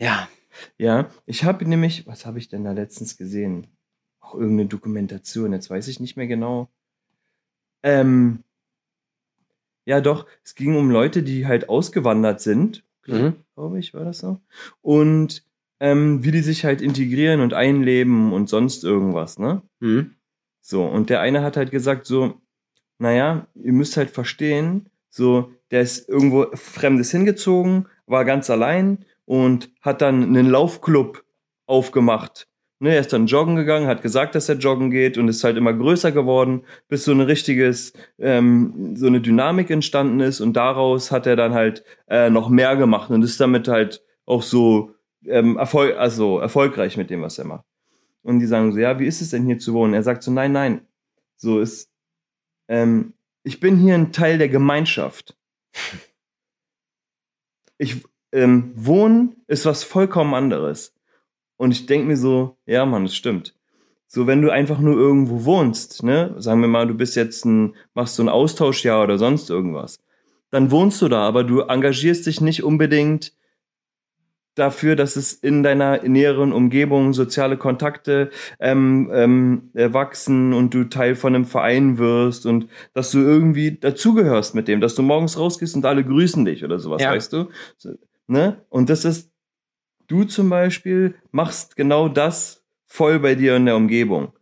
Ja, 0.00 0.28
Ja, 0.76 1.10
ich 1.26 1.44
habe 1.44 1.64
nämlich, 1.66 2.06
was 2.06 2.26
habe 2.26 2.38
ich 2.38 2.48
denn 2.48 2.64
da 2.64 2.72
letztens 2.72 3.16
gesehen? 3.16 3.66
Auch 4.20 4.34
irgendeine 4.34 4.68
Dokumentation, 4.68 5.52
jetzt 5.52 5.70
weiß 5.70 5.88
ich 5.88 6.00
nicht 6.00 6.16
mehr 6.16 6.26
genau. 6.26 6.68
Ähm, 7.82 8.42
ja, 9.84 10.00
doch, 10.00 10.26
es 10.44 10.54
ging 10.54 10.76
um 10.76 10.90
Leute, 10.90 11.22
die 11.22 11.46
halt 11.46 11.68
ausgewandert 11.68 12.40
sind, 12.40 12.84
Mhm. 13.06 13.36
glaube 13.54 13.78
ich, 13.78 13.94
war 13.94 14.04
das 14.04 14.18
so. 14.18 14.40
Und 14.82 15.44
ähm, 15.80 16.24
wie 16.24 16.32
die 16.32 16.40
sich 16.42 16.64
halt 16.64 16.82
integrieren 16.82 17.40
und 17.40 17.54
einleben 17.54 18.32
und 18.32 18.48
sonst 18.48 18.84
irgendwas, 18.84 19.38
ne? 19.38 19.62
Mhm. 19.80 20.14
So, 20.60 20.84
und 20.84 21.08
der 21.08 21.20
eine 21.20 21.42
hat 21.42 21.56
halt 21.56 21.70
gesagt, 21.70 22.04
so, 22.04 22.34
naja, 22.98 23.46
ihr 23.54 23.72
müsst 23.72 23.96
halt 23.96 24.10
verstehen, 24.10 24.90
so, 25.08 25.52
der 25.70 25.80
ist 25.82 26.08
irgendwo 26.08 26.46
Fremdes 26.54 27.10
hingezogen, 27.10 27.86
war 28.06 28.24
ganz 28.24 28.50
allein 28.50 29.04
und 29.28 29.70
hat 29.82 30.00
dann 30.00 30.22
einen 30.22 30.48
Laufclub 30.48 31.22
aufgemacht. 31.66 32.48
Ne, 32.80 32.94
er 32.94 33.00
ist 33.00 33.12
dann 33.12 33.26
joggen 33.26 33.56
gegangen, 33.56 33.86
hat 33.86 34.00
gesagt, 34.00 34.34
dass 34.34 34.48
er 34.48 34.56
joggen 34.56 34.90
geht 34.90 35.18
und 35.18 35.28
ist 35.28 35.44
halt 35.44 35.58
immer 35.58 35.74
größer 35.74 36.12
geworden, 36.12 36.62
bis 36.88 37.04
so 37.04 37.12
ein 37.12 37.20
richtiges, 37.20 37.92
ähm, 38.18 38.96
so 38.96 39.06
eine 39.06 39.20
Dynamik 39.20 39.68
entstanden 39.68 40.20
ist 40.20 40.40
und 40.40 40.54
daraus 40.54 41.10
hat 41.10 41.26
er 41.26 41.36
dann 41.36 41.52
halt 41.52 41.84
äh, 42.06 42.30
noch 42.30 42.48
mehr 42.48 42.76
gemacht 42.76 43.10
und 43.10 43.22
ist 43.22 43.38
damit 43.38 43.68
halt 43.68 44.02
auch 44.24 44.42
so 44.42 44.94
ähm, 45.26 45.58
Erfolg, 45.58 45.98
also 45.98 46.38
erfolgreich 46.38 46.96
mit 46.96 47.10
dem, 47.10 47.20
was 47.20 47.38
er 47.38 47.44
macht. 47.44 47.66
Und 48.22 48.38
die 48.38 48.46
sagen 48.46 48.72
so, 48.72 48.78
ja, 48.78 48.98
wie 48.98 49.06
ist 49.06 49.20
es 49.20 49.30
denn 49.30 49.44
hier 49.44 49.58
zu 49.58 49.74
wohnen? 49.74 49.92
Er 49.92 50.02
sagt 50.02 50.22
so, 50.22 50.30
nein, 50.30 50.52
nein, 50.52 50.86
so 51.36 51.60
ist, 51.60 51.90
ähm, 52.68 53.12
ich 53.42 53.60
bin 53.60 53.76
hier 53.76 53.94
ein 53.94 54.12
Teil 54.12 54.38
der 54.38 54.48
Gemeinschaft. 54.48 55.36
Ich, 57.80 58.02
ähm, 58.32 58.72
Wohnen 58.74 59.36
ist 59.46 59.66
was 59.66 59.84
vollkommen 59.84 60.34
anderes. 60.34 60.94
Und 61.56 61.72
ich 61.72 61.86
denke 61.86 62.06
mir 62.06 62.16
so, 62.16 62.56
ja, 62.66 62.86
Mann, 62.86 63.04
das 63.04 63.16
stimmt. 63.16 63.54
So, 64.06 64.26
wenn 64.26 64.40
du 64.40 64.50
einfach 64.50 64.78
nur 64.78 64.96
irgendwo 64.96 65.44
wohnst, 65.44 66.02
ne, 66.02 66.34
sagen 66.38 66.60
wir 66.62 66.68
mal, 66.68 66.86
du 66.86 66.94
bist 66.94 67.14
jetzt 67.14 67.44
ein, 67.44 67.74
machst 67.94 68.16
so 68.16 68.22
ein 68.22 68.30
Austauschjahr 68.30 69.04
oder 69.04 69.18
sonst 69.18 69.50
irgendwas, 69.50 69.98
dann 70.50 70.70
wohnst 70.70 71.02
du 71.02 71.08
da, 71.08 71.26
aber 71.26 71.44
du 71.44 71.60
engagierst 71.60 72.26
dich 72.26 72.40
nicht 72.40 72.64
unbedingt 72.64 73.32
dafür, 74.54 74.96
dass 74.96 75.16
es 75.16 75.32
in 75.32 75.62
deiner 75.62 76.02
näheren 76.02 76.52
Umgebung 76.52 77.12
soziale 77.12 77.56
Kontakte 77.56 78.30
ähm, 78.58 79.10
ähm, 79.12 79.70
wachsen 79.74 80.52
und 80.52 80.74
du 80.74 80.84
Teil 80.84 81.14
von 81.14 81.34
einem 81.34 81.44
Verein 81.44 81.98
wirst 81.98 82.46
und 82.46 82.68
dass 82.94 83.10
du 83.10 83.18
irgendwie 83.18 83.72
dazugehörst 83.72 84.54
mit 84.54 84.68
dem, 84.68 84.80
dass 84.80 84.94
du 84.94 85.02
morgens 85.02 85.38
rausgehst 85.38 85.76
und 85.76 85.86
alle 85.86 86.04
grüßen 86.04 86.44
dich 86.44 86.64
oder 86.64 86.78
sowas, 86.78 87.02
ja. 87.02 87.12
weißt 87.12 87.32
du? 87.32 87.48
Ne? 88.28 88.64
Und 88.68 88.90
das 88.90 89.04
ist, 89.04 89.32
du 90.06 90.24
zum 90.24 90.48
Beispiel 90.48 91.16
machst 91.32 91.74
genau 91.74 92.08
das 92.08 92.64
voll 92.86 93.18
bei 93.18 93.34
dir 93.34 93.56
in 93.56 93.66
der 93.66 93.76
Umgebung. 93.76 94.32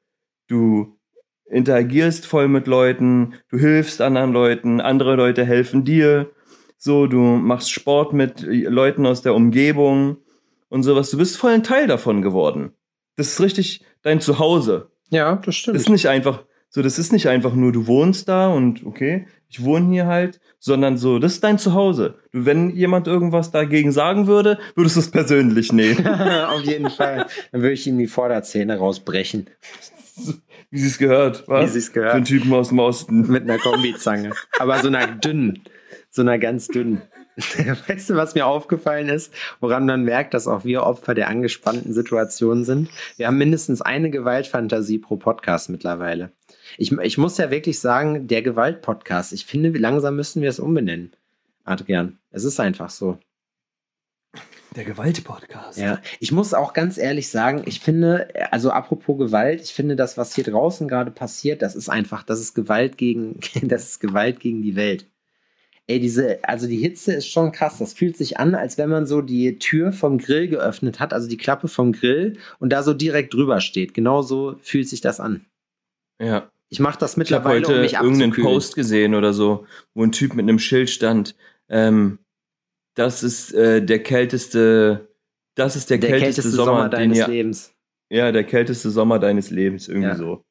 Du 0.48 0.98
interagierst 1.46 2.26
voll 2.26 2.48
mit 2.48 2.66
Leuten, 2.66 3.34
du 3.48 3.58
hilfst 3.58 4.00
anderen 4.00 4.32
Leuten, 4.32 4.80
andere 4.80 5.16
Leute 5.16 5.44
helfen 5.44 5.84
dir 5.84 6.30
so, 6.78 7.06
du 7.06 7.18
machst 7.18 7.70
Sport 7.70 8.12
mit 8.12 8.42
Leuten 8.42 9.06
aus 9.06 9.22
der 9.22 9.34
Umgebung 9.34 10.18
und 10.68 10.82
sowas. 10.82 11.10
Du 11.10 11.16
bist 11.16 11.36
voll 11.36 11.52
ein 11.52 11.62
Teil 11.62 11.86
davon 11.86 12.22
geworden. 12.22 12.72
Das 13.16 13.28
ist 13.28 13.40
richtig 13.40 13.84
dein 14.02 14.20
Zuhause. 14.20 14.90
Ja, 15.10 15.36
das 15.36 15.56
stimmt. 15.56 15.76
Das 15.76 15.84
ist 15.84 15.88
nicht 15.88 16.08
einfach, 16.08 16.44
so, 16.68 16.82
das 16.82 16.98
ist 16.98 17.12
nicht 17.12 17.28
einfach 17.28 17.54
nur, 17.54 17.72
du 17.72 17.86
wohnst 17.86 18.28
da 18.28 18.48
und 18.48 18.84
okay, 18.84 19.26
ich 19.48 19.62
wohne 19.62 19.92
hier 19.92 20.06
halt, 20.06 20.40
sondern 20.58 20.96
so, 20.96 21.18
das 21.18 21.34
ist 21.34 21.44
dein 21.44 21.58
Zuhause. 21.58 22.18
Wenn 22.32 22.70
jemand 22.70 23.06
irgendwas 23.06 23.50
dagegen 23.50 23.92
sagen 23.92 24.26
würde, 24.26 24.58
würdest 24.74 24.96
du 24.96 25.00
es 25.00 25.10
persönlich 25.10 25.72
nehmen. 25.72 26.06
Auf 26.48 26.62
jeden 26.62 26.90
Fall. 26.90 27.26
Dann 27.52 27.62
würde 27.62 27.74
ich 27.74 27.86
ihm 27.86 27.98
die 27.98 28.06
Vorderzähne 28.06 28.78
rausbrechen. 28.78 29.48
Wie 30.70 30.78
sie 30.78 30.88
es 30.88 30.98
gehört, 30.98 31.44
was? 31.46 31.66
Wie 31.66 31.72
sie 31.72 31.78
es 31.78 31.92
gehört. 31.92 32.10
Für 32.10 32.16
einen 32.16 32.24
Typen 32.24 32.52
aus 32.52 32.68
dem 32.68 32.80
Osten. 32.80 33.30
Mit 33.30 33.44
einer 33.44 33.58
Kombizange. 33.58 34.32
Aber 34.58 34.78
so 34.80 34.88
einer 34.88 35.06
dünnen 35.06 35.62
so 36.16 36.22
einer 36.22 36.38
ganz 36.38 36.66
dünnen. 36.66 37.02
Weißt 37.86 38.10
du, 38.10 38.16
was 38.16 38.34
mir 38.34 38.46
aufgefallen 38.46 39.10
ist, 39.10 39.32
woran 39.60 39.84
man 39.84 40.02
merkt, 40.02 40.32
dass 40.32 40.48
auch 40.48 40.64
wir 40.64 40.84
Opfer 40.84 41.14
der 41.14 41.28
angespannten 41.28 41.92
Situation 41.92 42.64
sind? 42.64 42.88
Wir 43.18 43.26
haben 43.26 43.36
mindestens 43.36 43.82
eine 43.82 44.10
Gewaltfantasie 44.10 44.98
pro 44.98 45.16
Podcast 45.16 45.68
mittlerweile. 45.68 46.32
Ich, 46.78 46.92
ich 46.92 47.18
muss 47.18 47.38
ja 47.38 47.50
wirklich 47.50 47.78
sagen, 47.78 48.26
der 48.28 48.42
Gewaltpodcast, 48.42 49.32
ich 49.32 49.46
finde, 49.46 49.70
langsam 49.78 50.16
müssen 50.16 50.42
wir 50.42 50.50
es 50.50 50.60
umbenennen. 50.60 51.12
Adrian, 51.64 52.18
es 52.30 52.44
ist 52.44 52.60
einfach 52.60 52.90
so. 52.90 53.18
Der 54.74 54.84
Gewaltpodcast. 54.84 55.78
Ja, 55.78 56.00
ich 56.20 56.32
muss 56.32 56.52
auch 56.52 56.74
ganz 56.74 56.98
ehrlich 56.98 57.30
sagen, 57.30 57.62
ich 57.64 57.80
finde, 57.80 58.28
also 58.52 58.70
apropos 58.70 59.16
Gewalt, 59.16 59.62
ich 59.62 59.72
finde 59.72 59.96
das, 59.96 60.18
was 60.18 60.34
hier 60.34 60.44
draußen 60.44 60.86
gerade 60.86 61.10
passiert, 61.10 61.62
das 61.62 61.74
ist 61.74 61.88
einfach, 61.88 62.22
das 62.22 62.40
ist 62.40 62.54
Gewalt 62.54 62.98
gegen, 62.98 63.40
das 63.62 63.84
ist 63.88 64.00
Gewalt 64.00 64.38
gegen 64.38 64.62
die 64.62 64.76
Welt. 64.76 65.06
Ey, 65.88 66.00
diese, 66.00 66.40
also 66.42 66.66
die 66.66 66.78
Hitze 66.78 67.14
ist 67.14 67.28
schon 67.28 67.52
krass. 67.52 67.78
Das 67.78 67.94
fühlt 67.94 68.16
sich 68.16 68.38
an, 68.38 68.56
als 68.56 68.76
wenn 68.76 68.90
man 68.90 69.06
so 69.06 69.22
die 69.22 69.58
Tür 69.60 69.92
vom 69.92 70.18
Grill 70.18 70.48
geöffnet 70.48 70.98
hat, 70.98 71.12
also 71.12 71.28
die 71.28 71.36
Klappe 71.36 71.68
vom 71.68 71.92
Grill 71.92 72.38
und 72.58 72.70
da 72.70 72.82
so 72.82 72.92
direkt 72.92 73.34
drüber 73.34 73.60
steht. 73.60 73.94
Genau 73.94 74.22
so 74.22 74.56
fühlt 74.62 74.88
sich 74.88 75.00
das 75.00 75.20
an. 75.20 75.46
Ja. 76.20 76.50
Ich 76.68 76.80
mache 76.80 76.98
das 76.98 77.16
mittlerweile, 77.16 77.60
ich 77.60 77.66
heute 77.66 77.76
um 77.76 77.80
mich 77.82 77.92
irgendeinen 77.94 78.32
Post 78.32 78.74
gesehen 78.74 79.14
oder 79.14 79.32
so, 79.32 79.66
wo 79.94 80.02
ein 80.02 80.12
Typ 80.12 80.34
mit 80.34 80.44
einem 80.44 80.58
Schild 80.58 80.90
stand. 80.90 81.36
Ähm, 81.68 82.18
das 82.94 83.22
ist 83.22 83.52
äh, 83.52 83.84
der 83.84 84.02
kälteste, 84.02 85.08
das 85.54 85.76
ist 85.76 85.90
der, 85.90 85.98
der 85.98 86.10
kälteste, 86.10 86.42
kälteste, 86.42 86.56
Sommer, 86.56 86.72
Sommer 86.72 86.88
deines 86.88 87.18
ihr, 87.18 87.28
Lebens. 87.28 87.72
Ja, 88.08 88.32
der 88.32 88.44
kälteste 88.44 88.90
Sommer 88.90 89.18
deines 89.18 89.50
Lebens, 89.50 89.88
irgendwie 89.88 90.08
ja. 90.08 90.16
so. 90.16 90.44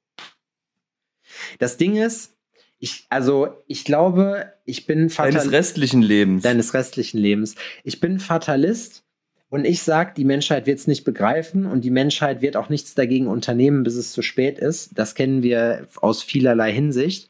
Das 1.60 1.78
Ding 1.78 1.96
ist, 1.98 2.38
ich, 2.80 3.06
also, 3.10 3.64
ich 3.68 3.84
glaube, 3.86 4.54
ich 4.66 4.86
bin 4.86 5.10
Fatalist. 5.10 5.46
Deines 5.46 5.52
restlichen 5.52 6.02
Lebens. 6.02 6.44
Deines 6.44 6.74
restlichen 6.74 7.18
Lebens. 7.18 7.56
Ich 7.84 8.00
bin 8.00 8.20
Fatalist 8.20 9.05
und 9.56 9.64
ich 9.64 9.84
sage, 9.84 10.12
die 10.18 10.26
Menschheit 10.26 10.68
wird 10.68 10.80
es 10.80 10.86
nicht 10.86 11.06
begreifen 11.06 11.66
und 11.66 11.86
die 11.86 11.90
Menschheit 11.90 12.42
wird 12.42 12.58
auch 12.58 12.68
nichts 12.68 12.94
dagegen 12.94 13.28
unternehmen, 13.28 13.84
bis 13.84 13.96
es 13.96 14.12
zu 14.12 14.22
spät 14.22 14.60
ist. 14.60 14.90
Das 14.96 15.16
kennen 15.16 15.44
wir 15.44 15.88
aus 16.02 16.22
vielerlei 16.22 16.74
Hinsicht. 16.74 17.30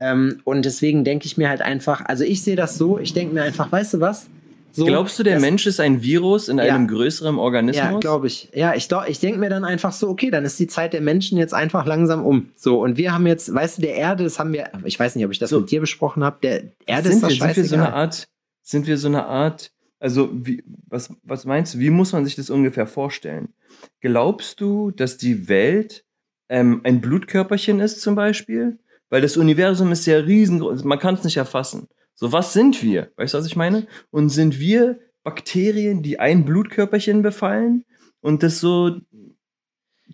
Ähm, 0.00 0.40
und 0.44 0.64
deswegen 0.64 1.04
denke 1.04 1.26
ich 1.26 1.36
mir 1.36 1.50
halt 1.50 1.60
einfach, 1.60 2.02
also 2.06 2.24
ich 2.24 2.42
sehe 2.42 2.56
das 2.56 2.78
so, 2.78 2.98
ich 2.98 3.12
denke 3.12 3.34
mir 3.34 3.42
einfach, 3.42 3.70
weißt 3.70 3.92
du 3.92 4.00
was? 4.00 4.26
So, 4.72 4.86
Glaubst 4.86 5.18
du, 5.18 5.22
der 5.22 5.38
Mensch 5.38 5.66
ist 5.66 5.78
ein 5.78 6.02
Virus 6.02 6.48
in 6.48 6.56
ja, 6.56 6.64
einem 6.64 6.88
größeren 6.88 7.38
Organismus? 7.38 7.92
Ja, 7.92 7.98
glaube 7.98 8.28
ich. 8.28 8.48
Ja, 8.54 8.74
ich, 8.74 8.88
ich 9.08 9.20
denke 9.20 9.38
mir 9.38 9.50
dann 9.50 9.66
einfach 9.66 9.92
so, 9.92 10.08
okay, 10.08 10.30
dann 10.30 10.46
ist 10.46 10.58
die 10.58 10.68
Zeit 10.68 10.94
der 10.94 11.02
Menschen 11.02 11.36
jetzt 11.36 11.52
einfach 11.52 11.84
langsam 11.84 12.24
um. 12.24 12.52
So, 12.56 12.82
und 12.82 12.96
wir 12.96 13.12
haben 13.12 13.26
jetzt, 13.26 13.52
weißt 13.52 13.76
du, 13.76 13.82
der 13.82 13.96
Erde, 13.96 14.24
das 14.24 14.38
haben 14.38 14.54
wir, 14.54 14.70
ich 14.86 14.98
weiß 14.98 15.14
nicht, 15.14 15.26
ob 15.26 15.30
ich 15.30 15.38
das 15.38 15.50
so. 15.50 15.60
mit 15.60 15.70
dir 15.70 15.80
besprochen 15.80 16.24
habe, 16.24 16.38
der 16.42 16.62
Erde 16.86 17.10
sind 17.10 17.16
ist 17.18 17.22
das 17.22 17.30
wir, 17.32 17.54
Sind 17.54 17.56
wir 17.56 17.64
so 17.66 17.74
eine 17.74 17.92
Art, 17.92 18.28
sind 18.62 18.86
wir 18.86 18.96
so 18.96 19.08
eine 19.08 19.26
Art, 19.26 19.72
also 19.98 20.30
wie, 20.32 20.62
was, 20.86 21.14
was 21.22 21.44
meinst 21.44 21.74
du, 21.74 21.78
wie 21.78 21.90
muss 21.90 22.12
man 22.12 22.24
sich 22.24 22.36
das 22.36 22.50
ungefähr 22.50 22.86
vorstellen? 22.86 23.54
Glaubst 24.00 24.60
du, 24.60 24.90
dass 24.90 25.16
die 25.16 25.48
Welt 25.48 26.04
ähm, 26.48 26.80
ein 26.84 27.00
Blutkörperchen 27.00 27.80
ist 27.80 28.00
zum 28.00 28.14
Beispiel? 28.14 28.78
Weil 29.08 29.22
das 29.22 29.36
Universum 29.36 29.92
ist 29.92 30.06
ja 30.06 30.18
riesengroß, 30.18 30.84
man 30.84 30.98
kann 30.98 31.14
es 31.14 31.24
nicht 31.24 31.36
erfassen. 31.36 31.88
So, 32.14 32.32
was 32.32 32.52
sind 32.52 32.82
wir? 32.82 33.12
Weißt 33.16 33.34
du, 33.34 33.38
was 33.38 33.46
ich 33.46 33.56
meine? 33.56 33.86
Und 34.10 34.30
sind 34.30 34.58
wir 34.58 34.98
Bakterien, 35.22 36.02
die 36.02 36.18
ein 36.18 36.44
Blutkörperchen 36.44 37.22
befallen 37.22 37.84
und 38.20 38.42
das 38.42 38.60
so 38.60 39.00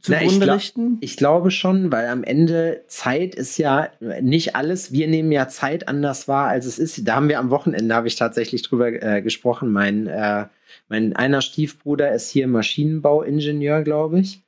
zugrunde 0.03 0.47
Na, 0.47 0.57
ich, 0.57 0.75
glaub, 0.75 0.89
ich 1.01 1.17
glaube 1.17 1.51
schon, 1.51 1.91
weil 1.93 2.09
am 2.09 2.25
Ende 2.25 2.85
Zeit 2.89 3.35
ist 3.35 3.57
ja 3.57 3.89
nicht 4.21 4.57
alles. 4.57 4.93
Wir 4.93 5.09
nehmen 5.09 5.33
ja 5.33 5.49
Zeit 5.49 5.89
anders 5.89 6.29
wahr, 6.29 6.49
als 6.49 6.67
es 6.67 6.79
ist. 6.79 7.07
Da 7.07 7.15
haben 7.15 7.29
wir 7.29 7.39
am 7.39 7.51
Wochenende, 7.51 7.95
habe 7.95 8.09
ich 8.09 8.17
tatsächlich 8.17 8.63
drüber 8.63 8.89
äh, 9.03 9.23
gesprochen. 9.23 9.71
Mein, 9.71 10.09
äh, 10.09 10.47
mein 10.89 11.15
einer 11.17 11.41
Stiefbruder 11.41 12.13
ist 12.13 12.31
hier 12.31 12.49
Maschinenbauingenieur, 12.49 13.83
glaube 13.83 14.21
ich. 14.21 14.43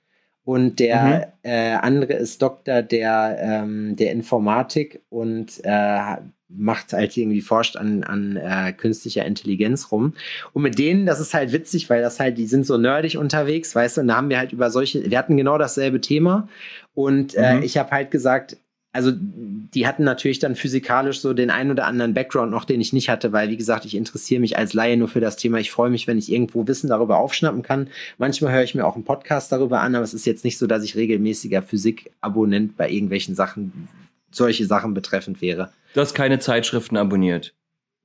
Und 0.44 0.78
der 0.78 1.32
mhm. 1.42 1.50
äh, 1.50 1.74
andere 1.74 2.14
ist 2.14 2.42
Doktor 2.42 2.82
der, 2.82 3.38
ähm, 3.40 3.96
der 3.96 4.12
Informatik 4.12 5.00
und 5.08 5.60
äh, 5.62 6.16
macht 6.56 6.92
halt 6.92 7.16
irgendwie 7.16 7.40
forscht 7.40 7.76
an, 7.76 8.04
an 8.04 8.36
äh, 8.36 8.72
künstlicher 8.72 9.24
Intelligenz 9.24 9.90
rum. 9.90 10.14
Und 10.52 10.62
mit 10.62 10.78
denen, 10.78 11.06
das 11.06 11.20
ist 11.20 11.34
halt 11.34 11.52
witzig, 11.52 11.90
weil 11.90 12.02
das 12.02 12.20
halt, 12.20 12.38
die 12.38 12.46
sind 12.46 12.66
so 12.66 12.78
nerdig 12.78 13.18
unterwegs, 13.18 13.74
weißt 13.74 13.96
du, 13.96 14.00
und 14.02 14.08
da 14.08 14.16
haben 14.16 14.30
wir 14.30 14.38
halt 14.38 14.52
über 14.52 14.70
solche, 14.70 15.10
wir 15.10 15.18
hatten 15.18 15.36
genau 15.36 15.58
dasselbe 15.58 16.00
Thema. 16.00 16.48
Und 16.94 17.34
äh, 17.34 17.56
mhm. 17.56 17.62
ich 17.62 17.76
habe 17.76 17.90
halt 17.90 18.10
gesagt, 18.10 18.56
also 18.94 19.10
die 19.12 19.88
hatten 19.88 20.04
natürlich 20.04 20.38
dann 20.38 20.54
physikalisch 20.54 21.18
so 21.20 21.34
den 21.34 21.50
ein 21.50 21.72
oder 21.72 21.86
anderen 21.86 22.14
Background 22.14 22.52
noch, 22.52 22.64
den 22.64 22.80
ich 22.80 22.92
nicht 22.92 23.08
hatte, 23.08 23.32
weil 23.32 23.50
wie 23.50 23.56
gesagt, 23.56 23.84
ich 23.84 23.96
interessiere 23.96 24.40
mich 24.40 24.56
als 24.56 24.72
Laie 24.72 24.96
nur 24.96 25.08
für 25.08 25.18
das 25.18 25.36
Thema. 25.36 25.58
Ich 25.58 25.72
freue 25.72 25.90
mich, 25.90 26.06
wenn 26.06 26.16
ich 26.16 26.30
irgendwo 26.30 26.68
Wissen 26.68 26.88
darüber 26.88 27.18
aufschnappen 27.18 27.62
kann. 27.62 27.88
Manchmal 28.18 28.52
höre 28.52 28.62
ich 28.62 28.76
mir 28.76 28.86
auch 28.86 28.94
einen 28.94 29.02
Podcast 29.02 29.50
darüber 29.50 29.80
an, 29.80 29.96
aber 29.96 30.04
es 30.04 30.14
ist 30.14 30.26
jetzt 30.26 30.44
nicht 30.44 30.58
so, 30.58 30.68
dass 30.68 30.84
ich 30.84 30.94
regelmäßiger 30.94 31.60
Physik-Abonnent 31.60 32.76
bei 32.76 32.88
irgendwelchen 32.88 33.34
Sachen, 33.34 33.88
solche 34.34 34.66
Sachen 34.66 34.94
betreffend 34.94 35.40
wäre. 35.40 35.72
Du 35.94 36.00
hast 36.00 36.14
keine 36.14 36.38
Zeitschriften 36.38 36.96
abonniert. 36.96 37.54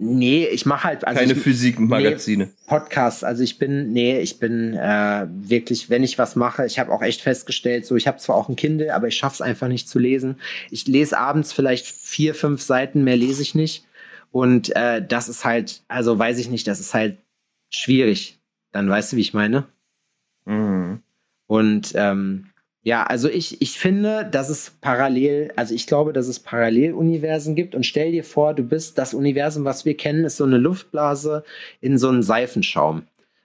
Nee, 0.01 0.45
ich 0.45 0.65
mache 0.65 0.85
halt 0.85 1.05
also 1.05 1.19
keine 1.19 1.35
Physikmagazine. 1.35 2.45
Nee, 2.45 2.51
Podcasts. 2.67 3.25
Also 3.25 3.43
ich 3.43 3.57
bin, 3.57 3.91
nee, 3.91 4.19
ich 4.21 4.39
bin 4.39 4.73
äh, 4.73 5.27
wirklich, 5.29 5.89
wenn 5.89 6.03
ich 6.03 6.17
was 6.17 6.37
mache, 6.37 6.65
ich 6.65 6.79
habe 6.79 6.93
auch 6.93 7.01
echt 7.01 7.21
festgestellt, 7.21 7.85
so 7.85 7.97
ich 7.97 8.07
habe 8.07 8.17
zwar 8.17 8.37
auch 8.37 8.47
ein 8.47 8.55
Kindle, 8.55 8.95
aber 8.95 9.09
ich 9.09 9.17
schaff's 9.17 9.41
einfach 9.41 9.67
nicht 9.67 9.89
zu 9.89 9.99
lesen. 9.99 10.37
Ich 10.71 10.87
lese 10.87 11.17
abends 11.17 11.51
vielleicht 11.51 11.85
vier, 11.85 12.33
fünf 12.33 12.61
Seiten, 12.61 13.03
mehr 13.03 13.17
lese 13.17 13.41
ich 13.41 13.55
nicht. 13.55 13.85
Und 14.31 14.73
äh, 14.73 15.05
das 15.05 15.27
ist 15.27 15.43
halt, 15.43 15.81
also 15.89 16.17
weiß 16.17 16.39
ich 16.39 16.49
nicht, 16.49 16.65
das 16.67 16.79
ist 16.79 16.93
halt 16.93 17.17
schwierig. 17.69 18.39
Dann 18.71 18.89
weißt 18.89 19.11
du, 19.11 19.17
wie 19.17 19.21
ich 19.21 19.33
meine. 19.33 19.65
Mhm. 20.45 21.01
Und 21.47 21.91
ähm, 21.95 22.48
Ja, 22.89 23.03
also 23.03 23.29
ich, 23.29 23.61
ich 23.61 23.77
finde, 23.77 24.25
dass 24.25 24.49
es 24.49 24.71
parallel, 24.81 25.53
also 25.55 25.75
ich 25.75 25.85
glaube, 25.85 26.11
dass 26.11 26.27
es 26.27 26.39
Paralleluniversen 26.39 27.53
gibt 27.53 27.75
und 27.75 27.85
stell 27.85 28.11
dir 28.11 28.23
vor, 28.23 28.55
du 28.55 28.63
bist, 28.63 28.97
das 28.97 29.13
Universum, 29.13 29.63
was 29.63 29.85
wir 29.85 29.95
kennen, 29.95 30.25
ist 30.25 30.37
so 30.37 30.43
eine 30.43 30.57
Luftblase 30.57 31.43
in 31.81 31.99
so 31.99 32.09
einem 32.09 32.23
Seifenschaum. 32.23 33.03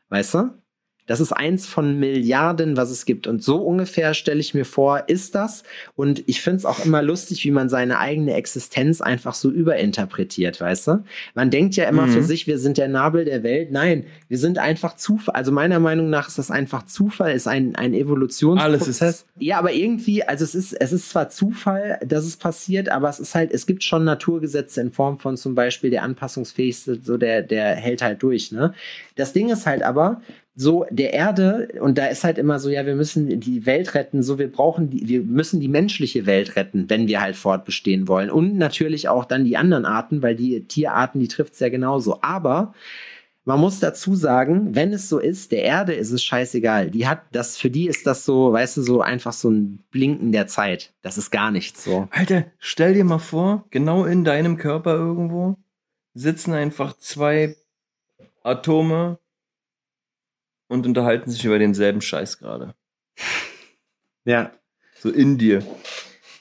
Weißt 0.09 0.32
du? 0.32 0.63
Das 1.07 1.20
ist 1.20 1.32
eins 1.32 1.66
von 1.66 1.98
Milliarden, 1.98 2.76
was 2.76 2.90
es 2.90 3.05
gibt. 3.05 3.26
Und 3.26 3.42
so 3.42 3.57
ungefähr 3.57 4.14
stelle 4.14 4.40
ich 4.40 4.55
mir 4.55 4.64
vor, 4.64 5.05
ist 5.09 5.34
das. 5.34 5.62
Und 5.96 6.22
ich 6.26 6.40
finde 6.40 6.59
es 6.59 6.64
auch 6.64 6.84
immer 6.84 7.02
lustig, 7.02 7.44
wie 7.44 7.50
man 7.50 7.68
seine 7.68 7.98
eigene 7.98 8.34
Existenz 8.34 9.00
einfach 9.00 9.34
so 9.34 9.50
überinterpretiert, 9.50 10.61
weißt 10.61 10.88
du? 10.88 11.05
Man 11.34 11.50
denkt 11.50 11.76
ja 11.76 11.88
immer 11.88 12.07
mhm. 12.07 12.12
für 12.12 12.22
sich, 12.22 12.46
wir 12.46 12.59
sind 12.59 12.78
der 12.78 12.88
Nabel 12.88 13.24
der 13.24 13.42
Welt. 13.42 13.70
Nein, 13.70 14.07
wir 14.28 14.38
sind 14.38 14.59
einfach 14.59 14.96
Zufall. 14.96 15.34
Also 15.34 15.52
meiner 15.52 15.78
Meinung 15.78 16.09
nach 16.09 16.28
ist 16.28 16.38
das 16.38 16.50
einfach 16.50 16.86
Zufall, 16.86 17.34
ist 17.34 17.48
ein, 17.48 17.76
ein 17.76 17.92
Evolutionsprozess. 17.92 19.02
Alles 19.02 19.22
ist 19.22 19.26
ja, 19.38 19.59
aber 19.59 19.72
irgendwie, 19.72 20.22
also 20.22 20.44
es 20.44 20.55
ist, 20.55 20.72
es 20.72 20.92
ist 20.92 21.11
zwar 21.11 21.28
Zufall, 21.28 21.98
dass 22.07 22.24
es 22.24 22.36
passiert, 22.36 22.88
aber 22.88 23.09
es 23.09 23.20
ist 23.20 23.34
halt, 23.34 23.52
es 23.52 23.66
gibt 23.66 23.84
schon 23.84 24.05
Naturgesetze 24.05 24.80
in 24.80 24.92
Form 24.92 25.18
von 25.18 25.36
zum 25.36 25.55
Beispiel 25.55 25.90
der 25.90 26.02
anpassungsfähigste, 26.02 27.00
so 27.02 27.16
der, 27.16 27.42
der 27.42 27.74
hält 27.74 28.00
halt 28.00 28.22
durch, 28.22 28.52
ne? 28.52 28.72
Das 29.16 29.32
Ding 29.32 29.48
ist 29.50 29.66
halt 29.66 29.82
aber, 29.82 30.20
so 30.57 30.86
der 30.90 31.12
Erde, 31.12 31.68
und 31.80 31.98
da 31.98 32.07
ist 32.07 32.22
halt 32.22 32.38
immer 32.38 32.61
so, 32.61 32.70
ja, 32.70 32.86
wir 32.86 32.94
müssen 32.94 33.40
die 33.40 33.66
Welt 33.66 33.94
retten, 33.94 34.22
so 34.22 34.38
wir 34.38 34.50
brauchen 34.50 34.90
die, 34.90 35.09
wir 35.09 35.22
müssen 35.22 35.61
die 35.61 35.68
menschliche 35.68 36.26
Welt 36.26 36.55
retten, 36.55 36.88
wenn 36.88 37.09
wir 37.09 37.20
halt 37.20 37.34
fortbestehen 37.34 38.07
wollen. 38.07 38.30
Und 38.30 38.57
natürlich 38.57 39.09
auch 39.09 39.24
dann 39.24 39.44
die 39.44 39.57
anderen 39.57 39.84
Arten, 39.84 40.22
weil 40.22 40.36
die 40.36 40.64
Tierarten, 40.64 41.20
die 41.20 41.28
trifft 41.28 41.55
es 41.55 41.61
ja 41.61 41.70
genauso. 41.70 42.18
Aber 42.22 42.72
man 43.44 43.61
muss 43.61 43.80
dazu 43.80 44.14
sagen, 44.14 44.74
wenn 44.76 44.92
es 44.92 45.09
so 45.09 45.18
ist, 45.18 45.50
der 45.50 45.64
Erde 45.64 45.92
ist 45.92 46.12
es 46.12 46.22
scheißegal. 46.22 46.90
Die 46.90 47.09
hat 47.09 47.22
das, 47.32 47.59
für 47.59 47.68
die 47.68 47.88
ist 47.88 48.07
das 48.07 48.24
so, 48.24 48.52
weißt 48.52 48.76
du, 48.76 48.82
so 48.82 49.00
einfach 49.00 49.32
so 49.32 49.50
ein 49.50 49.80
Blinken 49.90 50.30
der 50.30 50.46
Zeit. 50.46 50.94
Das 51.02 51.18
ist 51.18 51.30
gar 51.30 51.50
nichts 51.50 51.84
so. 51.84 52.09
Alter, 52.11 52.44
stell 52.59 52.94
dir 52.94 53.05
mal 53.05 53.18
vor, 53.18 53.64
genau 53.70 54.05
in 54.05 54.24
deinem 54.24 54.57
Körper 54.57 54.94
irgendwo 54.94 55.57
sitzen 56.14 56.52
einfach 56.52 56.96
zwei 56.96 57.57
Atome 58.44 59.18
und 60.75 60.87
unterhalten 60.87 61.31
sich 61.31 61.45
über 61.45 61.59
denselben 61.59 62.01
Scheiß 62.01 62.39
gerade. 62.39 62.75
Ja. 64.25 64.53
So 64.99 65.11
in 65.11 65.39
dir. 65.39 65.64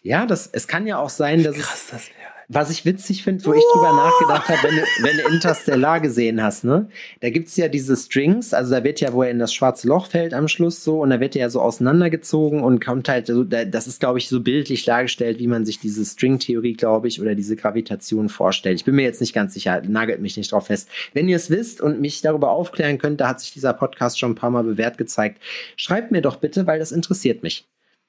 Ja, 0.01 0.25
das, 0.25 0.47
es 0.47 0.67
kann 0.67 0.87
ja 0.87 0.97
auch 0.97 1.09
sein, 1.09 1.43
dass 1.43 1.55
Krass, 1.55 1.83
es, 1.85 1.91
das 1.91 2.09
was 2.47 2.69
ich 2.69 2.85
witzig 2.85 3.23
finde, 3.23 3.45
wo 3.45 3.53
ich 3.53 3.63
drüber 3.73 3.93
nachgedacht 3.93 4.49
habe, 4.49 4.59
wenn, 4.63 4.75
du, 4.75 4.81
wenn 5.01 5.17
du 5.17 5.33
Interstellar 5.33 5.99
gesehen 5.99 6.41
hast, 6.41 6.63
ne? 6.63 6.89
Da 7.21 7.29
gibt's 7.29 7.55
ja 7.57 7.67
diese 7.67 7.95
Strings, 7.95 8.53
also 8.53 8.71
da 8.71 8.83
wird 8.83 8.99
ja, 8.99 9.13
wo 9.13 9.23
er 9.23 9.31
in 9.31 9.39
das 9.39 9.53
schwarze 9.53 9.87
Loch 9.87 10.07
fällt 10.07 10.33
am 10.33 10.47
Schluss 10.47 10.83
so, 10.83 11.01
und 11.01 11.09
da 11.09 11.19
wird 11.19 11.35
er 11.35 11.41
ja 11.41 11.49
so 11.49 11.61
auseinandergezogen 11.61 12.63
und 12.63 12.83
kommt 12.83 13.09
halt, 13.09 13.27
so, 13.27 13.43
das 13.43 13.87
ist, 13.87 13.99
glaube 13.99 14.19
ich, 14.19 14.29
so 14.29 14.41
bildlich 14.41 14.85
dargestellt, 14.85 15.39
wie 15.39 15.47
man 15.47 15.65
sich 15.65 15.79
diese 15.79 16.05
String-Theorie, 16.05 16.73
glaube 16.73 17.07
ich, 17.07 17.21
oder 17.21 17.35
diese 17.35 17.55
Gravitation 17.55 18.29
vorstellt. 18.29 18.79
Ich 18.79 18.85
bin 18.85 18.95
mir 18.95 19.03
jetzt 19.03 19.21
nicht 19.21 19.33
ganz 19.33 19.53
sicher, 19.53 19.81
nagelt 19.87 20.21
mich 20.21 20.37
nicht 20.37 20.51
drauf 20.51 20.67
fest. 20.67 20.89
Wenn 21.13 21.29
ihr 21.29 21.37
es 21.37 21.49
wisst 21.49 21.81
und 21.81 22.01
mich 22.01 22.21
darüber 22.21 22.51
aufklären 22.51 22.97
könnt, 22.97 23.21
da 23.21 23.29
hat 23.29 23.39
sich 23.39 23.53
dieser 23.53 23.73
Podcast 23.73 24.19
schon 24.19 24.31
ein 24.31 24.35
paar 24.35 24.51
Mal 24.51 24.63
bewährt 24.63 24.97
gezeigt, 24.97 25.41
schreibt 25.75 26.11
mir 26.11 26.21
doch 26.21 26.37
bitte, 26.37 26.67
weil 26.67 26.79
das 26.79 26.91
interessiert 26.91 27.43
mich. 27.43 27.67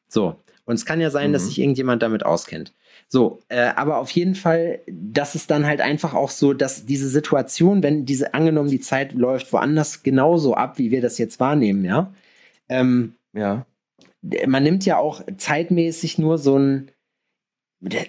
So. 0.09 0.37
Und 0.65 0.77
es 0.77 0.87
kann 0.87 1.01
ja 1.01 1.11
sein, 1.11 1.29
mhm. 1.29 1.33
dass 1.35 1.47
sich 1.47 1.59
irgendjemand 1.59 2.03
damit 2.03 2.25
auskennt. 2.25 2.73
So, 3.09 3.41
äh, 3.49 3.71
aber 3.77 3.99
auf 3.99 4.11
jeden 4.11 4.35
Fall, 4.35 4.81
das 4.87 5.35
ist 5.35 5.51
dann 5.51 5.67
halt 5.67 5.81
einfach 5.81 6.15
auch 6.15 6.31
so, 6.31 6.55
dass 6.55 6.87
diese 6.87 7.09
Situation, 7.09 7.83
wenn 7.83 8.07
diese 8.07 8.35
angenommen 8.35 8.71
die 8.71 8.81
Zeit 8.81 9.13
läuft 9.13 9.53
woanders 9.53 10.03
genauso 10.03 10.55
ab, 10.55 10.79
wie 10.79 10.91
wir 10.91 11.01
das 11.01 11.19
jetzt 11.19 11.39
wahrnehmen, 11.39 11.85
ja. 11.85 12.13
Ähm, 12.69 13.15
ja. 13.35 13.67
Man 14.47 14.63
nimmt 14.63 14.87
ja 14.87 14.97
auch 14.97 15.23
zeitmäßig 15.37 16.19
nur 16.19 16.39
so 16.39 16.59
ein, 16.59 16.91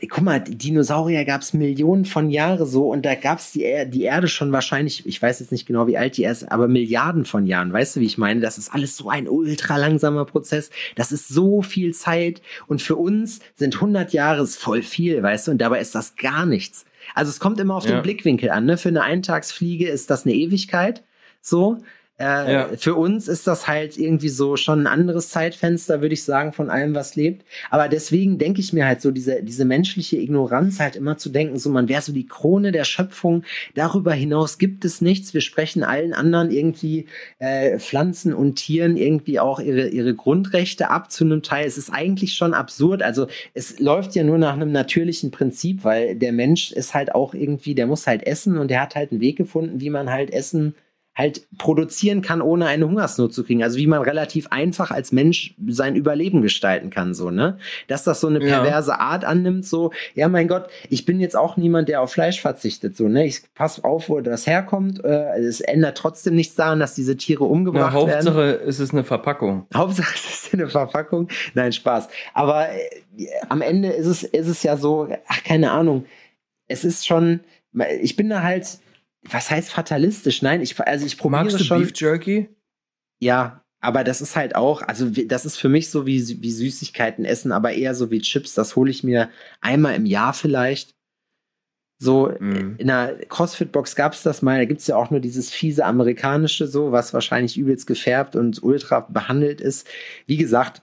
guck 0.09 0.23
mal, 0.23 0.39
Dinosaurier 0.39 1.25
gab 1.25 1.41
es 1.41 1.53
Millionen 1.53 2.05
von 2.05 2.29
Jahren 2.29 2.65
so 2.65 2.89
und 2.89 3.05
da 3.05 3.15
gab 3.15 3.39
es 3.39 3.51
die, 3.51 3.63
er 3.63 3.85
die 3.85 4.03
Erde 4.03 4.27
schon 4.27 4.51
wahrscheinlich, 4.51 5.05
ich 5.05 5.21
weiß 5.21 5.39
jetzt 5.39 5.51
nicht 5.51 5.65
genau, 5.65 5.87
wie 5.87 5.97
alt 5.97 6.17
die 6.17 6.23
ist, 6.23 6.49
aber 6.51 6.67
Milliarden 6.67 7.25
von 7.25 7.45
Jahren. 7.45 7.73
Weißt 7.73 7.95
du, 7.95 7.99
wie 7.99 8.05
ich 8.05 8.17
meine? 8.17 8.39
Das 8.39 8.57
ist 8.57 8.73
alles 8.73 8.95
so 8.95 9.09
ein 9.09 9.27
ultra 9.27 9.77
langsamer 9.77 10.25
Prozess. 10.25 10.69
Das 10.95 11.11
ist 11.11 11.27
so 11.27 11.61
viel 11.61 11.93
Zeit 11.93 12.41
und 12.67 12.81
für 12.81 12.95
uns 12.95 13.39
sind 13.55 13.75
100 13.75 14.13
Jahre 14.13 14.45
voll 14.47 14.81
viel, 14.81 15.21
weißt 15.21 15.47
du, 15.47 15.51
und 15.51 15.57
dabei 15.59 15.81
ist 15.81 15.95
das 15.95 16.15
gar 16.15 16.45
nichts. 16.45 16.85
Also 17.13 17.29
es 17.29 17.39
kommt 17.39 17.59
immer 17.59 17.75
auf 17.75 17.85
ja. 17.85 17.91
den 17.91 18.01
Blickwinkel 18.01 18.49
an. 18.49 18.65
Ne? 18.65 18.77
Für 18.77 18.89
eine 18.89 19.03
Eintagsfliege 19.03 19.87
ist 19.87 20.09
das 20.09 20.25
eine 20.25 20.35
Ewigkeit. 20.35 21.03
So, 21.41 21.77
äh, 22.17 22.53
ja. 22.53 22.69
Für 22.77 22.95
uns 22.95 23.27
ist 23.27 23.45
das 23.45 23.67
halt 23.67 23.97
irgendwie 23.97 24.29
so 24.29 24.55
schon 24.55 24.83
ein 24.83 24.87
anderes 24.87 25.29
Zeitfenster, 25.29 26.01
würde 26.01 26.13
ich 26.13 26.23
sagen, 26.23 26.53
von 26.53 26.69
allem, 26.69 26.95
was 26.95 27.17
lebt. 27.17 27.45
Aber 27.69 27.89
deswegen 27.89 28.37
denke 28.37 28.61
ich 28.61 28.71
mir 28.71 28.85
halt 28.85 29.01
so, 29.01 29.11
diese, 29.11 29.43
diese 29.43 29.65
menschliche 29.65 30.15
Ignoranz 30.15 30.79
halt 30.79 30.95
immer 30.95 31.17
zu 31.17 31.29
denken, 31.29 31.59
so 31.59 31.69
man 31.69 31.89
wäre 31.89 32.01
so 32.01 32.13
die 32.13 32.25
Krone 32.25 32.71
der 32.71 32.85
Schöpfung. 32.85 33.43
Darüber 33.73 34.13
hinaus 34.13 34.57
gibt 34.57 34.85
es 34.85 35.01
nichts. 35.01 35.33
Wir 35.33 35.41
sprechen 35.41 35.83
allen 35.83 36.13
anderen 36.13 36.51
irgendwie 36.51 37.07
äh, 37.39 37.79
Pflanzen 37.79 38.33
und 38.33 38.55
Tieren 38.55 38.95
irgendwie 38.95 39.41
auch 39.41 39.59
ihre, 39.59 39.89
ihre 39.89 40.15
Grundrechte 40.15 40.89
ab 40.89 41.11
zu 41.11 41.25
einem 41.25 41.43
Teil. 41.43 41.67
Es 41.67 41.77
ist 41.77 41.89
eigentlich 41.89 42.35
schon 42.35 42.53
absurd. 42.53 43.03
Also 43.03 43.27
es 43.53 43.79
läuft 43.79 44.15
ja 44.15 44.23
nur 44.23 44.37
nach 44.37 44.53
einem 44.53 44.71
natürlichen 44.71 45.31
Prinzip, 45.31 45.83
weil 45.83 46.15
der 46.15 46.31
Mensch 46.31 46.71
ist 46.71 46.93
halt 46.93 47.13
auch 47.13 47.33
irgendwie, 47.33 47.75
der 47.75 47.87
muss 47.87 48.07
halt 48.07 48.25
essen 48.25 48.57
und 48.57 48.69
der 48.69 48.81
hat 48.81 48.95
halt 48.95 49.11
einen 49.11 49.19
Weg 49.19 49.35
gefunden, 49.35 49.81
wie 49.81 49.89
man 49.89 50.09
halt 50.09 50.31
Essen 50.31 50.75
halt 51.15 51.47
produzieren 51.57 52.21
kann, 52.21 52.41
ohne 52.41 52.65
eine 52.65 52.87
Hungersnot 52.87 53.33
zu 53.33 53.45
kriegen. 53.45 53.63
Also 53.63 53.77
wie 53.77 53.87
man 53.87 54.01
relativ 54.01 54.47
einfach 54.51 54.91
als 54.91 55.13
Mensch 55.13 55.55
sein 55.67 55.95
Überleben 55.95 56.41
gestalten 56.41 56.89
kann, 56.89 57.13
so, 57.13 57.31
ne? 57.31 57.57
Dass 57.87 58.03
das 58.03 58.19
so 58.19 58.27
eine 58.27 58.39
perverse 58.39 58.91
ja. 58.91 58.99
Art 58.99 59.23
annimmt, 59.23 59.65
so, 59.65 59.91
ja, 60.13 60.27
mein 60.27 60.49
Gott, 60.49 60.67
ich 60.89 61.05
bin 61.05 61.21
jetzt 61.21 61.37
auch 61.37 61.55
niemand, 61.55 61.87
der 61.87 62.01
auf 62.01 62.11
Fleisch 62.11 62.41
verzichtet, 62.41 62.97
so, 62.97 63.07
ne? 63.07 63.25
Ich 63.25 63.41
pass 63.53 63.81
auf, 63.83 64.09
wo 64.09 64.19
das 64.19 64.45
herkommt. 64.45 65.03
Äh, 65.05 65.39
es 65.39 65.61
ändert 65.61 65.97
trotzdem 65.97 66.35
nichts 66.35 66.55
daran, 66.55 66.81
dass 66.81 66.95
diese 66.95 67.15
Tiere 67.15 67.45
umgebracht 67.45 67.93
Na, 67.93 67.93
Hauptsache, 67.93 68.35
werden. 68.35 68.51
Hauptsache, 68.51 68.67
es 68.69 68.79
ist 68.81 68.91
eine 68.91 69.03
Verpackung. 69.05 69.67
Hauptsache, 69.73 70.15
es 70.15 70.45
ist 70.45 70.53
eine 70.53 70.67
Verpackung. 70.67 71.29
Nein, 71.53 71.71
Spaß. 71.71 72.09
Aber 72.33 72.67
äh, 72.69 73.25
am 73.47 73.61
Ende 73.61 73.89
ist 73.89 74.07
es, 74.07 74.23
ist 74.23 74.47
es 74.47 74.63
ja 74.63 74.75
so, 74.75 75.07
ach, 75.27 75.43
keine 75.45 75.71
Ahnung. 75.71 76.05
Es 76.67 76.83
ist 76.83 77.07
schon, 77.07 77.39
ich 78.01 78.17
bin 78.17 78.29
da 78.29 78.43
halt, 78.43 78.79
was 79.29 79.49
heißt 79.49 79.71
fatalistisch? 79.71 80.41
Nein, 80.41 80.61
ich, 80.61 80.79
also 80.79 81.05
ich 81.05 81.17
probiere 81.17 81.43
Magst 81.43 81.59
du 81.59 81.63
schon. 81.63 81.81
Beef 81.81 81.91
Jerky? 81.95 82.49
Ja, 83.19 83.63
aber 83.81 84.03
das 84.03 84.21
ist 84.21 84.35
halt 84.35 84.55
auch, 84.55 84.81
also 84.81 85.09
das 85.09 85.45
ist 85.45 85.57
für 85.57 85.69
mich 85.69 85.89
so 85.89 86.05
wie, 86.05 86.41
wie 86.41 86.51
Süßigkeiten 86.51 87.25
essen, 87.25 87.51
aber 87.51 87.73
eher 87.73 87.95
so 87.95 88.11
wie 88.11 88.21
Chips. 88.21 88.53
Das 88.53 88.75
hole 88.75 88.89
ich 88.89 89.03
mir 89.03 89.29
einmal 89.61 89.95
im 89.95 90.05
Jahr 90.05 90.33
vielleicht. 90.33 90.95
So, 91.97 92.27
mm. 92.27 92.75
in 92.77 92.87
der 92.87 93.19
CrossFit-Box 93.29 93.95
gab 93.95 94.13
es 94.13 94.23
das 94.23 94.41
mal, 94.41 94.57
da 94.57 94.65
gibt 94.65 94.81
es 94.81 94.87
ja 94.87 94.97
auch 94.97 95.11
nur 95.11 95.21
dieses 95.21 95.51
fiese 95.51 95.85
amerikanische, 95.85 96.67
so, 96.67 96.91
was 96.91 97.13
wahrscheinlich 97.13 97.57
übelst 97.57 97.87
gefärbt 97.87 98.35
und 98.35 98.61
ultra 98.63 99.01
behandelt 99.01 99.61
ist. 99.61 99.87
Wie 100.25 100.37
gesagt, 100.37 100.81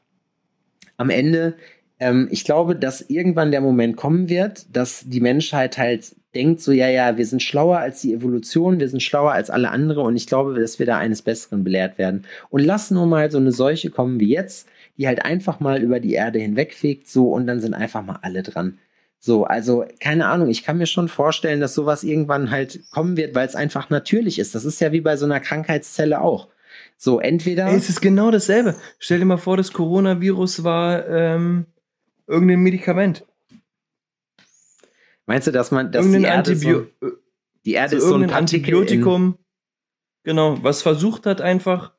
am 0.96 1.10
Ende, 1.10 1.56
ähm, 1.98 2.28
ich 2.30 2.44
glaube, 2.44 2.76
dass 2.76 3.02
irgendwann 3.02 3.50
der 3.50 3.60
Moment 3.60 3.96
kommen 3.96 4.28
wird, 4.28 4.74
dass 4.74 5.04
die 5.06 5.20
Menschheit 5.20 5.76
halt 5.76 6.16
denkt 6.34 6.60
so, 6.60 6.72
ja, 6.72 6.88
ja, 6.88 7.16
wir 7.16 7.26
sind 7.26 7.42
schlauer 7.42 7.78
als 7.78 8.00
die 8.00 8.14
Evolution, 8.14 8.80
wir 8.80 8.88
sind 8.88 9.02
schlauer 9.02 9.32
als 9.32 9.50
alle 9.50 9.70
andere 9.70 10.00
und 10.00 10.16
ich 10.16 10.26
glaube, 10.26 10.58
dass 10.58 10.78
wir 10.78 10.86
da 10.86 10.98
eines 10.98 11.22
Besseren 11.22 11.64
belehrt 11.64 11.98
werden. 11.98 12.24
Und 12.50 12.64
lass 12.64 12.90
nur 12.90 13.06
mal 13.06 13.30
so 13.30 13.38
eine 13.38 13.52
Seuche 13.52 13.90
kommen 13.90 14.18
wie 14.18 14.30
jetzt, 14.30 14.68
die 14.96 15.06
halt 15.06 15.24
einfach 15.24 15.60
mal 15.60 15.82
über 15.82 16.00
die 16.00 16.14
Erde 16.14 16.38
hinwegfegt, 16.38 17.08
so 17.08 17.30
und 17.32 17.46
dann 17.46 17.60
sind 17.60 17.74
einfach 17.74 18.04
mal 18.04 18.18
alle 18.22 18.42
dran. 18.42 18.78
So, 19.18 19.44
also 19.44 19.84
keine 20.00 20.26
Ahnung, 20.26 20.48
ich 20.48 20.64
kann 20.64 20.78
mir 20.78 20.86
schon 20.86 21.08
vorstellen, 21.08 21.60
dass 21.60 21.74
sowas 21.74 22.02
irgendwann 22.02 22.50
halt 22.50 22.80
kommen 22.90 23.16
wird, 23.16 23.34
weil 23.36 23.46
es 23.46 23.54
einfach 23.54 23.88
natürlich 23.88 24.38
ist. 24.38 24.54
Das 24.54 24.64
ist 24.64 24.80
ja 24.80 24.90
wie 24.90 25.00
bei 25.00 25.16
so 25.16 25.26
einer 25.26 25.38
Krankheitszelle 25.38 26.20
auch. 26.20 26.48
So, 26.96 27.20
entweder. 27.20 27.68
Ey, 27.68 27.76
es 27.76 27.88
ist 27.88 28.00
genau 28.00 28.30
dasselbe. 28.30 28.74
Stell 28.98 29.20
dir 29.20 29.24
mal 29.24 29.36
vor, 29.36 29.56
das 29.56 29.72
Coronavirus 29.72 30.64
war 30.64 31.08
ähm, 31.08 31.66
irgendein 32.26 32.60
Medikament. 32.60 33.24
Meinst 35.32 35.46
du, 35.46 35.50
dass 35.50 35.70
man 35.70 35.90
dass 35.90 36.04
die 36.04 36.22
Erde, 36.22 36.54
so, 36.54 36.86
die 37.64 37.72
Erde 37.72 37.92
so 37.92 37.96
ist 37.96 38.04
so 38.10 38.16
ein 38.16 38.30
Antibiotikum, 38.30 39.38
genau, 40.24 40.62
was 40.62 40.82
versucht 40.82 41.24
hat 41.24 41.40
einfach 41.40 41.94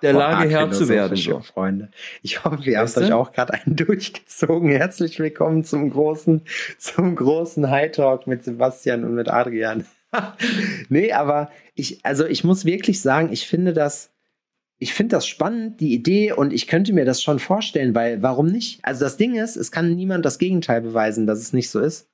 der 0.00 0.12
Lage 0.12 0.48
Herr 0.48 0.70
zu 0.70 0.88
werden. 0.88 1.16
So. 1.16 1.40
Freunde. 1.40 1.90
Ich 2.22 2.44
hoffe, 2.44 2.70
ihr 2.70 2.78
habt 2.78 2.96
euch 2.96 3.12
auch 3.12 3.32
gerade 3.32 3.54
einen 3.54 3.74
durchgezogen. 3.84 4.70
Herzlich 4.70 5.18
willkommen 5.18 5.64
zum 5.64 5.90
großen, 5.90 6.42
zum 6.78 7.16
großen 7.16 7.68
High 7.68 7.90
Talk 7.90 8.28
mit 8.28 8.44
Sebastian 8.44 9.02
und 9.02 9.16
mit 9.16 9.28
Adrian. 9.28 9.84
nee, 10.88 11.12
aber 11.12 11.50
ich, 11.74 11.98
also 12.04 12.26
ich 12.26 12.44
muss 12.44 12.64
wirklich 12.64 13.02
sagen, 13.02 13.32
ich 13.32 13.48
finde 13.48 13.72
das, 13.72 14.12
ich 14.78 14.94
finde 14.94 15.16
das 15.16 15.26
spannend, 15.26 15.80
die 15.80 15.94
Idee, 15.94 16.30
und 16.30 16.52
ich 16.52 16.68
könnte 16.68 16.92
mir 16.92 17.04
das 17.04 17.24
schon 17.24 17.40
vorstellen, 17.40 17.92
weil 17.96 18.22
warum 18.22 18.46
nicht? 18.46 18.78
Also 18.84 19.04
das 19.04 19.16
Ding 19.16 19.34
ist, 19.34 19.56
es 19.56 19.72
kann 19.72 19.96
niemand 19.96 20.24
das 20.24 20.38
Gegenteil 20.38 20.80
beweisen, 20.80 21.26
dass 21.26 21.40
es 21.40 21.52
nicht 21.52 21.70
so 21.70 21.80
ist. 21.80 22.06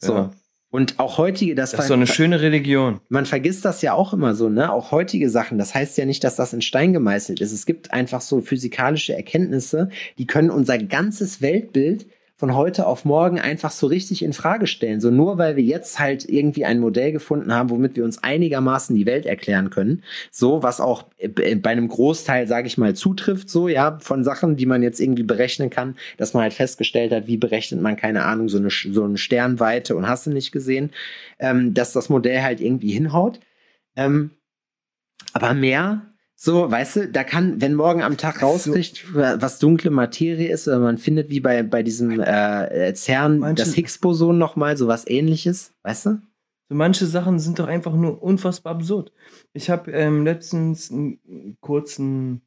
So. 0.00 0.14
Ja. 0.14 0.30
Und 0.72 1.00
auch 1.00 1.18
heutige, 1.18 1.56
das, 1.56 1.72
Das 1.72 1.80
ist 1.80 1.88
so 1.88 1.94
eine 1.94 2.06
schöne 2.06 2.40
Religion. 2.40 3.00
man 3.08 3.26
vergisst 3.26 3.64
das 3.64 3.82
ja 3.82 3.92
auch 3.92 4.12
immer 4.12 4.34
so, 4.34 4.48
ne? 4.48 4.72
Auch 4.72 4.92
heutige 4.92 5.28
Sachen. 5.28 5.58
Das 5.58 5.74
heißt 5.74 5.98
ja 5.98 6.06
nicht, 6.06 6.22
dass 6.22 6.36
das 6.36 6.52
in 6.52 6.62
Stein 6.62 6.92
gemeißelt 6.92 7.40
ist. 7.40 7.50
Es 7.50 7.66
gibt 7.66 7.92
einfach 7.92 8.20
so 8.20 8.40
physikalische 8.40 9.14
Erkenntnisse, 9.14 9.88
die 10.18 10.26
können 10.26 10.48
unser 10.50 10.78
ganzes 10.78 11.42
Weltbild 11.42 12.06
von 12.40 12.54
heute 12.54 12.86
auf 12.86 13.04
morgen 13.04 13.38
einfach 13.38 13.70
so 13.70 13.86
richtig 13.86 14.24
in 14.24 14.32
Frage 14.32 14.66
stellen. 14.66 15.02
So 15.02 15.10
nur 15.10 15.36
weil 15.36 15.56
wir 15.56 15.62
jetzt 15.62 15.98
halt 15.98 16.26
irgendwie 16.26 16.64
ein 16.64 16.80
Modell 16.80 17.12
gefunden 17.12 17.52
haben, 17.52 17.68
womit 17.68 17.96
wir 17.96 18.04
uns 18.04 18.24
einigermaßen 18.24 18.96
die 18.96 19.04
Welt 19.04 19.26
erklären 19.26 19.68
können. 19.68 20.02
So, 20.30 20.62
was 20.62 20.80
auch 20.80 21.04
äh, 21.18 21.28
bei 21.28 21.68
einem 21.68 21.88
Großteil, 21.88 22.48
sage 22.48 22.66
ich 22.66 22.78
mal, 22.78 22.94
zutrifft, 22.94 23.50
so, 23.50 23.68
ja, 23.68 23.98
von 24.00 24.24
Sachen, 24.24 24.56
die 24.56 24.64
man 24.64 24.82
jetzt 24.82 25.00
irgendwie 25.00 25.22
berechnen 25.22 25.68
kann, 25.68 25.96
dass 26.16 26.32
man 26.32 26.44
halt 26.44 26.54
festgestellt 26.54 27.12
hat, 27.12 27.26
wie 27.26 27.36
berechnet 27.36 27.82
man, 27.82 27.96
keine 27.96 28.24
Ahnung, 28.24 28.48
so 28.48 28.56
eine, 28.56 28.70
so 28.70 29.04
eine 29.04 29.18
Sternweite 29.18 29.94
und 29.94 30.08
hast 30.08 30.26
du 30.26 30.30
nicht 30.30 30.50
gesehen, 30.50 30.92
ähm, 31.40 31.74
dass 31.74 31.92
das 31.92 32.08
Modell 32.08 32.40
halt 32.42 32.62
irgendwie 32.62 32.90
hinhaut. 32.90 33.38
Ähm, 33.96 34.30
aber 35.34 35.52
mehr, 35.52 36.09
so, 36.42 36.70
weißt 36.70 36.96
du, 36.96 37.08
da 37.08 37.22
kann, 37.22 37.60
wenn 37.60 37.74
morgen 37.74 38.00
am 38.02 38.16
Tag 38.16 38.40
rauskriegt, 38.40 39.14
was 39.14 39.58
dunkle 39.58 39.90
Materie 39.90 40.48
ist, 40.48 40.66
oder 40.68 40.78
man 40.78 40.96
findet 40.96 41.28
wie 41.28 41.40
bei, 41.40 41.62
bei 41.62 41.82
diesem 41.82 42.18
äh, 42.18 42.94
CERN 42.94 43.40
Manche- 43.40 43.62
das 43.64 43.74
Higgs-Boson 43.74 44.38
nochmal, 44.38 44.78
so 44.78 44.88
was 44.88 45.06
ähnliches, 45.06 45.74
weißt 45.82 46.06
du? 46.06 46.22
So 46.70 46.74
manche 46.74 47.04
Sachen 47.04 47.38
sind 47.38 47.58
doch 47.58 47.66
einfach 47.68 47.92
nur 47.94 48.22
unfassbar 48.22 48.74
absurd. 48.76 49.12
Ich 49.52 49.68
habe 49.68 49.92
ähm, 49.92 50.24
letztens 50.24 50.90
einen 50.90 51.58
kurzen, 51.60 52.40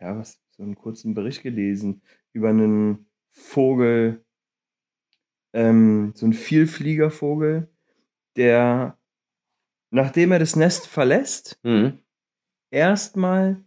ja, 0.00 0.16
was, 0.16 0.38
so 0.56 0.62
einen 0.62 0.76
kurzen 0.76 1.14
Bericht 1.14 1.42
gelesen 1.42 2.02
über 2.32 2.50
einen 2.50 3.06
Vogel, 3.30 4.22
ähm, 5.52 6.12
so 6.14 6.26
einen 6.26 6.34
Vielfliegervogel, 6.34 7.66
der, 8.36 8.96
nachdem 9.90 10.30
er 10.30 10.38
das 10.38 10.54
Nest 10.54 10.86
verlässt, 10.86 11.58
Mhm. 11.64 11.98
Erstmal 12.74 13.62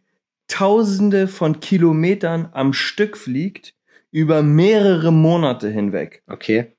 Tausende 0.48 1.28
von 1.28 1.60
Kilometern 1.60 2.50
am 2.54 2.72
Stück 2.72 3.18
fliegt, 3.18 3.76
über 4.12 4.42
mehrere 4.44 5.12
Monate 5.12 5.70
hinweg, 5.70 6.24
Okay. 6.28 6.78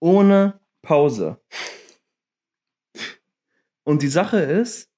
ohne 0.00 0.60
Pause. 0.82 1.40
Und 3.84 4.02
die 4.02 4.08
Sache 4.08 4.38
ist, 4.38 4.90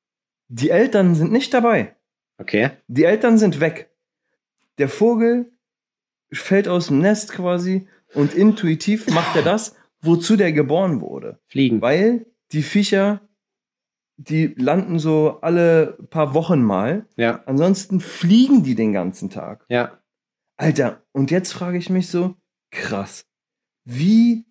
die 0.49 0.71
Eltern 0.71 1.15
sind 1.15 1.33
nicht 1.33 1.55
dabei. 1.55 1.97
Okay. 2.39 2.71
Die 2.89 3.05
Eltern 3.05 3.39
sind 3.39 3.61
weg. 3.61 3.91
Der 4.79 4.89
Vogel 4.89 5.53
fällt 6.33 6.67
aus 6.69 6.89
dem 6.89 6.99
Nest 6.99 7.33
quasi 7.33 7.89
und 8.15 8.35
intuitiv 8.35 9.07
macht 9.09 9.37
er 9.37 9.43
das, 9.43 9.77
wozu 10.01 10.37
der 10.37 10.53
geboren 10.53 11.01
wurde. 11.01 11.39
Fliegen. 11.47 11.81
Weil 11.81 12.27
die 12.53 12.63
Viecher, 12.63 13.21
die 14.17 14.55
landen 14.57 14.99
so 14.99 15.39
alle 15.41 15.99
paar 16.11 16.35
Wochen 16.35 16.63
mal. 16.63 17.07
Ja. 17.17 17.43
Ansonsten 17.47 18.01
fliegen 18.01 18.63
die 18.63 18.75
den 18.75 18.93
ganzen 18.93 19.31
Tag. 19.31 19.65
Ja. 19.69 19.99
Alter, 20.57 21.03
und 21.13 21.31
jetzt 21.31 21.53
frage 21.53 21.79
ich 21.79 21.91
mich 21.91 22.09
so, 22.09 22.37
krass, 22.71 23.27
wie 23.85 24.47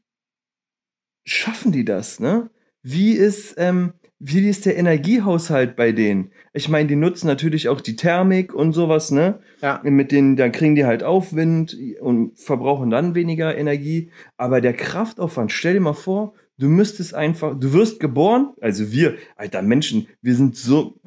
schaffen 1.26 1.72
die 1.72 1.86
das, 1.86 2.20
ne? 2.20 2.49
Wie 2.82 3.14
ist, 3.14 3.55
ähm, 3.57 3.93
wie 4.20 4.47
ist 4.49 4.66
der 4.66 4.78
Energiehaushalt 4.78 5.78
bei 5.78 5.93
denen? 5.93 6.32
Ich 6.51 6.68
meine, 6.68 6.88
die 6.88 6.97
nutzen 6.97 7.28
natürlich 7.28 7.70
auch 7.70 7.80
die 7.80 7.95
Thermik 7.95 8.53
und 8.53 8.74
sowas, 8.74 9.11
ne? 9.11 9.39
Ja. 9.61 9.80
Mit 9.84 10.11
denen, 10.11 10.36
dann 10.36 10.51
kriegen 10.51 10.76
die 10.76 10.86
halt 10.86 11.03
Aufwind 11.03 11.78
und 12.01 12.38
verbrauchen 12.38 12.89
dann 12.89 13.16
weniger 13.16 13.55
Energie. 13.57 14.11
Aber 14.36 14.59
der 14.59 14.74
Kraftaufwand, 14.74 15.53
stell 15.53 15.76
dir 15.76 15.80
mal 15.80 15.93
vor, 15.93 16.34
du 16.58 16.68
müsstest 16.68 17.14
einfach, 17.14 17.60
du 17.60 17.74
wirst 17.74 17.99
geboren, 17.99 18.54
also 18.62 18.91
wir, 18.91 19.18
alter 19.36 19.62
Menschen, 19.62 20.08
wir 20.22 20.36
sind 20.36 20.56
so, 20.56 20.99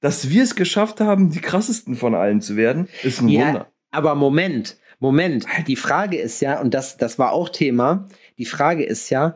dass 0.00 0.30
wir 0.30 0.42
es 0.42 0.54
geschafft 0.54 1.00
haben, 1.00 1.30
die 1.30 1.40
krassesten 1.40 1.94
von 1.94 2.14
allen 2.14 2.40
zu 2.40 2.56
werden, 2.56 2.88
ist 3.02 3.20
ein 3.20 3.28
Ja, 3.28 3.46
Wunder. 3.46 3.72
Aber 3.90 4.14
Moment, 4.14 4.78
Moment. 4.98 5.46
Die 5.66 5.76
Frage 5.76 6.18
ist 6.18 6.40
ja, 6.40 6.60
und 6.60 6.74
das, 6.74 6.96
das 6.96 7.18
war 7.18 7.32
auch 7.32 7.48
Thema, 7.48 8.06
die 8.38 8.44
Frage 8.44 8.84
ist 8.84 9.10
ja, 9.10 9.34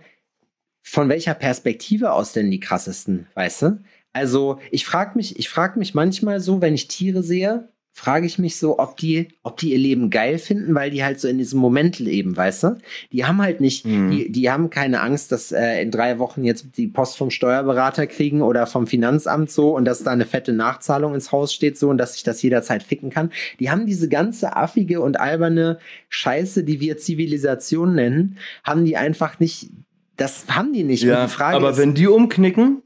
von 0.83 1.09
welcher 1.09 1.35
Perspektive 1.35 2.13
aus 2.13 2.33
denn 2.33 2.51
die 2.51 2.61
krassesten, 2.61 3.27
weißt 3.35 3.63
du? 3.63 3.83
Also, 4.13 4.61
ich 4.71 4.85
frage 4.85 5.17
mich, 5.17 5.39
ich 5.39 5.49
frage 5.49 5.79
mich 5.79 5.95
manchmal 5.95 6.41
so, 6.41 6.61
wenn 6.61 6.75
ich 6.75 6.89
Tiere 6.89 7.23
sehe, 7.23 7.73
frage 7.97 8.27
ich 8.27 8.41
mich 8.41 8.57
so, 8.57 8.81
ob 8.81 8.97
die, 8.97 9.29
ob 9.45 9.57
die 9.57 9.71
ihr 9.73 9.79
Leben 9.79 10.11
geil 10.11 10.39
finden, 10.39 10.75
weil 10.75 10.91
die 10.91 11.05
halt 11.05 11.21
so 11.21 11.29
in 11.29 11.39
diesem 11.39 11.61
Moment 11.61 12.01
leben, 12.01 12.37
weißt 12.37 12.65
du? 12.65 12.79
Die 13.13 13.25
haben 13.25 13.41
halt 13.41 13.61
nicht, 13.61 13.87
Mhm. 13.87 14.11
die, 14.11 14.33
die 14.33 14.51
haben 14.51 14.69
keine 14.69 15.01
Angst, 15.01 15.31
dass 15.31 15.53
äh, 15.53 15.81
in 15.81 15.93
drei 15.93 16.19
Wochen 16.19 16.43
jetzt 16.43 16.67
die 16.77 16.89
Post 16.89 17.17
vom 17.17 17.31
Steuerberater 17.31 18.09
kriegen 18.09 18.43
oder 18.43 18.67
vom 18.67 18.89
Finanzamt 18.89 19.49
so 19.53 19.77
und 19.77 19.85
dass 19.85 20.03
da 20.03 20.11
eine 20.11 20.27
fette 20.27 20.53
Nachzahlung 20.53 21.15
ins 21.15 21.31
Haus 21.31 21.55
steht 21.55 21.79
so 21.79 21.89
und 21.89 21.99
dass 21.99 22.17
ich 22.17 22.25
das 22.25 22.43
jederzeit 22.43 22.83
ficken 22.83 23.11
kann. 23.11 23.31
Die 23.61 23.71
haben 23.71 23.87
diese 23.87 24.09
ganze 24.09 24.57
affige 24.57 25.01
und 25.01 25.21
alberne 25.21 25.79
Scheiße, 26.09 26.65
die 26.65 26.81
wir 26.81 26.99
Zivilisation 26.99 27.95
nennen, 27.95 28.39
haben 28.65 28.85
die 28.85 28.97
einfach 28.97 29.39
nicht, 29.39 29.71
das 30.17 30.47
haben 30.49 30.73
die 30.73 30.83
nicht. 30.83 31.05
Ja, 31.05 31.27
die 31.27 31.31
Frage 31.33 31.57
aber 31.57 31.71
ist, 31.71 31.79
wenn 31.79 31.95
die 31.95 32.09
umknicken, 32.09 32.83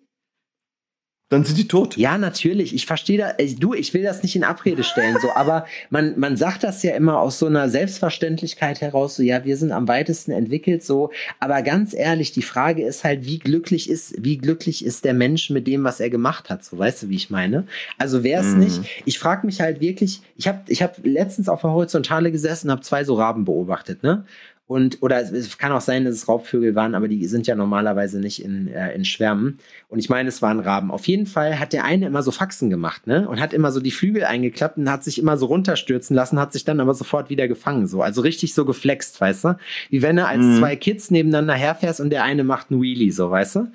dann 1.30 1.44
sind 1.44 1.58
die 1.58 1.68
tot. 1.68 1.96
ja, 1.96 2.16
natürlich. 2.16 2.74
Ich 2.74 2.86
verstehe 2.86 3.18
da, 3.18 3.32
äh, 3.36 3.54
du, 3.54 3.74
ich 3.74 3.92
will 3.92 4.02
das 4.02 4.22
nicht 4.22 4.34
in 4.34 4.44
Abrede 4.44 4.82
stellen, 4.82 5.18
so, 5.20 5.34
aber 5.34 5.66
man, 5.90 6.18
man 6.18 6.36
sagt 6.36 6.64
das 6.64 6.82
ja 6.82 6.94
immer 6.94 7.20
aus 7.20 7.38
so 7.38 7.46
einer 7.46 7.68
Selbstverständlichkeit 7.68 8.80
heraus, 8.80 9.16
so, 9.16 9.22
ja, 9.22 9.44
wir 9.44 9.56
sind 9.56 9.72
am 9.72 9.88
weitesten 9.88 10.30
entwickelt, 10.30 10.82
so, 10.82 11.10
aber 11.40 11.62
ganz 11.62 11.92
ehrlich, 11.94 12.32
die 12.32 12.42
Frage 12.42 12.82
ist 12.84 13.04
halt, 13.04 13.26
wie 13.26 13.38
glücklich 13.38 13.90
ist, 13.90 14.14
wie 14.22 14.38
glücklich 14.38 14.84
ist 14.84 15.04
der 15.04 15.14
Mensch 15.14 15.50
mit 15.50 15.66
dem, 15.66 15.84
was 15.84 16.00
er 16.00 16.10
gemacht 16.10 16.48
hat, 16.48 16.64
so, 16.64 16.78
weißt 16.78 17.02
du, 17.02 17.08
wie 17.10 17.16
ich 17.16 17.30
meine? 17.30 17.66
Also 17.98 18.22
wäre 18.24 18.40
es 18.42 18.54
Mhm. 18.54 18.60
nicht, 18.60 19.02
ich 19.04 19.18
frage 19.18 19.44
mich 19.46 19.60
halt 19.60 19.80
wirklich, 19.80 20.22
ich 20.36 20.48
habe 20.48 20.60
ich 20.68 20.82
hab 20.82 20.96
letztens 21.04 21.48
auf 21.48 21.60
der 21.60 21.70
Horizontale 21.70 22.32
gesessen 22.32 22.68
und 22.68 22.72
habe 22.72 22.82
zwei 22.82 23.04
so 23.04 23.14
Raben 23.14 23.44
beobachtet, 23.44 24.02
ne? 24.02 24.24
Und, 24.68 24.98
oder 25.00 25.18
es- 25.22 25.56
kann 25.56 25.72
auch 25.72 25.80
sein, 25.80 26.04
dass 26.04 26.14
es 26.14 26.28
Raubvögel 26.28 26.74
waren, 26.74 26.94
aber 26.94 27.08
die 27.08 27.26
sind 27.26 27.46
ja 27.46 27.54
normalerweise 27.54 28.20
nicht 28.20 28.44
in, 28.44 28.68
äh, 28.68 28.94
in 28.94 29.06
Schwärmen. 29.06 29.58
Und 29.88 29.98
ich 29.98 30.10
meine, 30.10 30.28
es 30.28 30.42
waren 30.42 30.60
Raben. 30.60 30.90
Auf 30.90 31.08
jeden 31.08 31.24
Fall 31.26 31.58
hat 31.58 31.72
der 31.72 31.84
eine 31.84 32.06
immer 32.06 32.22
so 32.22 32.30
Faxen 32.30 32.68
gemacht, 32.68 33.06
ne? 33.06 33.26
Und 33.26 33.40
hat 33.40 33.54
immer 33.54 33.72
so 33.72 33.80
die 33.80 33.90
Flügel 33.90 34.24
eingeklappt 34.24 34.76
und 34.76 34.90
hat 34.90 35.02
sich 35.04 35.18
immer 35.18 35.38
so 35.38 35.46
runterstürzen 35.46 36.14
lassen, 36.14 36.38
hat 36.38 36.52
sich 36.52 36.64
dann 36.66 36.80
aber 36.80 36.92
sofort 36.92 37.30
wieder 37.30 37.48
gefangen, 37.48 37.86
so. 37.86 38.02
Also 38.02 38.20
richtig 38.20 38.52
so 38.52 38.66
geflext, 38.66 39.18
weißt 39.20 39.44
du? 39.44 39.58
Wie 39.88 40.02
wenn 40.02 40.18
er 40.18 40.28
als 40.28 40.44
Mhm. 40.44 40.58
zwei 40.58 40.76
Kids 40.76 41.10
nebeneinander 41.10 41.54
herfährst 41.54 42.00
und 42.02 42.10
der 42.10 42.22
eine 42.24 42.44
macht 42.44 42.70
einen 42.70 42.82
Wheelie, 42.82 43.10
so, 43.10 43.30
weißt 43.30 43.56
du? 43.56 43.72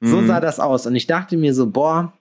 So 0.00 0.22
Mhm. 0.22 0.26
sah 0.28 0.40
das 0.40 0.60
aus. 0.60 0.86
Und 0.86 0.96
ich 0.96 1.06
dachte 1.06 1.36
mir 1.36 1.52
so, 1.52 1.66
boah, 1.70 2.14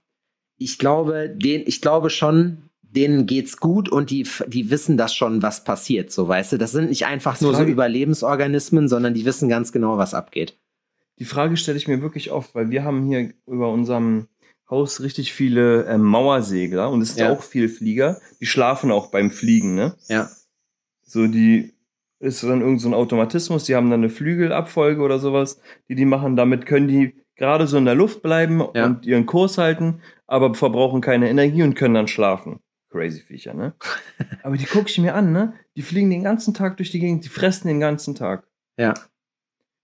ich 0.58 0.78
glaube, 0.80 1.30
den, 1.34 1.64
ich 1.66 1.82
glaube 1.82 2.10
schon, 2.10 2.58
denen 2.96 3.26
geht's 3.26 3.58
gut 3.58 3.90
und 3.90 4.10
die, 4.10 4.28
die 4.48 4.70
wissen 4.70 4.98
das 4.98 5.14
schon, 5.14 5.42
was 5.42 5.64
passiert, 5.64 6.12
so 6.12 6.28
weißt 6.28 6.54
du. 6.54 6.58
Das 6.58 6.72
sind 6.72 6.90
nicht 6.90 7.06
einfach 7.06 7.40
nur 7.42 7.54
so 7.56 7.64
Überlebensorganismen, 7.64 8.88
sondern 8.88 9.14
die 9.14 9.26
wissen 9.26 9.50
ganz 9.50 9.72
genau, 9.72 9.98
was 9.98 10.14
abgeht. 10.14 10.58
Die 11.20 11.26
Frage 11.26 11.58
stelle 11.58 11.78
ich 11.78 11.88
mir 11.88 12.02
wirklich 12.02 12.32
oft, 12.32 12.56
weil 12.56 12.70
wir 12.70 12.84
haben 12.84 13.06
hier 13.08 13.34
über 13.48 13.72
unserem 13.72 14.28
Haus 14.70 15.02
richtig 15.02 15.32
viele 15.34 15.86
ähm, 15.86 16.02
Mauersegler 16.02 16.90
und 16.90 17.02
es 17.02 17.16
sind 17.16 17.24
Ja. 17.26 17.32
auch 17.32 17.44
viel 17.44 17.70
Flieger. 17.70 18.20
Die 18.42 18.46
schlafen 18.48 18.92
auch 18.92 19.12
beim 19.12 19.30
Fliegen, 19.32 19.76
ne? 19.76 19.96
Ja. 20.10 20.30
So, 21.04 21.28
die 21.28 21.74
ist 22.20 22.44
dann 22.44 22.62
irgend 22.62 22.82
so 22.82 22.90
ein 22.90 22.94
Automatismus, 22.96 23.66
die 23.66 23.76
haben 23.76 23.90
dann 23.92 24.00
eine 24.00 24.10
Flügelabfolge 24.10 25.02
oder 25.02 25.20
sowas, 25.20 25.60
die 25.88 25.96
die 25.96 26.06
machen. 26.06 26.36
Damit 26.36 26.66
können 26.66 26.88
die 26.88 27.14
gerade 27.36 27.68
so 27.68 27.78
in 27.78 27.86
der 27.86 27.96
Luft 27.96 28.22
bleiben 28.24 28.64
Ja. 28.74 28.86
und 28.88 29.06
ihren 29.06 29.26
Kurs 29.26 29.58
halten, 29.58 30.02
aber 30.26 30.54
verbrauchen 30.56 31.02
keine 31.02 31.30
Energie 31.30 31.62
und 31.64 31.76
können 31.76 31.94
dann 31.94 32.08
schlafen. 32.08 32.60
Crazy 32.96 33.20
Viecher, 33.20 33.54
ne? 33.54 33.74
aber 34.44 34.56
die 34.56 34.66
gucke 34.66 34.88
ich 34.90 34.98
mir 34.98 35.16
an, 35.16 35.34
ne? 35.34 35.54
Die 35.76 35.82
fliegen 35.82 36.10
den 36.10 36.24
ganzen 36.24 36.54
Tag 36.54 36.78
durch 36.78 36.92
die 36.92 37.00
Gegend, 37.00 37.26
die 37.26 37.30
fressen 37.30 37.68
den 37.68 37.82
ganzen 37.82 38.16
Tag. 38.16 38.48
Ja. 38.80 38.94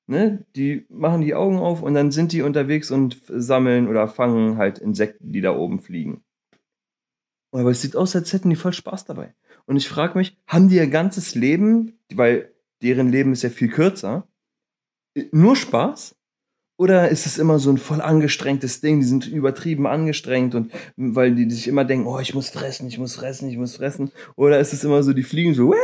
Ne? 0.08 0.46
Die 0.56 0.86
machen 0.90 1.22
die 1.22 1.36
Augen 1.36 1.60
auf 1.60 1.82
und 1.82 1.94
dann 1.94 2.12
sind 2.12 2.32
die 2.32 2.42
unterwegs 2.42 2.90
und 2.90 3.22
sammeln 3.28 3.90
oder 3.90 4.08
fangen 4.08 4.58
halt 4.58 4.80
Insekten, 4.80 5.34
die 5.34 5.42
da 5.42 5.54
oben 5.54 5.82
fliegen. 5.82 6.24
Aber 7.52 7.72
es 7.72 7.82
sieht 7.82 7.98
aus, 7.98 8.16
als 8.16 8.32
hätten 8.32 8.50
die 8.50 8.56
voll 8.56 8.74
Spaß 8.74 9.04
dabei. 9.04 9.36
Und 9.66 9.76
ich 9.76 9.90
frage 9.90 10.18
mich, 10.18 10.38
haben 10.48 10.70
die 10.70 10.78
ihr 10.78 10.88
ganzes 10.88 11.36
Leben, 11.36 12.00
weil 12.14 12.54
deren 12.82 13.10
Leben 13.10 13.34
ist 13.34 13.44
ja 13.44 13.50
viel 13.50 13.70
kürzer, 13.70 14.26
nur 15.32 15.58
Spaß? 15.58 16.16
Oder 16.82 17.10
ist 17.10 17.28
es 17.28 17.38
immer 17.38 17.60
so 17.60 17.70
ein 17.70 17.78
voll 17.78 18.02
angestrengtes 18.02 18.82
Ding? 18.82 19.02
Die 19.02 19.06
sind 19.06 19.28
übertrieben 19.28 19.86
angestrengt 19.86 20.56
und 20.56 20.72
weil 20.98 21.36
die 21.36 21.48
sich 21.52 21.68
immer 21.68 21.86
denken, 21.86 22.08
oh, 22.08 22.20
ich 22.20 22.34
muss 22.34 22.50
fressen, 22.50 22.88
ich 22.88 22.98
muss 22.98 23.16
fressen, 23.16 23.48
ich 23.50 23.58
muss 23.58 23.76
fressen. 23.76 24.12
Oder 24.36 24.60
ist 24.60 24.74
es 24.74 24.84
immer 24.84 25.04
so, 25.04 25.14
die 25.14 25.22
fliegen 25.22 25.54
so, 25.54 25.76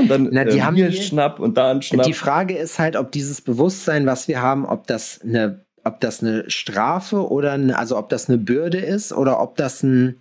und 0.00 0.08
dann 0.08 0.28
Na, 0.30 0.44
die 0.44 0.58
ähm, 0.58 0.64
haben 0.64 0.76
hier 0.76 0.90
die- 0.90 1.02
Schnapp 1.02 1.40
und 1.40 1.56
da 1.56 1.72
ein 1.72 1.82
Schnapp. 1.82 2.06
Die 2.06 2.12
Frage 2.12 2.56
ist 2.56 2.78
halt, 2.78 2.94
ob 2.94 3.10
dieses 3.10 3.40
Bewusstsein, 3.40 4.06
was 4.06 4.28
wir 4.28 4.40
haben, 4.40 4.66
ob 4.66 4.86
das 4.86 5.20
eine, 5.20 5.64
ob 5.84 6.00
das 6.00 6.22
eine 6.22 6.48
Strafe 6.48 7.28
oder 7.28 7.52
eine, 7.52 7.76
also 7.78 7.96
ob 7.98 8.08
das 8.08 8.28
eine 8.28 8.38
Bürde 8.38 8.78
ist 8.78 9.12
oder 9.12 9.40
ob 9.40 9.56
das 9.56 9.82
ein, 9.82 10.20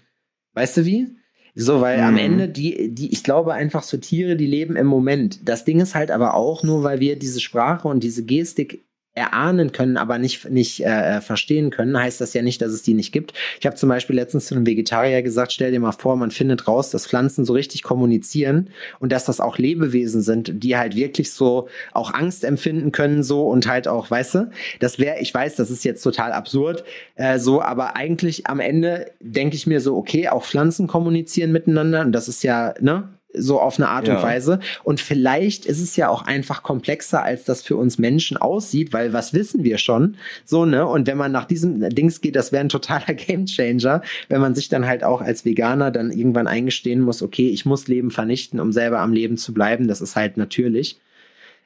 weißt 0.54 0.78
du 0.78 0.86
wie? 0.86 1.16
So, 1.54 1.82
weil 1.82 2.00
am 2.02 2.14
Mhm. 2.14 2.20
Ende 2.20 2.50
die, 2.50 2.94
die, 2.96 3.12
ich 3.14 3.24
glaube 3.24 3.54
einfach 3.54 3.84
so 3.84 3.98
Tiere, 3.98 4.36
die 4.36 4.48
leben 4.48 4.76
im 4.76 4.88
Moment. 4.88 5.48
Das 5.48 5.66
Ding 5.66 5.80
ist 5.80 5.94
halt 5.94 6.10
aber 6.10 6.34
auch 6.34 6.64
nur, 6.64 6.84
weil 6.84 7.00
wir 7.00 7.16
diese 7.20 7.40
Sprache 7.42 7.88
und 7.88 8.04
diese 8.04 8.26
Gestik 8.26 8.84
erahnen 9.16 9.72
können, 9.72 9.96
aber 9.96 10.18
nicht, 10.18 10.50
nicht 10.50 10.86
äh, 10.86 11.22
verstehen 11.22 11.70
können, 11.70 11.98
heißt 11.98 12.20
das 12.20 12.34
ja 12.34 12.42
nicht, 12.42 12.62
dass 12.62 12.74
es 12.74 12.84
die 12.84 12.94
nicht 12.94 13.14
gibt. 13.14 13.34
Ich 13.62 13.66
habe 13.66 13.78
zum 13.78 13.88
Beispiel 13.88 14.18
letztens 14.18 14.48
zu 14.48 14.56
einem 14.56 14.66
Vegetarier 14.66 15.22
gesagt, 15.22 15.54
stell 15.54 15.72
dir 15.72 15.80
mal 15.80 15.94
vor, 15.94 16.18
man 16.18 16.32
findet 16.32 16.68
raus, 16.68 16.90
dass 16.90 17.08
Pflanzen 17.08 17.46
so 17.46 17.54
richtig 17.54 17.82
kommunizieren 17.82 18.70
und 19.00 19.14
dass 19.14 19.24
das 19.24 19.40
auch 19.40 19.58
Lebewesen 19.58 20.22
sind, 20.22 20.62
die 20.64 20.76
halt 20.76 20.98
wirklich 20.98 21.32
so 21.32 21.70
auch 21.94 22.14
Angst 22.14 22.44
empfinden 22.44 22.92
können 22.92 23.24
so 23.24 23.48
und 23.48 23.68
halt 23.68 23.88
auch, 23.88 24.12
weißt 24.12 24.36
du, 24.36 24.50
das 24.82 25.00
wäre, 25.00 25.20
ich 25.22 25.34
weiß, 25.34 25.56
das 25.56 25.72
ist 25.72 25.86
jetzt 25.86 26.04
total 26.04 26.34
absurd, 26.34 26.84
äh, 27.16 27.40
so, 27.40 27.62
aber 27.62 27.96
eigentlich 27.96 28.48
am 28.48 28.60
Ende 28.60 29.12
denke 29.22 29.56
ich 29.56 29.66
mir 29.66 29.80
so, 29.80 29.96
okay, 29.96 30.28
auch 30.28 30.44
Pflanzen 30.44 30.88
kommunizieren 30.88 31.54
miteinander 31.54 32.02
und 32.02 32.12
das 32.12 32.28
ist 32.28 32.44
ja, 32.44 32.74
ne, 32.82 33.15
so 33.38 33.60
auf 33.60 33.78
eine 33.78 33.90
Art 33.90 34.08
ja. 34.08 34.16
und 34.16 34.24
Weise. 34.24 34.60
Und 34.84 35.00
vielleicht 35.00 35.66
ist 35.66 35.82
es 35.82 35.96
ja 35.96 36.10
auch 36.10 36.24
einfach 36.24 36.64
komplexer, 36.64 37.24
als 37.24 37.44
das 37.44 37.62
für 37.62 37.76
uns 37.76 37.98
Menschen 37.98 38.38
aussieht, 38.38 38.94
weil 38.94 39.14
was 39.14 39.34
wissen 39.34 39.64
wir 39.64 39.78
schon? 39.78 40.18
So, 40.46 40.66
ne? 40.66 40.86
Und 40.86 41.08
wenn 41.08 41.18
man 41.18 41.32
nach 41.32 41.46
diesem 41.46 41.90
Dings 41.90 42.22
geht, 42.22 42.36
das 42.36 42.52
wäre 42.52 42.62
ein 42.62 42.70
totaler 42.70 43.14
Gamechanger, 43.14 44.02
wenn 44.30 44.42
man 44.42 44.56
sich 44.56 44.70
dann 44.70 44.86
halt 44.86 45.04
auch 45.04 45.22
als 45.22 45.46
Veganer 45.46 45.92
dann 45.92 46.12
irgendwann 46.12 46.48
eingestehen 46.48 47.02
muss, 47.02 47.22
okay, 47.22 47.50
ich 47.50 47.66
muss 47.66 47.88
Leben 47.88 48.12
vernichten, 48.12 48.60
um 48.60 48.72
selber 48.72 49.00
am 49.00 49.14
Leben 49.14 49.38
zu 49.38 49.54
bleiben. 49.54 49.88
Das 49.88 50.02
ist 50.02 50.16
halt 50.16 50.38
natürlich. 50.38 51.00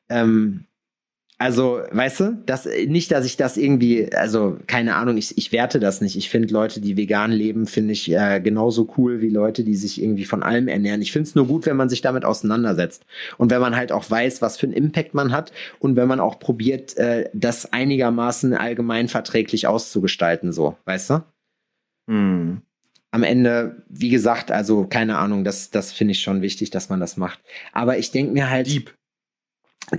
Ähm, 0.10 0.66
also, 1.42 1.82
weißt 1.92 2.20
du, 2.20 2.44
das, 2.46 2.68
nicht, 2.88 3.14
dass 3.14 3.26
ich 3.26 3.38
das 3.38 3.56
irgendwie, 3.56 4.14
also 4.14 4.58
keine 4.68 4.98
Ahnung, 4.98 5.16
ich, 5.16 5.38
ich 5.38 5.54
werte 5.54 5.80
das 5.80 6.02
nicht. 6.02 6.18
Ich 6.18 6.30
finde 6.30 6.54
Leute, 6.54 6.82
die 6.82 6.98
vegan 6.98 7.32
leben, 7.32 7.66
finde 7.66 7.94
ich 7.94 8.12
äh, 8.12 8.42
genauso 8.42 8.94
cool 8.98 9.22
wie 9.22 9.30
Leute, 9.30 9.64
die 9.64 9.76
sich 9.76 10.02
irgendwie 10.02 10.26
von 10.26 10.44
allem 10.44 10.68
ernähren. 10.68 11.02
Ich 11.02 11.14
finde 11.14 11.30
es 11.30 11.36
nur 11.36 11.48
gut, 11.48 11.66
wenn 11.66 11.78
man 11.78 11.88
sich 11.88 12.02
damit 12.02 12.26
auseinandersetzt 12.26 13.06
und 13.38 13.52
wenn 13.52 13.62
man 13.62 13.78
halt 13.78 13.94
auch 13.94 14.12
weiß, 14.12 14.42
was 14.42 14.58
für 14.58 14.66
einen 14.66 14.74
Impact 14.74 15.14
man 15.14 15.32
hat 15.32 15.54
und 15.80 15.96
wenn 15.96 16.10
man 16.10 16.20
auch 16.20 16.40
probiert, 16.40 16.98
äh, 16.98 17.30
das 17.34 17.72
einigermaßen 17.72 18.54
allgemein 18.54 19.08
verträglich 19.08 19.66
auszugestalten, 19.66 20.52
so, 20.52 20.76
weißt 20.84 21.10
du? 21.12 21.24
Hm. 22.10 22.62
Am 23.12 23.24
Ende, 23.24 23.84
wie 23.88 24.10
gesagt, 24.10 24.52
also 24.52 24.88
keine 24.88 25.18
Ahnung, 25.18 25.46
das, 25.46 25.70
das 25.70 25.94
finde 25.94 26.12
ich 26.12 26.22
schon 26.22 26.42
wichtig, 26.42 26.70
dass 26.70 26.90
man 26.90 27.00
das 27.00 27.16
macht. 27.16 27.40
Aber 27.72 27.98
ich 27.98 28.12
denke 28.12 28.34
mir 28.34 28.50
halt. 28.50 28.68
Dieb 28.68 28.94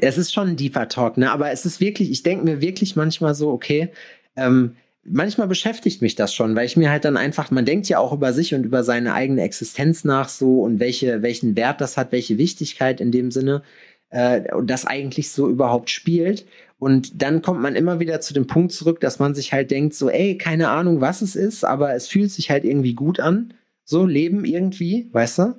es 0.00 0.18
ist 0.18 0.32
schon 0.32 0.48
ein 0.48 0.56
deeper 0.56 0.88
Talk, 0.88 1.16
ne? 1.16 1.30
Aber 1.30 1.50
es 1.50 1.66
ist 1.66 1.80
wirklich, 1.80 2.10
ich 2.10 2.22
denke 2.22 2.44
mir 2.44 2.60
wirklich 2.60 2.96
manchmal 2.96 3.34
so, 3.34 3.50
okay, 3.50 3.90
ähm, 4.36 4.76
manchmal 5.04 5.48
beschäftigt 5.48 6.02
mich 6.02 6.14
das 6.14 6.34
schon, 6.34 6.54
weil 6.56 6.66
ich 6.66 6.76
mir 6.76 6.90
halt 6.90 7.04
dann 7.04 7.16
einfach, 7.16 7.50
man 7.50 7.64
denkt 7.64 7.88
ja 7.88 7.98
auch 7.98 8.12
über 8.12 8.32
sich 8.32 8.54
und 8.54 8.64
über 8.64 8.82
seine 8.84 9.14
eigene 9.14 9.42
Existenz 9.42 10.04
nach 10.04 10.28
so 10.28 10.62
und 10.62 10.80
welche, 10.80 11.22
welchen 11.22 11.56
Wert 11.56 11.80
das 11.80 11.96
hat, 11.96 12.12
welche 12.12 12.38
Wichtigkeit 12.38 13.00
in 13.00 13.12
dem 13.12 13.30
Sinne 13.30 13.62
äh, 14.10 14.42
das 14.64 14.86
eigentlich 14.86 15.30
so 15.30 15.48
überhaupt 15.48 15.90
spielt. 15.90 16.46
Und 16.78 17.22
dann 17.22 17.42
kommt 17.42 17.60
man 17.60 17.76
immer 17.76 18.00
wieder 18.00 18.20
zu 18.20 18.34
dem 18.34 18.46
Punkt 18.46 18.72
zurück, 18.72 19.00
dass 19.00 19.18
man 19.18 19.34
sich 19.34 19.52
halt 19.52 19.70
denkt, 19.70 19.94
so, 19.94 20.08
ey, 20.08 20.38
keine 20.38 20.68
Ahnung, 20.68 21.00
was 21.00 21.22
es 21.22 21.36
ist, 21.36 21.64
aber 21.64 21.94
es 21.94 22.08
fühlt 22.08 22.30
sich 22.30 22.50
halt 22.50 22.64
irgendwie 22.64 22.94
gut 22.94 23.20
an. 23.20 23.54
So 23.84 24.06
Leben 24.06 24.44
irgendwie, 24.44 25.08
weißt 25.12 25.38
du? 25.38 25.54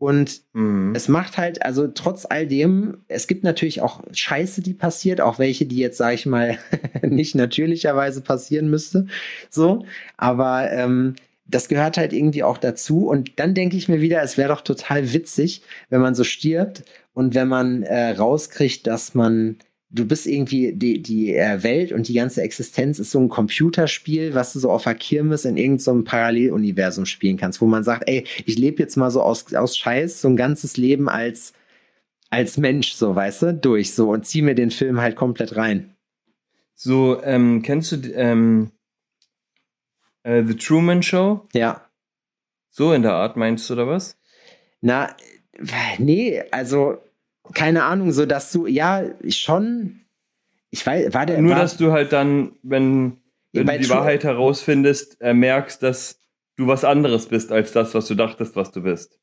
Und 0.00 0.40
mhm. 0.54 0.94
es 0.94 1.08
macht 1.08 1.36
halt, 1.36 1.62
also 1.62 1.86
trotz 1.86 2.24
all 2.24 2.46
dem, 2.46 3.02
es 3.08 3.26
gibt 3.26 3.44
natürlich 3.44 3.82
auch 3.82 4.00
Scheiße, 4.10 4.62
die 4.62 4.72
passiert, 4.72 5.20
auch 5.20 5.38
welche, 5.38 5.66
die 5.66 5.76
jetzt, 5.76 5.98
sage 5.98 6.14
ich 6.14 6.24
mal, 6.24 6.56
nicht 7.02 7.34
natürlicherweise 7.34 8.22
passieren 8.22 8.70
müsste. 8.70 9.06
So, 9.50 9.84
aber 10.16 10.72
ähm, 10.72 11.16
das 11.44 11.68
gehört 11.68 11.98
halt 11.98 12.14
irgendwie 12.14 12.42
auch 12.42 12.56
dazu. 12.56 13.08
Und 13.08 13.38
dann 13.38 13.52
denke 13.52 13.76
ich 13.76 13.90
mir 13.90 14.00
wieder, 14.00 14.22
es 14.22 14.38
wäre 14.38 14.48
doch 14.48 14.62
total 14.62 15.12
witzig, 15.12 15.60
wenn 15.90 16.00
man 16.00 16.14
so 16.14 16.24
stirbt 16.24 16.82
und 17.12 17.34
wenn 17.34 17.48
man 17.48 17.82
äh, 17.82 18.12
rauskriegt, 18.12 18.86
dass 18.86 19.14
man 19.14 19.58
du 19.90 20.06
bist 20.06 20.26
irgendwie, 20.26 20.72
die, 20.72 21.02
die 21.02 21.34
äh, 21.34 21.62
Welt 21.62 21.92
und 21.92 22.08
die 22.08 22.14
ganze 22.14 22.42
Existenz 22.42 22.98
ist 22.98 23.10
so 23.10 23.18
ein 23.18 23.28
Computerspiel, 23.28 24.34
was 24.34 24.52
du 24.52 24.60
so 24.60 24.70
auf 24.70 24.84
der 24.84 24.94
Kirmes 24.94 25.44
in 25.44 25.56
irgendeinem 25.56 25.98
so 25.98 26.04
Paralleluniversum 26.04 27.06
spielen 27.06 27.36
kannst, 27.36 27.60
wo 27.60 27.66
man 27.66 27.82
sagt, 27.82 28.04
ey, 28.06 28.24
ich 28.46 28.56
lebe 28.56 28.82
jetzt 28.82 28.96
mal 28.96 29.10
so 29.10 29.20
aus, 29.22 29.52
aus 29.52 29.76
Scheiß 29.76 30.20
so 30.20 30.28
ein 30.28 30.36
ganzes 30.36 30.76
Leben 30.76 31.08
als, 31.08 31.52
als 32.30 32.56
Mensch, 32.56 32.92
so, 32.92 33.14
weißt 33.14 33.42
du, 33.42 33.54
durch, 33.54 33.92
so, 33.94 34.10
und 34.10 34.26
zieh 34.26 34.42
mir 34.42 34.54
den 34.54 34.70
Film 34.70 35.00
halt 35.00 35.16
komplett 35.16 35.56
rein. 35.56 35.94
So, 36.74 37.22
ähm, 37.24 37.62
kennst 37.62 37.92
du, 37.92 37.96
ähm, 38.14 38.70
äh, 40.22 40.44
The 40.44 40.54
Truman 40.54 41.02
Show? 41.02 41.42
Ja. 41.52 41.84
So 42.70 42.92
in 42.92 43.02
der 43.02 43.14
Art 43.14 43.36
meinst 43.36 43.68
du, 43.68 43.74
oder 43.74 43.88
was? 43.88 44.16
Na, 44.80 45.14
nee, 45.98 46.40
also, 46.52 46.98
keine 47.54 47.84
Ahnung, 47.84 48.12
so 48.12 48.26
dass 48.26 48.52
du, 48.52 48.66
ja, 48.66 49.04
schon, 49.28 50.00
ich 50.70 50.86
weiß, 50.86 51.12
war 51.14 51.26
der. 51.26 51.40
Nur, 51.40 51.52
war, 51.52 51.60
dass 51.60 51.76
du 51.76 51.92
halt 51.92 52.12
dann, 52.12 52.52
wenn, 52.62 53.18
wenn 53.52 53.66
du 53.66 53.78
die 53.78 53.86
True 53.86 53.98
Wahrheit 53.98 54.24
herausfindest, 54.24 55.20
äh, 55.20 55.34
merkst, 55.34 55.82
dass 55.82 56.20
du 56.56 56.66
was 56.66 56.84
anderes 56.84 57.26
bist 57.26 57.52
als 57.52 57.72
das, 57.72 57.94
was 57.94 58.06
du 58.06 58.14
dachtest, 58.14 58.56
was 58.56 58.70
du 58.70 58.82
bist. 58.82 59.18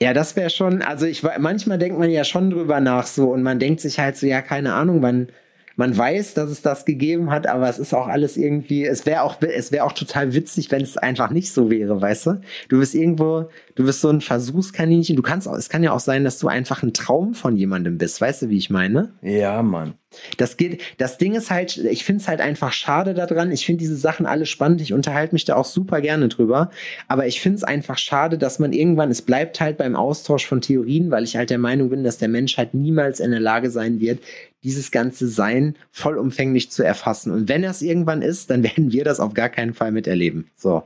Ja, 0.00 0.12
das 0.14 0.34
wäre 0.34 0.50
schon, 0.50 0.82
also 0.82 1.06
ich 1.06 1.22
manchmal 1.38 1.78
denkt 1.78 1.98
man 1.98 2.10
ja 2.10 2.24
schon 2.24 2.50
drüber 2.50 2.80
nach 2.80 3.06
so 3.06 3.30
und 3.30 3.42
man 3.42 3.58
denkt 3.58 3.80
sich 3.80 3.98
halt 3.98 4.16
so, 4.16 4.26
ja, 4.26 4.42
keine 4.42 4.74
Ahnung, 4.74 5.02
wann 5.02 5.28
man 5.76 5.96
weiß, 5.96 6.34
dass 6.34 6.50
es 6.50 6.62
das 6.62 6.84
gegeben 6.84 7.30
hat, 7.30 7.46
aber 7.46 7.68
es 7.68 7.78
ist 7.78 7.94
auch 7.94 8.06
alles 8.06 8.36
irgendwie, 8.36 8.84
es 8.84 9.06
wäre 9.06 9.22
auch, 9.22 9.36
es 9.40 9.72
wäre 9.72 9.84
auch 9.84 9.92
total 9.92 10.34
witzig, 10.34 10.70
wenn 10.70 10.82
es 10.82 10.96
einfach 10.96 11.30
nicht 11.30 11.52
so 11.52 11.70
wäre, 11.70 12.00
weißt 12.00 12.26
du? 12.26 12.40
Du 12.68 12.78
bist 12.78 12.94
irgendwo, 12.94 13.48
du 13.74 13.84
bist 13.84 14.00
so 14.00 14.08
ein 14.08 14.20
Versuchskaninchen, 14.20 15.16
du 15.16 15.22
kannst 15.22 15.48
auch, 15.48 15.56
es 15.56 15.68
kann 15.68 15.82
ja 15.82 15.92
auch 15.92 16.00
sein, 16.00 16.24
dass 16.24 16.38
du 16.38 16.48
einfach 16.48 16.82
ein 16.82 16.92
Traum 16.92 17.34
von 17.34 17.56
jemandem 17.56 17.98
bist, 17.98 18.20
weißt 18.20 18.42
du, 18.42 18.48
wie 18.48 18.58
ich 18.58 18.70
meine? 18.70 19.12
Ja, 19.22 19.62
Mann. 19.62 19.94
Das 20.36 20.56
geht, 20.56 20.82
das 20.98 21.18
Ding 21.18 21.34
ist 21.34 21.50
halt, 21.50 21.76
ich 21.76 22.04
finde 22.04 22.22
es 22.22 22.28
halt 22.28 22.40
einfach 22.40 22.72
schade 22.72 23.14
daran. 23.14 23.50
Ich 23.50 23.64
finde 23.64 23.80
diese 23.80 23.96
Sachen 23.96 24.26
alle 24.26 24.46
spannend. 24.46 24.80
Ich 24.80 24.92
unterhalte 24.92 25.34
mich 25.34 25.44
da 25.44 25.56
auch 25.56 25.64
super 25.64 26.00
gerne 26.00 26.28
drüber. 26.28 26.70
Aber 27.08 27.26
ich 27.26 27.40
finde 27.40 27.56
es 27.56 27.64
einfach 27.64 27.98
schade, 27.98 28.38
dass 28.38 28.58
man 28.58 28.72
irgendwann, 28.72 29.10
es 29.10 29.22
bleibt 29.22 29.60
halt 29.60 29.78
beim 29.78 29.96
Austausch 29.96 30.46
von 30.46 30.60
Theorien, 30.60 31.10
weil 31.10 31.24
ich 31.24 31.36
halt 31.36 31.50
der 31.50 31.58
Meinung 31.58 31.90
bin, 31.90 32.04
dass 32.04 32.18
der 32.18 32.28
Mensch 32.28 32.58
halt 32.58 32.74
niemals 32.74 33.20
in 33.20 33.30
der 33.30 33.40
Lage 33.40 33.70
sein 33.70 34.00
wird, 34.00 34.20
dieses 34.64 34.90
ganze 34.90 35.28
Sein 35.28 35.76
vollumfänglich 35.90 36.70
zu 36.70 36.82
erfassen. 36.82 37.32
Und 37.32 37.48
wenn 37.48 37.64
es 37.64 37.82
irgendwann 37.82 38.22
ist, 38.22 38.50
dann 38.50 38.62
werden 38.62 38.92
wir 38.92 39.04
das 39.04 39.20
auf 39.20 39.34
gar 39.34 39.48
keinen 39.48 39.74
Fall 39.74 39.92
miterleben. 39.92 40.50
So. 40.56 40.82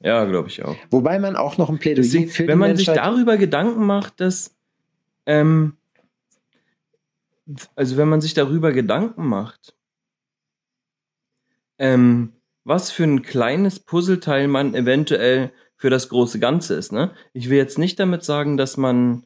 Ja, 0.00 0.24
glaube 0.26 0.48
ich 0.48 0.64
auch. 0.64 0.76
Wobei 0.90 1.18
man 1.18 1.34
auch 1.34 1.58
noch 1.58 1.70
ein 1.70 1.78
Plädoyer 1.78 2.04
Deswegen, 2.04 2.30
für 2.30 2.46
Wenn 2.46 2.58
man 2.58 2.70
Menschheit 2.70 2.94
sich 2.94 2.94
darüber 2.94 3.36
Gedanken 3.36 3.84
macht, 3.84 4.20
dass, 4.20 4.54
ähm, 5.26 5.74
also 7.74 7.96
wenn 7.96 8.08
man 8.08 8.20
sich 8.20 8.34
darüber 8.34 8.72
Gedanken 8.72 9.26
macht, 9.26 9.74
ähm, 11.78 12.32
was 12.64 12.90
für 12.90 13.04
ein 13.04 13.22
kleines 13.22 13.80
Puzzleteil 13.80 14.46
man 14.46 14.74
eventuell 14.74 15.52
für 15.76 15.90
das 15.90 16.08
große 16.08 16.38
Ganze 16.38 16.74
ist. 16.74 16.92
Ne? 16.92 17.12
Ich 17.32 17.48
will 17.48 17.56
jetzt 17.56 17.78
nicht 17.78 17.98
damit 17.98 18.24
sagen, 18.24 18.56
dass 18.56 18.76
man 18.76 19.24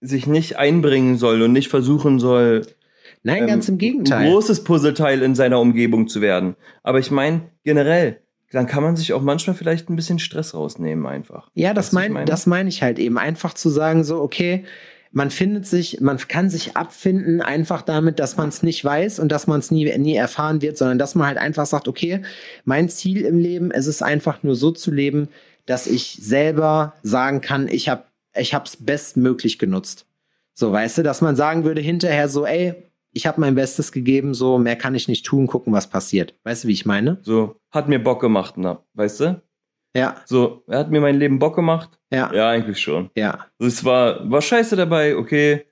sich 0.00 0.26
nicht 0.26 0.56
einbringen 0.56 1.16
soll 1.16 1.42
und 1.42 1.52
nicht 1.52 1.68
versuchen 1.68 2.18
soll, 2.18 2.62
Nein, 3.22 3.42
ähm, 3.42 3.46
ganz 3.48 3.68
im 3.68 3.78
Gegenteil. 3.78 4.26
Ein 4.26 4.32
großes 4.32 4.64
Puzzleteil 4.64 5.22
in 5.22 5.34
seiner 5.34 5.60
Umgebung 5.60 6.08
zu 6.08 6.20
werden. 6.20 6.56
Aber 6.82 6.98
ich 6.98 7.10
meine, 7.10 7.42
generell, 7.64 8.20
dann 8.50 8.66
kann 8.66 8.82
man 8.82 8.96
sich 8.96 9.12
auch 9.12 9.22
manchmal 9.22 9.54
vielleicht 9.54 9.90
ein 9.90 9.96
bisschen 9.96 10.18
Stress 10.18 10.54
rausnehmen 10.54 11.06
einfach. 11.06 11.50
Ja, 11.54 11.74
das 11.74 11.92
meine 11.92 12.14
mein, 12.14 12.26
das 12.26 12.46
meine 12.46 12.68
ich 12.68 12.82
halt 12.82 12.98
eben. 12.98 13.18
Einfach 13.18 13.54
zu 13.54 13.68
sagen, 13.68 14.04
so, 14.04 14.20
okay, 14.20 14.64
man 15.12 15.30
findet 15.30 15.66
sich, 15.66 16.00
man 16.00 16.18
kann 16.18 16.50
sich 16.50 16.76
abfinden 16.76 17.42
einfach 17.42 17.82
damit, 17.82 18.18
dass 18.18 18.36
man 18.36 18.48
es 18.48 18.62
nicht 18.62 18.84
weiß 18.84 19.18
und 19.18 19.30
dass 19.30 19.46
man 19.46 19.60
es 19.60 19.70
nie, 19.70 19.96
nie 19.98 20.14
erfahren 20.14 20.62
wird, 20.62 20.78
sondern 20.78 20.98
dass 20.98 21.14
man 21.14 21.26
halt 21.26 21.38
einfach 21.38 21.66
sagt, 21.66 21.88
okay, 21.88 22.22
mein 22.64 22.88
Ziel 22.88 23.22
im 23.22 23.38
Leben 23.38 23.70
ist 23.70 23.86
es 23.86 24.02
einfach 24.02 24.42
nur 24.42 24.54
so 24.54 24.70
zu 24.70 24.90
leben, 24.90 25.28
dass 25.66 25.86
ich 25.86 26.18
selber 26.20 26.94
sagen 27.02 27.40
kann, 27.40 27.68
ich 27.68 27.88
habe 27.88 28.04
ich 28.34 28.54
habe 28.54 28.64
es 28.64 28.76
bestmöglich 28.76 29.58
genutzt. 29.58 30.06
So, 30.54 30.72
weißt 30.72 30.98
du, 30.98 31.02
dass 31.02 31.20
man 31.20 31.36
sagen 31.36 31.64
würde 31.64 31.80
hinterher 31.80 32.28
so, 32.28 32.44
ey, 32.44 32.90
ich 33.12 33.26
habe 33.26 33.40
mein 33.40 33.54
Bestes 33.54 33.92
gegeben, 33.92 34.34
so 34.34 34.58
mehr 34.58 34.76
kann 34.76 34.94
ich 34.94 35.08
nicht 35.08 35.26
tun, 35.26 35.46
gucken, 35.46 35.72
was 35.72 35.88
passiert. 35.88 36.34
Weißt 36.44 36.64
du, 36.64 36.68
wie 36.68 36.72
ich 36.72 36.86
meine? 36.86 37.18
So, 37.22 37.56
hat 37.70 37.88
mir 37.88 38.02
Bock 38.02 38.20
gemacht, 38.20 38.54
na, 38.56 38.84
weißt 38.94 39.20
du? 39.20 39.42
Ja. 39.96 40.16
So, 40.26 40.62
er 40.68 40.80
hat 40.80 40.90
mir 40.90 41.00
mein 41.00 41.18
Leben 41.18 41.38
Bock 41.38 41.56
gemacht? 41.56 41.98
Ja. 42.12 42.32
Ja, 42.32 42.50
eigentlich 42.50 42.78
schon. 42.78 43.10
Ja. 43.16 43.46
Also, 43.58 43.68
es 43.68 43.84
war, 43.84 44.30
war 44.30 44.40
scheiße 44.40 44.76
dabei, 44.76 45.16
okay. 45.16 45.66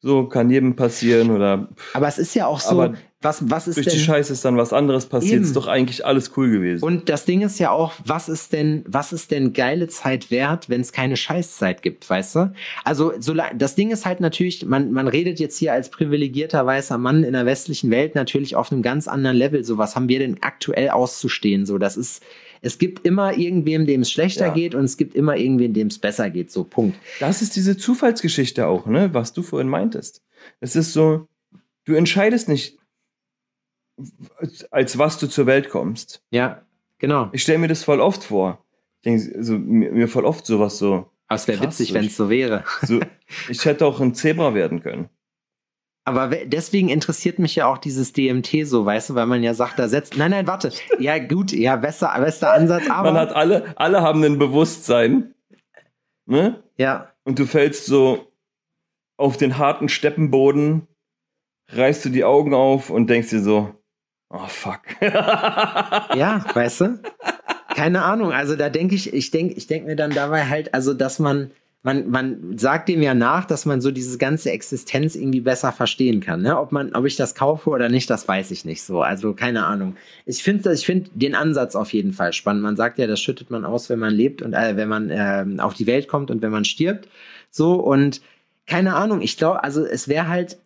So, 0.00 0.26
kann 0.26 0.50
jedem 0.50 0.74
passieren 0.74 1.30
oder. 1.30 1.68
Aber 1.94 2.08
es 2.08 2.18
ist 2.18 2.34
ja 2.34 2.46
auch 2.46 2.60
so, 2.60 2.92
was, 3.22 3.48
was 3.50 3.68
ist 3.68 3.76
durch 3.76 3.86
denn, 3.86 3.94
die 3.94 4.00
Scheiße 4.00 4.32
ist 4.32 4.44
dann 4.44 4.56
was 4.56 4.72
anderes 4.72 5.06
passiert. 5.06 5.34
Eben. 5.34 5.44
Ist 5.44 5.56
doch 5.56 5.68
eigentlich 5.68 6.04
alles 6.04 6.32
cool 6.36 6.50
gewesen. 6.50 6.84
Und 6.84 7.08
das 7.08 7.24
Ding 7.24 7.40
ist 7.42 7.58
ja 7.60 7.70
auch, 7.70 7.92
was 8.04 8.28
ist 8.28 8.52
denn, 8.52 8.84
was 8.86 9.12
ist 9.12 9.30
denn 9.30 9.52
geile 9.52 9.86
Zeit 9.88 10.30
wert, 10.30 10.68
wenn 10.68 10.80
es 10.80 10.92
keine 10.92 11.16
Scheißzeit 11.16 11.82
gibt, 11.82 12.08
weißt 12.10 12.34
du? 12.34 12.52
Also, 12.84 13.12
so, 13.18 13.34
das 13.54 13.76
Ding 13.76 13.90
ist 13.90 14.04
halt 14.04 14.20
natürlich, 14.20 14.66
man, 14.66 14.92
man 14.92 15.06
redet 15.06 15.38
jetzt 15.40 15.56
hier 15.56 15.72
als 15.72 15.88
privilegierter 15.88 16.66
weißer 16.66 16.98
Mann 16.98 17.22
in 17.22 17.32
der 17.32 17.46
westlichen 17.46 17.90
Welt 17.90 18.14
natürlich 18.14 18.56
auf 18.56 18.72
einem 18.72 18.82
ganz 18.82 19.06
anderen 19.06 19.36
Level. 19.36 19.64
So, 19.64 19.78
was 19.78 19.94
haben 19.94 20.08
wir 20.08 20.18
denn 20.18 20.38
aktuell 20.40 20.90
auszustehen? 20.90 21.64
So, 21.64 21.78
das 21.78 21.96
ist, 21.96 22.22
es 22.60 22.78
gibt 22.78 23.06
immer 23.06 23.38
irgendwem, 23.38 23.86
dem 23.86 24.02
es 24.02 24.10
schlechter 24.10 24.46
ja. 24.46 24.54
geht 24.54 24.74
und 24.74 24.84
es 24.84 24.96
gibt 24.96 25.14
immer 25.14 25.36
irgendwen, 25.36 25.74
dem 25.74 25.86
es 25.88 25.98
besser 25.98 26.28
geht. 26.30 26.50
So, 26.50 26.64
Punkt. 26.64 26.98
Das 27.20 27.40
ist 27.40 27.54
diese 27.56 27.76
Zufallsgeschichte 27.76 28.66
auch, 28.66 28.86
ne, 28.86 29.14
was 29.14 29.32
du 29.32 29.42
vorhin 29.42 29.68
meintest. 29.68 30.22
Es 30.60 30.74
ist 30.74 30.92
so, 30.92 31.28
du 31.84 31.94
entscheidest 31.94 32.48
nicht 32.48 32.78
als 34.70 34.98
was 34.98 35.18
du 35.18 35.26
zur 35.28 35.46
Welt 35.46 35.68
kommst. 35.70 36.22
Ja, 36.30 36.62
genau. 36.98 37.28
Ich 37.32 37.42
stelle 37.42 37.58
mir 37.58 37.68
das 37.68 37.84
voll 37.84 38.00
oft 38.00 38.24
vor. 38.24 38.64
Ich 38.96 39.02
denke, 39.04 39.36
also, 39.36 39.58
mir, 39.58 39.90
mir 39.92 40.08
voll 40.08 40.24
oft 40.24 40.46
sowas 40.46 40.78
so. 40.78 41.10
Aber 41.28 41.36
es 41.36 41.48
wäre 41.48 41.62
witzig, 41.62 41.92
wenn 41.94 42.04
es 42.06 42.16
so 42.16 42.28
wäre. 42.30 42.64
so 42.82 43.00
ich 43.48 43.64
hätte 43.64 43.86
auch 43.86 44.00
ein 44.00 44.14
Zebra 44.14 44.54
werden 44.54 44.80
können. 44.82 45.08
Aber 46.04 46.30
we- 46.32 46.46
deswegen 46.46 46.88
interessiert 46.88 47.38
mich 47.38 47.54
ja 47.54 47.66
auch 47.66 47.78
dieses 47.78 48.12
DMT 48.12 48.64
so, 48.66 48.84
weißt 48.84 49.10
du, 49.10 49.14
weil 49.14 49.26
man 49.26 49.42
ja 49.42 49.54
sagt, 49.54 49.78
da 49.78 49.88
setzt. 49.88 50.16
Nein, 50.16 50.32
nein, 50.32 50.46
warte. 50.46 50.72
Ja, 50.98 51.18
gut, 51.18 51.52
ja, 51.52 51.76
bester, 51.76 52.12
bester 52.18 52.52
Ansatz, 52.52 52.90
aber. 52.90 53.12
Man 53.12 53.20
hat 53.20 53.34
alle, 53.34 53.72
alle 53.78 54.02
haben 54.02 54.22
ein 54.24 54.38
Bewusstsein. 54.38 55.34
Ne? 56.26 56.62
ja, 56.76 57.12
Und 57.24 57.38
du 57.38 57.46
fällst 57.46 57.86
so 57.86 58.32
auf 59.16 59.36
den 59.36 59.58
harten 59.58 59.88
Steppenboden, 59.88 60.86
reißt 61.68 62.04
du 62.04 62.08
die 62.10 62.24
Augen 62.24 62.54
auf 62.54 62.90
und 62.90 63.08
denkst 63.08 63.30
dir 63.30 63.40
so, 63.42 63.74
oh 64.32 64.46
fuck. 64.46 64.80
ja, 65.00 66.44
weißt 66.54 66.80
du? 66.82 66.98
Keine 67.74 68.02
Ahnung. 68.02 68.32
Also 68.32 68.56
da 68.56 68.68
denke 68.68 68.94
ich, 68.94 69.12
ich 69.12 69.30
denke, 69.30 69.54
ich 69.54 69.66
denke 69.66 69.88
mir 69.88 69.96
dann 69.96 70.10
dabei 70.10 70.46
halt, 70.46 70.74
also 70.74 70.94
dass 70.94 71.18
man, 71.18 71.50
man, 71.82 72.10
man 72.10 72.58
sagt 72.58 72.88
dem 72.88 73.02
ja 73.02 73.14
nach, 73.14 73.44
dass 73.44 73.66
man 73.66 73.80
so 73.80 73.90
diese 73.90 74.18
ganze 74.18 74.50
Existenz 74.50 75.14
irgendwie 75.14 75.40
besser 75.40 75.72
verstehen 75.72 76.20
kann. 76.20 76.42
Ne? 76.42 76.58
Ob 76.58 76.72
man, 76.72 76.94
ob 76.94 77.06
ich 77.06 77.16
das 77.16 77.34
kaufe 77.34 77.70
oder 77.70 77.88
nicht, 77.88 78.10
das 78.10 78.28
weiß 78.28 78.50
ich 78.50 78.64
nicht 78.64 78.82
so. 78.82 79.02
Also 79.02 79.34
keine 79.34 79.64
Ahnung. 79.64 79.96
Ich 80.26 80.42
finde, 80.42 80.72
ich 80.72 80.86
finde 80.86 81.10
den 81.14 81.34
Ansatz 81.34 81.74
auf 81.74 81.92
jeden 81.92 82.12
Fall 82.12 82.32
spannend. 82.32 82.62
Man 82.62 82.76
sagt 82.76 82.98
ja, 82.98 83.06
das 83.06 83.20
schüttet 83.20 83.50
man 83.50 83.64
aus, 83.64 83.88
wenn 83.88 83.98
man 83.98 84.12
lebt 84.12 84.42
und 84.42 84.52
äh, 84.52 84.76
wenn 84.76 84.88
man 84.88 85.10
äh, 85.10 85.44
auf 85.58 85.74
die 85.74 85.86
Welt 85.86 86.08
kommt 86.08 86.30
und 86.30 86.42
wenn 86.42 86.52
man 86.52 86.64
stirbt. 86.64 87.08
So 87.50 87.74
und 87.74 88.20
keine 88.66 88.94
Ahnung. 88.94 89.22
Ich 89.22 89.36
glaube, 89.36 89.64
also 89.64 89.84
es 89.84 90.08
wäre 90.08 90.28
halt 90.28 90.58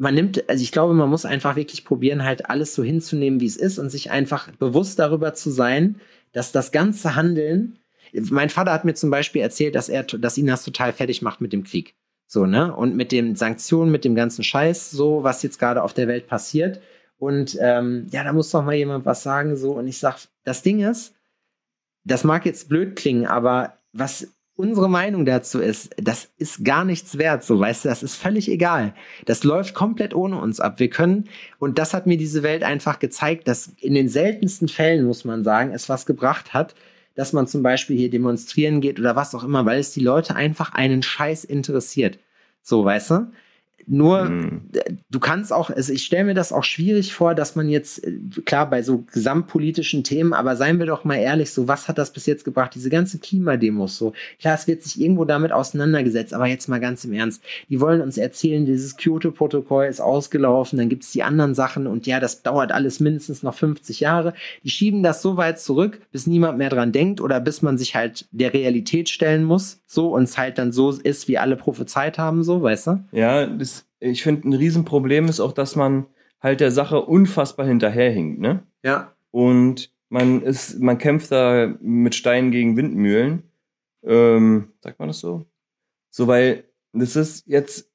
man 0.00 0.14
nimmt, 0.14 0.48
also 0.48 0.62
ich 0.62 0.72
glaube, 0.72 0.94
man 0.94 1.10
muss 1.10 1.26
einfach 1.26 1.56
wirklich 1.56 1.84
probieren, 1.84 2.24
halt 2.24 2.48
alles 2.48 2.74
so 2.74 2.82
hinzunehmen, 2.82 3.40
wie 3.40 3.46
es 3.46 3.56
ist 3.56 3.78
und 3.78 3.90
sich 3.90 4.10
einfach 4.10 4.50
bewusst 4.52 4.98
darüber 4.98 5.34
zu 5.34 5.50
sein, 5.50 6.00
dass 6.32 6.52
das 6.52 6.72
ganze 6.72 7.16
Handeln, 7.16 7.78
mein 8.12 8.48
Vater 8.48 8.72
hat 8.72 8.86
mir 8.86 8.94
zum 8.94 9.10
Beispiel 9.10 9.42
erzählt, 9.42 9.74
dass 9.74 9.90
er, 9.90 10.04
dass 10.04 10.38
ihn 10.38 10.46
das 10.46 10.64
total 10.64 10.94
fertig 10.94 11.20
macht 11.20 11.42
mit 11.42 11.52
dem 11.52 11.64
Krieg. 11.64 11.94
So, 12.26 12.46
ne? 12.46 12.74
Und 12.74 12.96
mit 12.96 13.12
den 13.12 13.36
Sanktionen, 13.36 13.92
mit 13.92 14.06
dem 14.06 14.14
ganzen 14.14 14.42
Scheiß, 14.42 14.90
so, 14.90 15.22
was 15.22 15.42
jetzt 15.42 15.58
gerade 15.58 15.82
auf 15.82 15.92
der 15.92 16.08
Welt 16.08 16.26
passiert. 16.26 16.80
Und 17.18 17.58
ähm, 17.60 18.06
ja, 18.10 18.24
da 18.24 18.32
muss 18.32 18.50
doch 18.50 18.64
mal 18.64 18.74
jemand 18.74 19.04
was 19.04 19.22
sagen, 19.22 19.54
so. 19.56 19.72
Und 19.72 19.86
ich 19.86 19.98
sag, 19.98 20.16
das 20.44 20.62
Ding 20.62 20.80
ist, 20.80 21.14
das 22.04 22.24
mag 22.24 22.46
jetzt 22.46 22.70
blöd 22.70 22.96
klingen, 22.96 23.26
aber 23.26 23.74
was 23.92 24.28
unsere 24.60 24.88
Meinung 24.88 25.24
dazu 25.24 25.58
ist, 25.58 25.90
das 25.96 26.28
ist 26.38 26.64
gar 26.64 26.84
nichts 26.84 27.18
wert, 27.18 27.42
so 27.42 27.58
weißt 27.58 27.84
du, 27.84 27.88
das 27.88 28.02
ist 28.02 28.16
völlig 28.16 28.48
egal. 28.48 28.94
Das 29.24 29.42
läuft 29.42 29.74
komplett 29.74 30.14
ohne 30.14 30.40
uns 30.40 30.60
ab. 30.60 30.78
Wir 30.78 30.90
können, 30.90 31.28
und 31.58 31.78
das 31.78 31.94
hat 31.94 32.06
mir 32.06 32.16
diese 32.16 32.42
Welt 32.42 32.62
einfach 32.62 32.98
gezeigt, 32.98 33.48
dass 33.48 33.72
in 33.80 33.94
den 33.94 34.08
seltensten 34.08 34.68
Fällen, 34.68 35.06
muss 35.06 35.24
man 35.24 35.42
sagen, 35.42 35.72
es 35.72 35.88
was 35.88 36.06
gebracht 36.06 36.54
hat, 36.54 36.74
dass 37.14 37.32
man 37.32 37.46
zum 37.46 37.62
Beispiel 37.62 37.96
hier 37.96 38.10
demonstrieren 38.10 38.80
geht 38.80 39.00
oder 39.00 39.16
was 39.16 39.34
auch 39.34 39.44
immer, 39.44 39.66
weil 39.66 39.80
es 39.80 39.92
die 39.92 40.00
Leute 40.00 40.36
einfach 40.36 40.72
einen 40.72 41.02
Scheiß 41.02 41.44
interessiert. 41.44 42.18
So, 42.62 42.84
weißt 42.84 43.10
du? 43.10 43.32
Nur, 43.92 44.28
Hm. 44.28 44.60
du 45.10 45.18
kannst 45.18 45.52
auch, 45.52 45.68
also 45.68 45.92
ich 45.92 46.04
stelle 46.04 46.22
mir 46.22 46.34
das 46.34 46.52
auch 46.52 46.62
schwierig 46.62 47.12
vor, 47.12 47.34
dass 47.34 47.56
man 47.56 47.68
jetzt, 47.68 48.06
äh, 48.06 48.12
klar, 48.44 48.70
bei 48.70 48.82
so 48.82 49.04
gesamtpolitischen 49.12 50.04
Themen, 50.04 50.32
aber 50.32 50.54
seien 50.54 50.78
wir 50.78 50.86
doch 50.86 51.02
mal 51.02 51.16
ehrlich, 51.16 51.50
so, 51.50 51.66
was 51.66 51.88
hat 51.88 51.98
das 51.98 52.12
bis 52.12 52.26
jetzt 52.26 52.44
gebracht? 52.44 52.72
Diese 52.76 52.88
ganze 52.88 53.18
Klimademos, 53.18 53.98
so, 53.98 54.12
klar, 54.40 54.54
es 54.54 54.68
wird 54.68 54.84
sich 54.84 55.00
irgendwo 55.00 55.24
damit 55.24 55.50
auseinandergesetzt, 55.50 56.32
aber 56.32 56.46
jetzt 56.46 56.68
mal 56.68 56.78
ganz 56.78 57.04
im 57.04 57.12
Ernst, 57.12 57.42
die 57.68 57.80
wollen 57.80 58.00
uns 58.00 58.16
erzählen, 58.16 58.64
dieses 58.64 58.96
Kyoto-Protokoll 58.96 59.86
ist 59.86 60.00
ausgelaufen, 60.00 60.78
dann 60.78 60.88
gibt's 60.88 61.10
die 61.10 61.24
anderen 61.24 61.56
Sachen 61.56 61.88
und 61.88 62.06
ja, 62.06 62.20
das 62.20 62.42
dauert 62.42 62.70
alles 62.70 63.00
mindestens 63.00 63.42
noch 63.42 63.54
50 63.54 63.98
Jahre. 63.98 64.34
Die 64.62 64.70
schieben 64.70 65.02
das 65.02 65.20
so 65.20 65.36
weit 65.36 65.58
zurück, 65.58 66.00
bis 66.12 66.28
niemand 66.28 66.58
mehr 66.58 66.70
dran 66.70 66.92
denkt 66.92 67.20
oder 67.20 67.40
bis 67.40 67.60
man 67.60 67.76
sich 67.76 67.96
halt 67.96 68.26
der 68.30 68.54
Realität 68.54 69.08
stellen 69.08 69.42
muss, 69.42 69.80
so, 69.86 70.14
und 70.14 70.22
es 70.22 70.38
halt 70.38 70.58
dann 70.58 70.70
so 70.70 70.90
ist, 70.92 71.26
wie 71.26 71.38
alle 71.38 71.56
prophezeit 71.56 72.18
haben, 72.18 72.44
so, 72.44 72.62
weißt 72.62 72.86
du? 72.86 73.04
Ja, 73.10 73.46
das, 73.46 73.79
ich 74.00 74.22
finde, 74.22 74.48
ein 74.48 74.52
Riesenproblem 74.54 75.26
ist 75.26 75.40
auch, 75.40 75.52
dass 75.52 75.76
man 75.76 76.06
halt 76.40 76.60
der 76.60 76.72
Sache 76.72 77.02
unfassbar 77.02 77.66
hinterherhinkt, 77.66 78.40
ne? 78.40 78.62
Ja. 78.82 79.14
Und 79.30 79.92
man 80.08 80.42
ist, 80.42 80.80
man 80.80 80.98
kämpft 80.98 81.30
da 81.30 81.74
mit 81.80 82.14
Steinen 82.14 82.50
gegen 82.50 82.76
Windmühlen. 82.76 83.44
Ähm, 84.02 84.72
sagt 84.80 84.98
man 84.98 85.08
das 85.08 85.20
so? 85.20 85.46
So, 86.10 86.26
weil 86.26 86.64
das 86.92 87.14
ist 87.14 87.46
jetzt, 87.46 87.88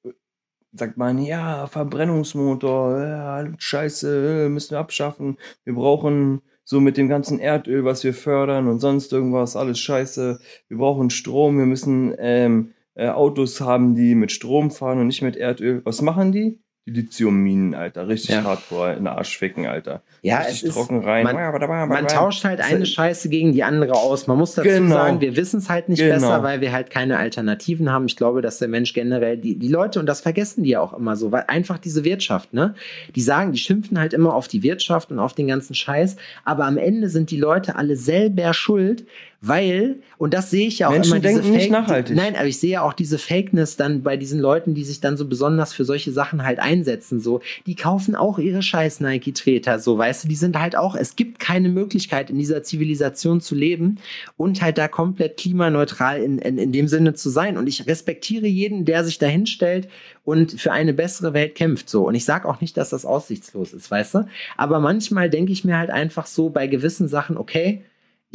sagt 0.71 0.95
man, 0.97 1.17
ja, 1.19 1.67
Verbrennungsmotor, 1.67 3.01
ja, 3.01 3.47
scheiße, 3.57 4.47
müssen 4.49 4.71
wir 4.71 4.79
abschaffen. 4.79 5.37
Wir 5.65 5.73
brauchen 5.73 6.41
so 6.63 6.79
mit 6.79 6.97
dem 6.97 7.09
ganzen 7.09 7.39
Erdöl, 7.39 7.83
was 7.83 8.03
wir 8.03 8.13
fördern 8.13 8.67
und 8.67 8.79
sonst 8.79 9.11
irgendwas, 9.11 9.55
alles 9.55 9.79
scheiße. 9.79 10.39
Wir 10.67 10.77
brauchen 10.77 11.09
Strom, 11.09 11.57
wir 11.57 11.65
müssen 11.65 12.15
ähm, 12.17 12.74
äh, 12.95 13.07
Autos 13.09 13.61
haben, 13.61 13.95
die 13.95 14.15
mit 14.15 14.31
Strom 14.31 14.71
fahren 14.71 14.99
und 14.99 15.07
nicht 15.07 15.21
mit 15.21 15.35
Erdöl. 15.37 15.81
Was 15.85 16.01
machen 16.01 16.31
die? 16.31 16.59
Die 16.87 16.91
Lithiumminen, 16.91 17.73
Alter. 17.73 18.07
Richtig 18.07 18.29
Ja. 18.35 18.43
hardcore 18.43 18.91
in 18.91 18.97
den 18.99 19.07
Arsch 19.07 19.39
ficken, 19.39 19.65
Alter. 19.65 20.03
Ja, 20.21 20.37
Richtig 20.37 20.57
es 20.57 20.63
ist, 20.69 20.73
trocken 20.75 21.03
rein. 21.03 21.23
man- 21.23 21.89
Man 21.89 22.07
tauscht 22.07 22.43
halt 22.43 22.61
eine 22.61 22.85
Scheiße 22.85 23.27
gegen 23.29 23.53
die 23.53 23.63
andere 23.63 23.93
aus. 23.93 24.27
Man 24.27 24.37
muss 24.37 24.53
dazu 24.53 24.69
Genau. 24.69 24.93
sagen, 24.93 25.19
wir 25.19 25.35
wissen 25.35 25.57
es 25.57 25.67
halt 25.67 25.89
nicht 25.89 25.97
Genau. 25.97 26.13
besser, 26.13 26.43
weil 26.43 26.61
wir 26.61 26.71
halt 26.71 26.91
keine 26.91 27.17
Alternativen 27.17 27.91
haben. 27.91 28.05
Ich 28.05 28.15
glaube, 28.15 28.43
dass 28.43 28.59
der 28.59 28.67
Mensch 28.67 28.93
generell, 28.93 29.35
die, 29.37 29.57
die 29.57 29.67
Leute, 29.67 29.99
und 29.99 30.05
das 30.05 30.21
vergessen 30.21 30.63
die 30.63 30.69
ja 30.71 30.79
auch 30.81 30.93
immer 30.93 31.15
so, 31.15 31.31
weil 31.31 31.45
einfach 31.47 31.79
diese 31.79 32.03
Wirtschaft, 32.03 32.53
ne? 32.53 32.75
Die 33.15 33.21
sagen, 33.21 33.51
die 33.51 33.57
schimpfen 33.57 33.97
halt 33.99 34.13
immer 34.13 34.35
auf 34.35 34.47
die 34.47 34.61
Wirtschaft 34.61 35.09
und 35.09 35.17
auf 35.17 35.33
den 35.33 35.47
ganzen 35.47 35.73
Scheiß, 35.73 36.17
aber 36.43 36.65
am 36.65 36.77
Ende 36.77 37.09
sind 37.09 37.31
die 37.31 37.37
Leute 37.39 37.77
alle 37.77 37.95
selber 37.95 38.53
schuld, 38.53 39.07
weil, 39.41 39.97
und 40.17 40.33
das 40.33 40.49
sehe 40.49 40.67
ich 40.67 40.79
ja 40.79 40.87
auch 40.87 40.91
Menschen 40.91 41.17
immer, 41.17 41.19
diese 41.21 41.33
denken 41.35 41.51
nicht 41.51 41.61
Fake- 41.63 41.71
nachhaltig. 41.71 42.15
Nein, 42.15 42.35
aber 42.35 42.47
ich 42.47 42.59
sehe 42.59 42.71
ja 42.71 42.81
auch 42.81 42.93
diese 42.93 43.17
Fakeness 43.17 43.77
dann 43.77 44.01
bei 44.01 44.17
diesen 44.17 44.39
Leuten, 44.39 44.73
die 44.73 44.83
sich 44.83 45.01
dann 45.01 45.17
so 45.17 45.27
besonders 45.27 45.73
für 45.73 45.85
solche 45.85 46.11
Sachen 46.11 46.43
halt 46.43 46.59
einsetzen, 46.59 47.19
so. 47.19 47.41
Die 47.65 47.75
kaufen 47.75 48.15
auch 48.15 48.39
ihre 48.39 48.61
scheiß 48.61 49.01
Nike-Treter, 49.01 49.79
so, 49.79 49.97
weißt 49.97 50.23
du, 50.23 50.27
die 50.27 50.35
sind 50.35 50.59
halt 50.59 50.75
auch, 50.75 50.95
es 50.95 51.15
gibt 51.15 51.39
keine 51.39 51.69
Möglichkeit 51.69 52.29
in 52.29 52.37
dieser 52.37 52.63
Zivilisation 52.63 53.41
zu 53.41 53.55
leben 53.55 53.99
und 54.37 54.61
halt 54.61 54.77
da 54.77 54.87
komplett 54.87 55.37
klimaneutral 55.37 56.21
in, 56.21 56.39
in, 56.39 56.57
in 56.57 56.71
dem 56.71 56.87
Sinne 56.87 57.13
zu 57.13 57.29
sein. 57.29 57.57
Und 57.57 57.67
ich 57.67 57.87
respektiere 57.87 58.47
jeden, 58.47 58.85
der 58.85 59.03
sich 59.03 59.17
da 59.17 59.27
hinstellt 59.27 59.87
und 60.23 60.59
für 60.59 60.71
eine 60.71 60.93
bessere 60.93 61.33
Welt 61.33 61.55
kämpft, 61.55 61.89
so. 61.89 62.07
Und 62.07 62.15
ich 62.15 62.25
sage 62.25 62.47
auch 62.47 62.61
nicht, 62.61 62.77
dass 62.77 62.89
das 62.89 63.05
aussichtslos 63.05 63.73
ist, 63.73 63.91
weißt 63.91 64.15
du. 64.15 64.27
Aber 64.57 64.79
manchmal 64.79 65.29
denke 65.29 65.51
ich 65.51 65.63
mir 65.65 65.77
halt 65.77 65.89
einfach 65.91 66.25
so 66.25 66.49
bei 66.49 66.67
gewissen 66.67 67.07
Sachen, 67.07 67.37
okay, 67.37 67.83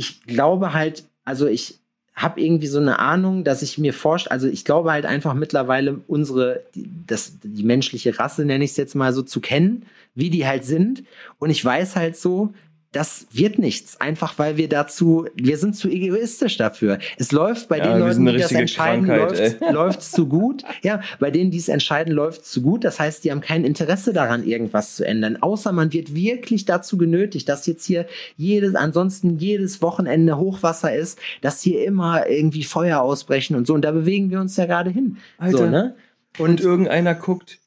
ich 0.01 0.23
glaube 0.23 0.73
halt, 0.73 1.05
also 1.27 1.47
ich 1.47 1.79
habe 2.15 2.41
irgendwie 2.41 2.69
so 2.69 2.79
eine 2.79 2.99
Ahnung, 3.01 3.45
dass 3.45 3.61
ich 3.61 3.77
mir 3.77 3.93
forscht, 3.93 4.29
also 4.29 4.49
ich 4.49 4.65
glaube 4.65 4.93
halt 4.93 5.05
einfach 5.05 5.35
mittlerweile 5.35 6.01
unsere, 6.07 6.63
die, 6.75 6.89
das, 7.07 7.35
die 7.43 7.63
menschliche 7.63 8.19
Rasse, 8.19 8.47
nenne 8.47 8.65
ich 8.65 8.71
es 8.71 8.79
jetzt 8.79 8.95
mal 8.95 9.13
so, 9.13 9.21
zu 9.21 9.41
kennen, 9.41 9.85
wie 10.15 10.31
die 10.31 10.47
halt 10.47 10.65
sind. 10.65 11.05
Und 11.39 11.51
ich 11.51 11.63
weiß 11.63 11.97
halt 11.97 12.17
so, 12.17 12.55
das 12.93 13.27
wird 13.31 13.59
nichts, 13.61 14.01
einfach 14.01 14.39
weil 14.39 14.57
wir 14.57 14.69
dazu, 14.69 15.27
wir 15.35 15.59
sind 15.59 15.77
zu 15.77 15.89
egoistisch 15.89 16.57
dafür. 16.57 16.99
Es 17.19 17.31
läuft 17.31 17.69
bei 17.69 17.79
Ja, 17.79 17.93
den 17.93 18.01
Leuten, 18.01 18.27
die 18.27 18.37
das 18.37 18.51
entscheiden, 18.51 19.07
läuft 19.07 19.61
läuft's 19.73 20.11
zu 20.11 20.27
gut. 20.27 20.65
Ja, 20.83 21.01
bei 21.21 21.31
denen, 21.31 21.53
die 21.53 21.59
es 21.59 21.69
entscheiden, 21.69 22.13
läuft's 22.13 22.51
zu 22.51 22.63
gut. 22.63 22.83
Das 22.83 22.99
heißt, 22.99 23.23
die 23.23 23.31
haben 23.31 23.41
kein 23.41 23.65
Interesse 23.65 24.13
daran, 24.13 24.45
irgendwas 24.45 24.97
zu 24.97 25.05
ändern. 25.05 25.37
Außer 25.41 25.71
man 25.71 25.93
wird 25.93 26.17
wirklich 26.17 26.65
dazu 26.65 26.99
genötigt, 26.99 27.49
dass 27.49 27.67
jetzt 27.67 27.85
hier 27.85 28.07
jedes, 28.37 28.75
ansonsten 28.75 29.39
jedes 29.39 29.83
Wochenende 29.83 30.37
Hochwasser 30.37 30.93
ist, 30.93 31.21
dass 31.43 31.63
hier 31.63 31.85
immer 31.85 32.29
irgendwie 32.29 32.65
Feuer 32.65 33.01
ausbrechen 33.01 33.55
und 33.55 33.69
so. 33.69 33.75
Und 33.75 33.83
da 33.83 33.93
bewegen 33.93 34.31
wir 34.31 34.41
uns 34.41 34.57
ja 34.57 34.67
gerade 34.67 34.91
hin. 34.91 35.19
Alter. 35.39 35.59
So, 35.59 35.67
ne? 35.67 35.95
Und 36.39 36.61
irgendeiner 36.61 37.15
guckt 37.15 37.61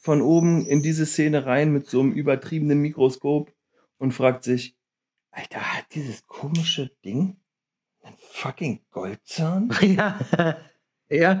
von 0.00 0.20
oben 0.20 0.66
in 0.66 0.82
diese 0.82 1.06
Szene 1.06 1.46
rein 1.46 1.72
mit 1.72 1.88
so 1.88 2.00
einem 2.00 2.12
übertriebenen 2.12 2.80
Mikroskop 2.80 3.50
und 3.98 4.12
fragt 4.12 4.44
sich, 4.44 4.76
Alter, 5.30 5.60
hat 5.60 5.86
dieses 5.94 6.26
komische 6.26 6.90
Ding 7.04 7.36
einen 8.02 8.16
fucking 8.18 8.80
Goldzahn? 8.90 9.70
ja. 9.80 10.18
ja, 11.08 11.40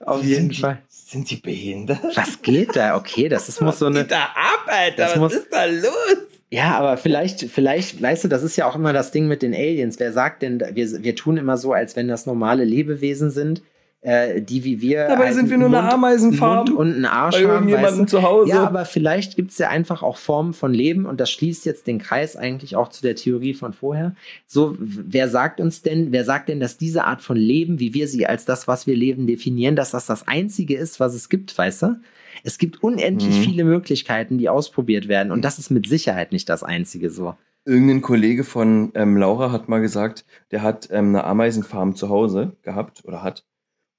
auf 0.00 0.20
Sind 0.20 0.28
jeden 0.28 0.48
die- 0.50 0.60
Fall. 0.60 0.82
Sind 0.88 1.30
die 1.30 1.36
behindert? 1.36 2.16
Was 2.16 2.42
geht 2.42 2.74
da? 2.76 2.96
Okay, 2.96 3.28
das 3.28 3.48
ist, 3.48 3.60
muss 3.60 3.78
so 3.80 3.86
eine. 3.86 4.00
geht 4.00 4.10
da 4.10 4.24
ab, 4.24 4.64
Alter? 4.66 5.04
Was 5.04 5.16
muss- 5.16 5.34
ist 5.34 5.52
da 5.52 5.64
los? 5.66 6.16
Ja, 6.50 6.78
aber 6.78 6.96
vielleicht, 6.96 7.40
vielleicht, 7.50 8.00
weißt 8.00 8.24
du, 8.24 8.28
das 8.28 8.42
ist 8.44 8.56
ja 8.56 8.66
auch 8.68 8.76
immer 8.76 8.92
das 8.92 9.10
Ding 9.10 9.26
mit 9.26 9.42
den 9.42 9.52
Aliens. 9.52 9.98
Wer 9.98 10.12
sagt 10.12 10.42
denn, 10.42 10.60
wir, 10.60 11.02
wir 11.02 11.16
tun 11.16 11.36
immer 11.38 11.56
so, 11.56 11.72
als 11.72 11.96
wenn 11.96 12.06
das 12.08 12.24
normale 12.26 12.64
Lebewesen 12.64 13.30
sind. 13.30 13.62
Äh, 14.06 14.40
die 14.40 14.62
wie 14.62 14.80
wir. 14.80 15.08
Dabei 15.08 15.26
halt 15.26 15.34
sind 15.34 15.50
wir 15.50 15.58
nur 15.58 15.68
Mund, 15.68 15.80
eine 15.82 15.92
Ameisenfarm. 15.92 16.58
Mund 16.66 16.70
und 16.70 16.94
einen 16.94 17.04
Arsch 17.06 17.34
Bei 17.34 17.42
haben. 17.42 17.50
irgendjemandem 17.68 18.00
weißt 18.02 18.12
du? 18.12 18.16
zu 18.18 18.22
Hause. 18.22 18.50
Ja, 18.50 18.64
aber 18.64 18.84
vielleicht 18.84 19.34
gibt 19.34 19.50
es 19.50 19.58
ja 19.58 19.68
einfach 19.68 20.02
auch 20.04 20.16
Formen 20.16 20.52
von 20.54 20.72
Leben 20.72 21.06
und 21.06 21.18
das 21.20 21.30
schließt 21.32 21.66
jetzt 21.66 21.88
den 21.88 21.98
Kreis 21.98 22.36
eigentlich 22.36 22.76
auch 22.76 22.88
zu 22.88 23.02
der 23.02 23.16
Theorie 23.16 23.52
von 23.54 23.72
vorher. 23.72 24.14
So, 24.46 24.76
wer 24.78 25.28
sagt 25.28 25.60
uns 25.60 25.82
denn, 25.82 26.12
wer 26.12 26.24
sagt 26.24 26.48
denn, 26.48 26.60
dass 26.60 26.76
diese 26.78 27.02
Art 27.04 27.20
von 27.20 27.36
Leben, 27.36 27.80
wie 27.80 27.94
wir 27.94 28.06
sie 28.06 28.26
als 28.26 28.44
das, 28.44 28.68
was 28.68 28.86
wir 28.86 28.94
leben, 28.96 29.26
definieren, 29.26 29.74
dass 29.74 29.90
das 29.90 30.06
das 30.06 30.28
Einzige 30.28 30.76
ist, 30.76 31.00
was 31.00 31.12
es 31.14 31.28
gibt, 31.28 31.56
weißt 31.58 31.82
du? 31.82 31.96
Es 32.44 32.58
gibt 32.58 32.82
unendlich 32.84 33.36
Mhm. 33.40 33.42
viele 33.42 33.64
Möglichkeiten, 33.64 34.38
die 34.38 34.48
ausprobiert 34.48 35.08
werden 35.08 35.32
und 35.32 35.44
das 35.44 35.58
ist 35.58 35.70
mit 35.70 35.88
Sicherheit 35.88 36.30
nicht 36.30 36.48
das 36.48 36.62
Einzige 36.62 37.10
so. 37.10 37.34
Irgendein 37.64 38.02
Kollege 38.02 38.44
von 38.44 38.92
ähm, 38.94 39.16
Laura 39.16 39.50
hat 39.50 39.68
mal 39.68 39.80
gesagt, 39.80 40.24
der 40.52 40.62
hat 40.62 40.86
ähm, 40.92 41.08
eine 41.08 41.24
Ameisenfarm 41.24 41.96
zu 41.96 42.08
Hause 42.08 42.52
gehabt 42.62 43.02
oder 43.04 43.24
hat. 43.24 43.44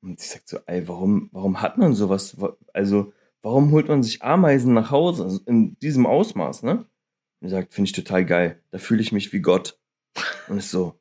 Und 0.01 0.21
ich 0.21 0.29
sag 0.29 0.41
so, 0.45 0.59
ey, 0.67 0.87
warum, 0.87 1.29
warum 1.31 1.61
hat 1.61 1.77
man 1.77 1.93
sowas? 1.93 2.39
Wa- 2.39 2.55
Also, 2.73 3.13
warum 3.41 3.71
holt 3.71 3.87
man 3.87 4.03
sich 4.03 4.23
Ameisen 4.23 4.73
nach 4.73 4.91
Hause 4.91 5.23
Also 5.23 5.39
in 5.45 5.77
diesem 5.79 6.05
Ausmaß, 6.05 6.63
ne? 6.63 6.85
Und 7.39 7.47
er 7.47 7.49
sagt, 7.49 7.73
finde 7.73 7.87
ich 7.89 7.93
total 7.93 8.25
geil. 8.25 8.61
Da 8.71 8.77
fühle 8.77 9.01
ich 9.01 9.11
mich 9.11 9.33
wie 9.33 9.41
Gott. 9.41 9.79
Und 10.47 10.57
ist 10.57 10.71
so, 10.71 10.99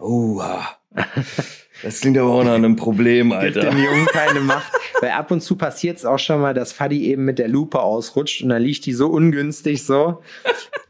oh, 0.00 0.42
das 1.82 2.00
klingt 2.00 2.18
aber 2.18 2.30
auch 2.30 2.44
nach 2.44 2.54
einem 2.54 2.76
Problem, 2.76 3.30
Gibt 3.30 3.40
Alter. 3.40 3.70
dem 3.70 3.78
Jungen 3.78 4.06
keine 4.06 4.40
Macht. 4.40 4.72
Weil 5.00 5.10
ab 5.10 5.30
und 5.30 5.42
zu 5.42 5.56
passiert 5.56 5.98
es 5.98 6.04
auch 6.04 6.18
schon 6.18 6.40
mal, 6.40 6.54
dass 6.54 6.72
Fadi 6.72 7.06
eben 7.06 7.24
mit 7.24 7.38
der 7.38 7.48
Lupe 7.48 7.80
ausrutscht 7.80 8.42
und 8.42 8.48
dann 8.48 8.62
liegt 8.62 8.86
die 8.86 8.92
so 8.92 9.08
ungünstig 9.08 9.84
so. 9.84 10.22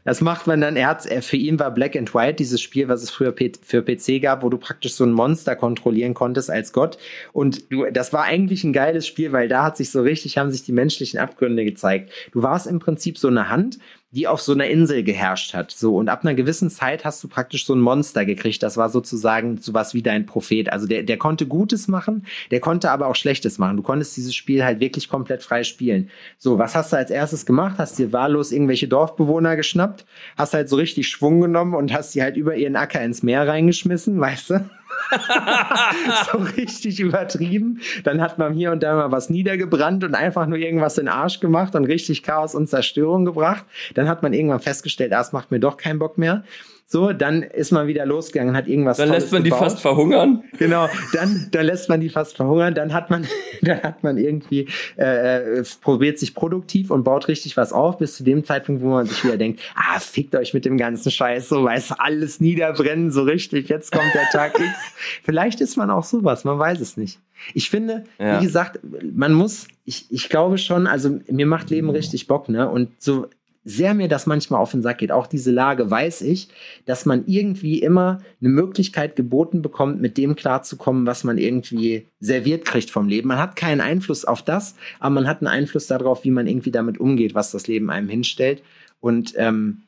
Das 0.05 0.21
macht 0.21 0.47
man 0.47 0.61
dann, 0.61 0.75
er 0.75 0.87
hat, 0.87 1.03
für 1.23 1.35
ihn 1.35 1.59
war 1.59 1.71
Black 1.71 1.95
and 1.95 2.15
White 2.15 2.35
dieses 2.35 2.61
Spiel, 2.61 2.87
was 2.87 3.03
es 3.03 3.11
früher 3.11 3.35
für 3.61 3.83
PC 3.83 4.21
gab, 4.21 4.41
wo 4.41 4.49
du 4.49 4.57
praktisch 4.57 4.93
so 4.93 5.03
ein 5.03 5.11
Monster 5.11 5.55
kontrollieren 5.55 6.13
konntest 6.15 6.49
als 6.49 6.73
Gott. 6.73 6.97
Und 7.33 7.71
du, 7.71 7.85
das 7.91 8.11
war 8.11 8.23
eigentlich 8.23 8.63
ein 8.63 8.73
geiles 8.73 9.05
Spiel, 9.05 9.31
weil 9.31 9.47
da 9.47 9.63
hat 9.63 9.77
sich 9.77 9.91
so 9.91 10.01
richtig, 10.01 10.37
haben 10.37 10.51
sich 10.51 10.63
die 10.63 10.71
menschlichen 10.71 11.19
Abgründe 11.19 11.63
gezeigt. 11.63 12.11
Du 12.31 12.41
warst 12.41 12.65
im 12.65 12.79
Prinzip 12.79 13.17
so 13.17 13.27
eine 13.27 13.49
Hand, 13.49 13.77
die 14.11 14.27
auf 14.27 14.41
so 14.41 14.53
einer 14.53 14.67
Insel 14.67 15.03
geherrscht 15.03 15.53
hat. 15.53 15.71
So, 15.71 15.97
und 15.97 16.09
ab 16.09 16.23
einer 16.23 16.33
gewissen 16.33 16.69
Zeit 16.71 17.05
hast 17.05 17.23
du 17.23 17.27
praktisch 17.27 17.65
so 17.65 17.75
ein 17.75 17.79
Monster 17.79 18.25
gekriegt. 18.25 18.63
Das 18.63 18.75
war 18.75 18.89
sozusagen 18.89 19.57
sowas 19.57 19.93
wie 19.93 20.01
dein 20.01 20.25
Prophet. 20.25 20.71
Also 20.71 20.87
der, 20.87 21.03
der 21.03 21.17
konnte 21.17 21.45
Gutes 21.45 21.87
machen, 21.87 22.25
der 22.49 22.59
konnte 22.59 22.89
aber 22.89 23.07
auch 23.07 23.15
Schlechtes 23.15 23.59
machen. 23.59 23.77
Du 23.77 23.83
konntest 23.83 24.17
dieses 24.17 24.33
Spiel 24.33 24.63
halt 24.63 24.79
wirklich 24.79 25.09
komplett 25.09 25.43
frei 25.43 25.63
spielen. 25.63 26.09
So, 26.39 26.57
was 26.57 26.75
hast 26.75 26.91
du 26.91 26.97
als 26.97 27.11
erstes 27.11 27.45
gemacht? 27.45 27.75
Hast 27.77 27.99
dir 27.99 28.11
wahllos 28.11 28.51
irgendwelche 28.51 28.87
Dorfbewohner 28.87 29.55
geschnappt, 29.55 30.05
hast 30.37 30.53
halt 30.53 30.69
so 30.69 30.75
richtig 30.75 31.07
Schwung 31.07 31.41
genommen 31.41 31.75
und 31.75 31.93
hast 31.93 32.15
die 32.15 32.23
halt 32.23 32.35
über 32.35 32.55
ihren 32.55 32.75
Acker 32.75 33.01
ins 33.01 33.21
Meer 33.21 33.47
reingeschmissen, 33.47 34.19
weißt 34.19 34.49
du? 34.49 34.69
so 36.31 36.37
richtig 36.37 36.99
übertrieben. 36.99 37.81
Dann 38.03 38.21
hat 38.21 38.37
man 38.37 38.53
hier 38.53 38.71
und 38.71 38.83
da 38.83 38.95
mal 38.95 39.11
was 39.11 39.29
niedergebrannt 39.29 40.03
und 40.03 40.15
einfach 40.15 40.45
nur 40.45 40.57
irgendwas 40.57 40.97
in 40.97 41.05
den 41.05 41.13
Arsch 41.13 41.39
gemacht 41.39 41.75
und 41.75 41.85
richtig 41.85 42.23
Chaos 42.23 42.55
und 42.55 42.69
Zerstörung 42.69 43.25
gebracht. 43.25 43.65
Dann 43.95 44.07
hat 44.07 44.23
man 44.23 44.33
irgendwann 44.33 44.59
festgestellt, 44.59 45.13
ah, 45.13 45.21
es 45.21 45.31
macht 45.31 45.51
mir 45.51 45.59
doch 45.59 45.77
keinen 45.77 45.99
Bock 45.99 46.17
mehr. 46.17 46.43
So, 46.91 47.13
dann 47.13 47.43
ist 47.43 47.69
man 47.71 47.85
wieder 47.85 48.03
losgegangen, 48.07 48.55
hat 48.55 48.67
irgendwas 48.67 48.97
Dann 48.97 49.09
Tolles 49.09 49.25
lässt 49.25 49.33
man 49.33 49.43
die 49.43 49.51
gebaut. 49.51 49.63
fast 49.63 49.79
verhungern. 49.79 50.43
Genau, 50.57 50.89
dann, 51.13 51.47
dann 51.51 51.67
lässt 51.67 51.87
man 51.87 52.01
die 52.01 52.09
fast 52.09 52.35
verhungern, 52.35 52.73
dann 52.73 52.93
hat 52.93 53.11
man, 53.11 53.27
dann 53.61 53.83
hat 53.83 54.01
man 54.01 54.17
irgendwie 54.17 54.67
äh, 54.97 55.59
äh, 55.59 55.63
probiert 55.81 56.17
sich 56.17 56.33
produktiv 56.33 56.89
und 56.89 57.03
baut 57.03 57.27
richtig 57.27 57.55
was 57.57 57.73
auf, 57.73 57.99
bis 57.99 58.15
zu 58.15 58.23
dem 58.23 58.43
Zeitpunkt, 58.43 58.81
wo 58.81 58.87
man 58.87 59.05
sich 59.05 59.23
wieder 59.23 59.37
denkt, 59.37 59.59
ah, 59.75 59.99
fickt 59.99 60.35
euch 60.35 60.55
mit 60.55 60.65
dem 60.65 60.77
ganzen 60.77 61.11
Scheiß, 61.11 61.47
so 61.49 61.63
weiß 61.63 61.91
alles 61.99 62.41
niederbrennen, 62.41 63.11
so 63.11 63.21
richtig, 63.21 63.69
jetzt 63.69 63.91
kommt 63.91 64.11
der 64.15 64.27
Tag 64.31 64.59
X. 64.59 64.67
Vielleicht 65.23 65.61
ist 65.61 65.77
man 65.77 65.91
auch 65.91 66.03
sowas, 66.03 66.43
man 66.43 66.57
weiß 66.57 66.79
es 66.79 66.97
nicht. 66.97 67.19
Ich 67.53 67.69
finde, 67.69 68.05
Ja. 68.17 68.39
wie 68.41 68.45
gesagt, 68.45 68.79
man 69.13 69.33
muss, 69.33 69.67
ich, 69.85 70.07
ich 70.09 70.27
glaube 70.27 70.57
schon, 70.57 70.87
also 70.87 71.19
mir 71.29 71.45
macht 71.45 71.69
Leben 71.69 71.91
richtig 71.91 72.25
Bock, 72.25 72.49
ne? 72.49 72.67
Und 72.67 72.89
so 72.99 73.27
sehr 73.65 73.93
mir 73.93 74.07
das 74.07 74.25
manchmal 74.25 74.61
auf 74.61 74.71
den 74.71 74.81
Sack 74.81 74.99
geht, 74.99 75.11
auch 75.11 75.27
diese 75.27 75.51
Lage, 75.51 75.91
weiß 75.91 76.21
ich, 76.21 76.47
dass 76.85 77.05
man 77.05 77.25
irgendwie 77.27 77.79
immer 77.79 78.21
eine 78.39 78.49
Möglichkeit 78.49 79.15
geboten 79.15 79.61
bekommt, 79.61 80.01
mit 80.01 80.17
dem 80.17 80.35
klarzukommen, 80.35 81.05
was 81.05 81.23
man 81.23 81.37
irgendwie 81.37 82.07
serviert 82.19 82.65
kriegt 82.65 82.89
vom 82.89 83.07
Leben. 83.07 83.27
Man 83.27 83.39
hat 83.39 83.55
keinen 83.55 83.81
Einfluss 83.81 84.25
auf 84.25 84.41
das, 84.41 84.75
aber 84.99 85.15
man 85.15 85.27
hat 85.27 85.41
einen 85.41 85.47
Einfluss 85.47 85.87
darauf, 85.87 86.23
wie 86.23 86.31
man 86.31 86.47
irgendwie 86.47 86.71
damit 86.71 86.99
umgeht, 86.99 87.35
was 87.35 87.51
das 87.51 87.67
Leben 87.67 87.89
einem 87.89 88.07
hinstellt. 88.07 88.63
Und 89.01 89.33
ähm, 89.35 89.83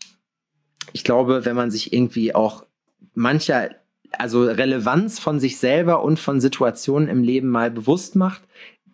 ich 0.93 1.03
glaube, 1.03 1.45
wenn 1.45 1.55
man 1.55 1.71
sich 1.71 1.93
irgendwie 1.93 2.35
auch 2.35 2.65
mancher, 3.13 3.69
also 4.11 4.43
Relevanz 4.43 5.19
von 5.19 5.39
sich 5.39 5.57
selber 5.57 6.03
und 6.03 6.19
von 6.19 6.41
Situationen 6.41 7.07
im 7.07 7.23
Leben 7.23 7.49
mal 7.49 7.71
bewusst 7.71 8.15
macht, 8.15 8.41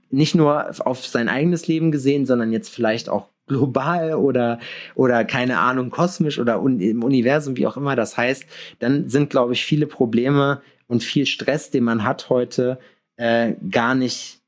nicht 0.10 0.36
nur 0.36 0.70
auf 0.86 1.06
sein 1.06 1.30
eigenes 1.30 1.68
Leben 1.68 1.92
gesehen, 1.92 2.26
sondern 2.26 2.52
jetzt 2.52 2.70
vielleicht 2.70 3.10
auch 3.10 3.28
global 3.48 4.14
oder 4.16 4.60
oder 4.96 5.26
keine 5.26 5.60
Ahnung 5.60 5.90
kosmisch 5.90 6.38
oder 6.40 6.62
un 6.62 6.80
im 6.80 7.04
Universum 7.04 7.58
wie 7.58 7.66
auch 7.68 7.78
immer 7.78 7.96
das 7.96 8.18
heißt, 8.18 8.46
dann 8.80 9.10
sind 9.10 9.30
glaube 9.30 9.54
ich 9.54 9.66
viele 9.66 9.88
Probleme 9.88 10.62
und 10.88 11.04
viel 11.04 11.26
Stress, 11.26 11.70
den 11.72 11.84
man 11.84 12.04
hat 12.04 12.30
heute, 12.30 12.80
äh, 13.18 13.54
gar 13.70 13.96
nicht. 13.96 14.42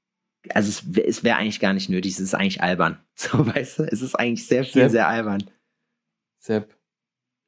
Also 0.54 0.70
es, 0.70 0.98
es 0.98 1.24
wäre 1.24 1.38
eigentlich 1.38 1.60
gar 1.60 1.74
nicht 1.74 1.90
nötig. 1.90 2.14
Es 2.14 2.20
ist 2.20 2.34
eigentlich 2.36 2.62
albern. 2.62 2.98
So 3.16 3.46
weißt 3.46 3.80
du, 3.80 3.84
es 3.84 4.02
ist 4.02 4.16
eigentlich 4.16 4.48
sehr 4.48 4.64
viel 4.64 4.84
Sepp? 4.84 4.92
sehr 4.92 5.08
albern. 5.10 5.44
Sepp, 6.40 6.74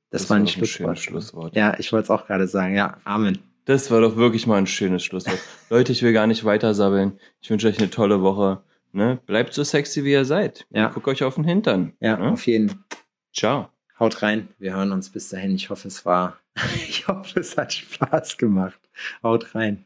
Das, 0.09 0.29
war 0.29 0.35
ein 0.35 0.45
Schlusswort. 0.47 0.97
schönes 0.97 0.99
Schlusswort. 0.99 1.55
Ja, 1.55 1.79
ich 1.79 1.93
wollte 1.93 2.03
es 2.03 2.09
auch 2.09 2.27
gerade 2.27 2.45
sagen. 2.47 2.75
Ja, 2.75 2.97
Amen. 3.05 3.39
Das 3.63 3.89
war 3.89 4.01
doch 4.01 4.17
wirklich 4.17 4.47
mal 4.47 4.57
ein 4.57 4.67
schönes 4.67 5.05
Schlusswort. 5.05 5.39
Leute, 5.69 5.93
ich 5.93 6.03
will 6.03 6.11
gar 6.11 6.27
nicht 6.27 6.43
weiter 6.43 6.73
sabbeln. 6.73 7.13
Ich 7.39 7.49
wünsche 7.49 7.69
euch 7.69 7.79
eine 7.79 7.89
tolle 7.89 8.21
Woche. 8.21 8.61
Ne? 8.93 9.19
Bleibt 9.25 9.53
so 9.53 9.63
sexy, 9.63 10.03
wie 10.03 10.11
ihr 10.11 10.25
seid. 10.25 10.65
Ja. 10.69 10.89
Guckt 10.89 11.07
euch 11.07 11.23
auf 11.23 11.35
den 11.35 11.43
Hintern. 11.43 11.93
Ja, 11.99 12.17
Ne? 12.17 12.31
auf 12.31 12.45
jeden. 12.47 12.83
Ciao. 13.33 13.69
Haut 13.99 14.21
rein. 14.21 14.49
Wir 14.59 14.75
hören 14.75 14.91
uns 14.91 15.09
bis 15.09 15.29
dahin. 15.29 15.55
Ich 15.55 15.69
hoffe, 15.69 15.87
es 15.87 16.05
war. 16.05 16.37
Ich 16.87 17.07
hoffe, 17.07 17.39
es 17.39 17.55
hat 17.57 17.71
Spaß 17.73 18.37
gemacht. 18.37 18.79
Haut 19.23 19.55
rein. 19.55 19.85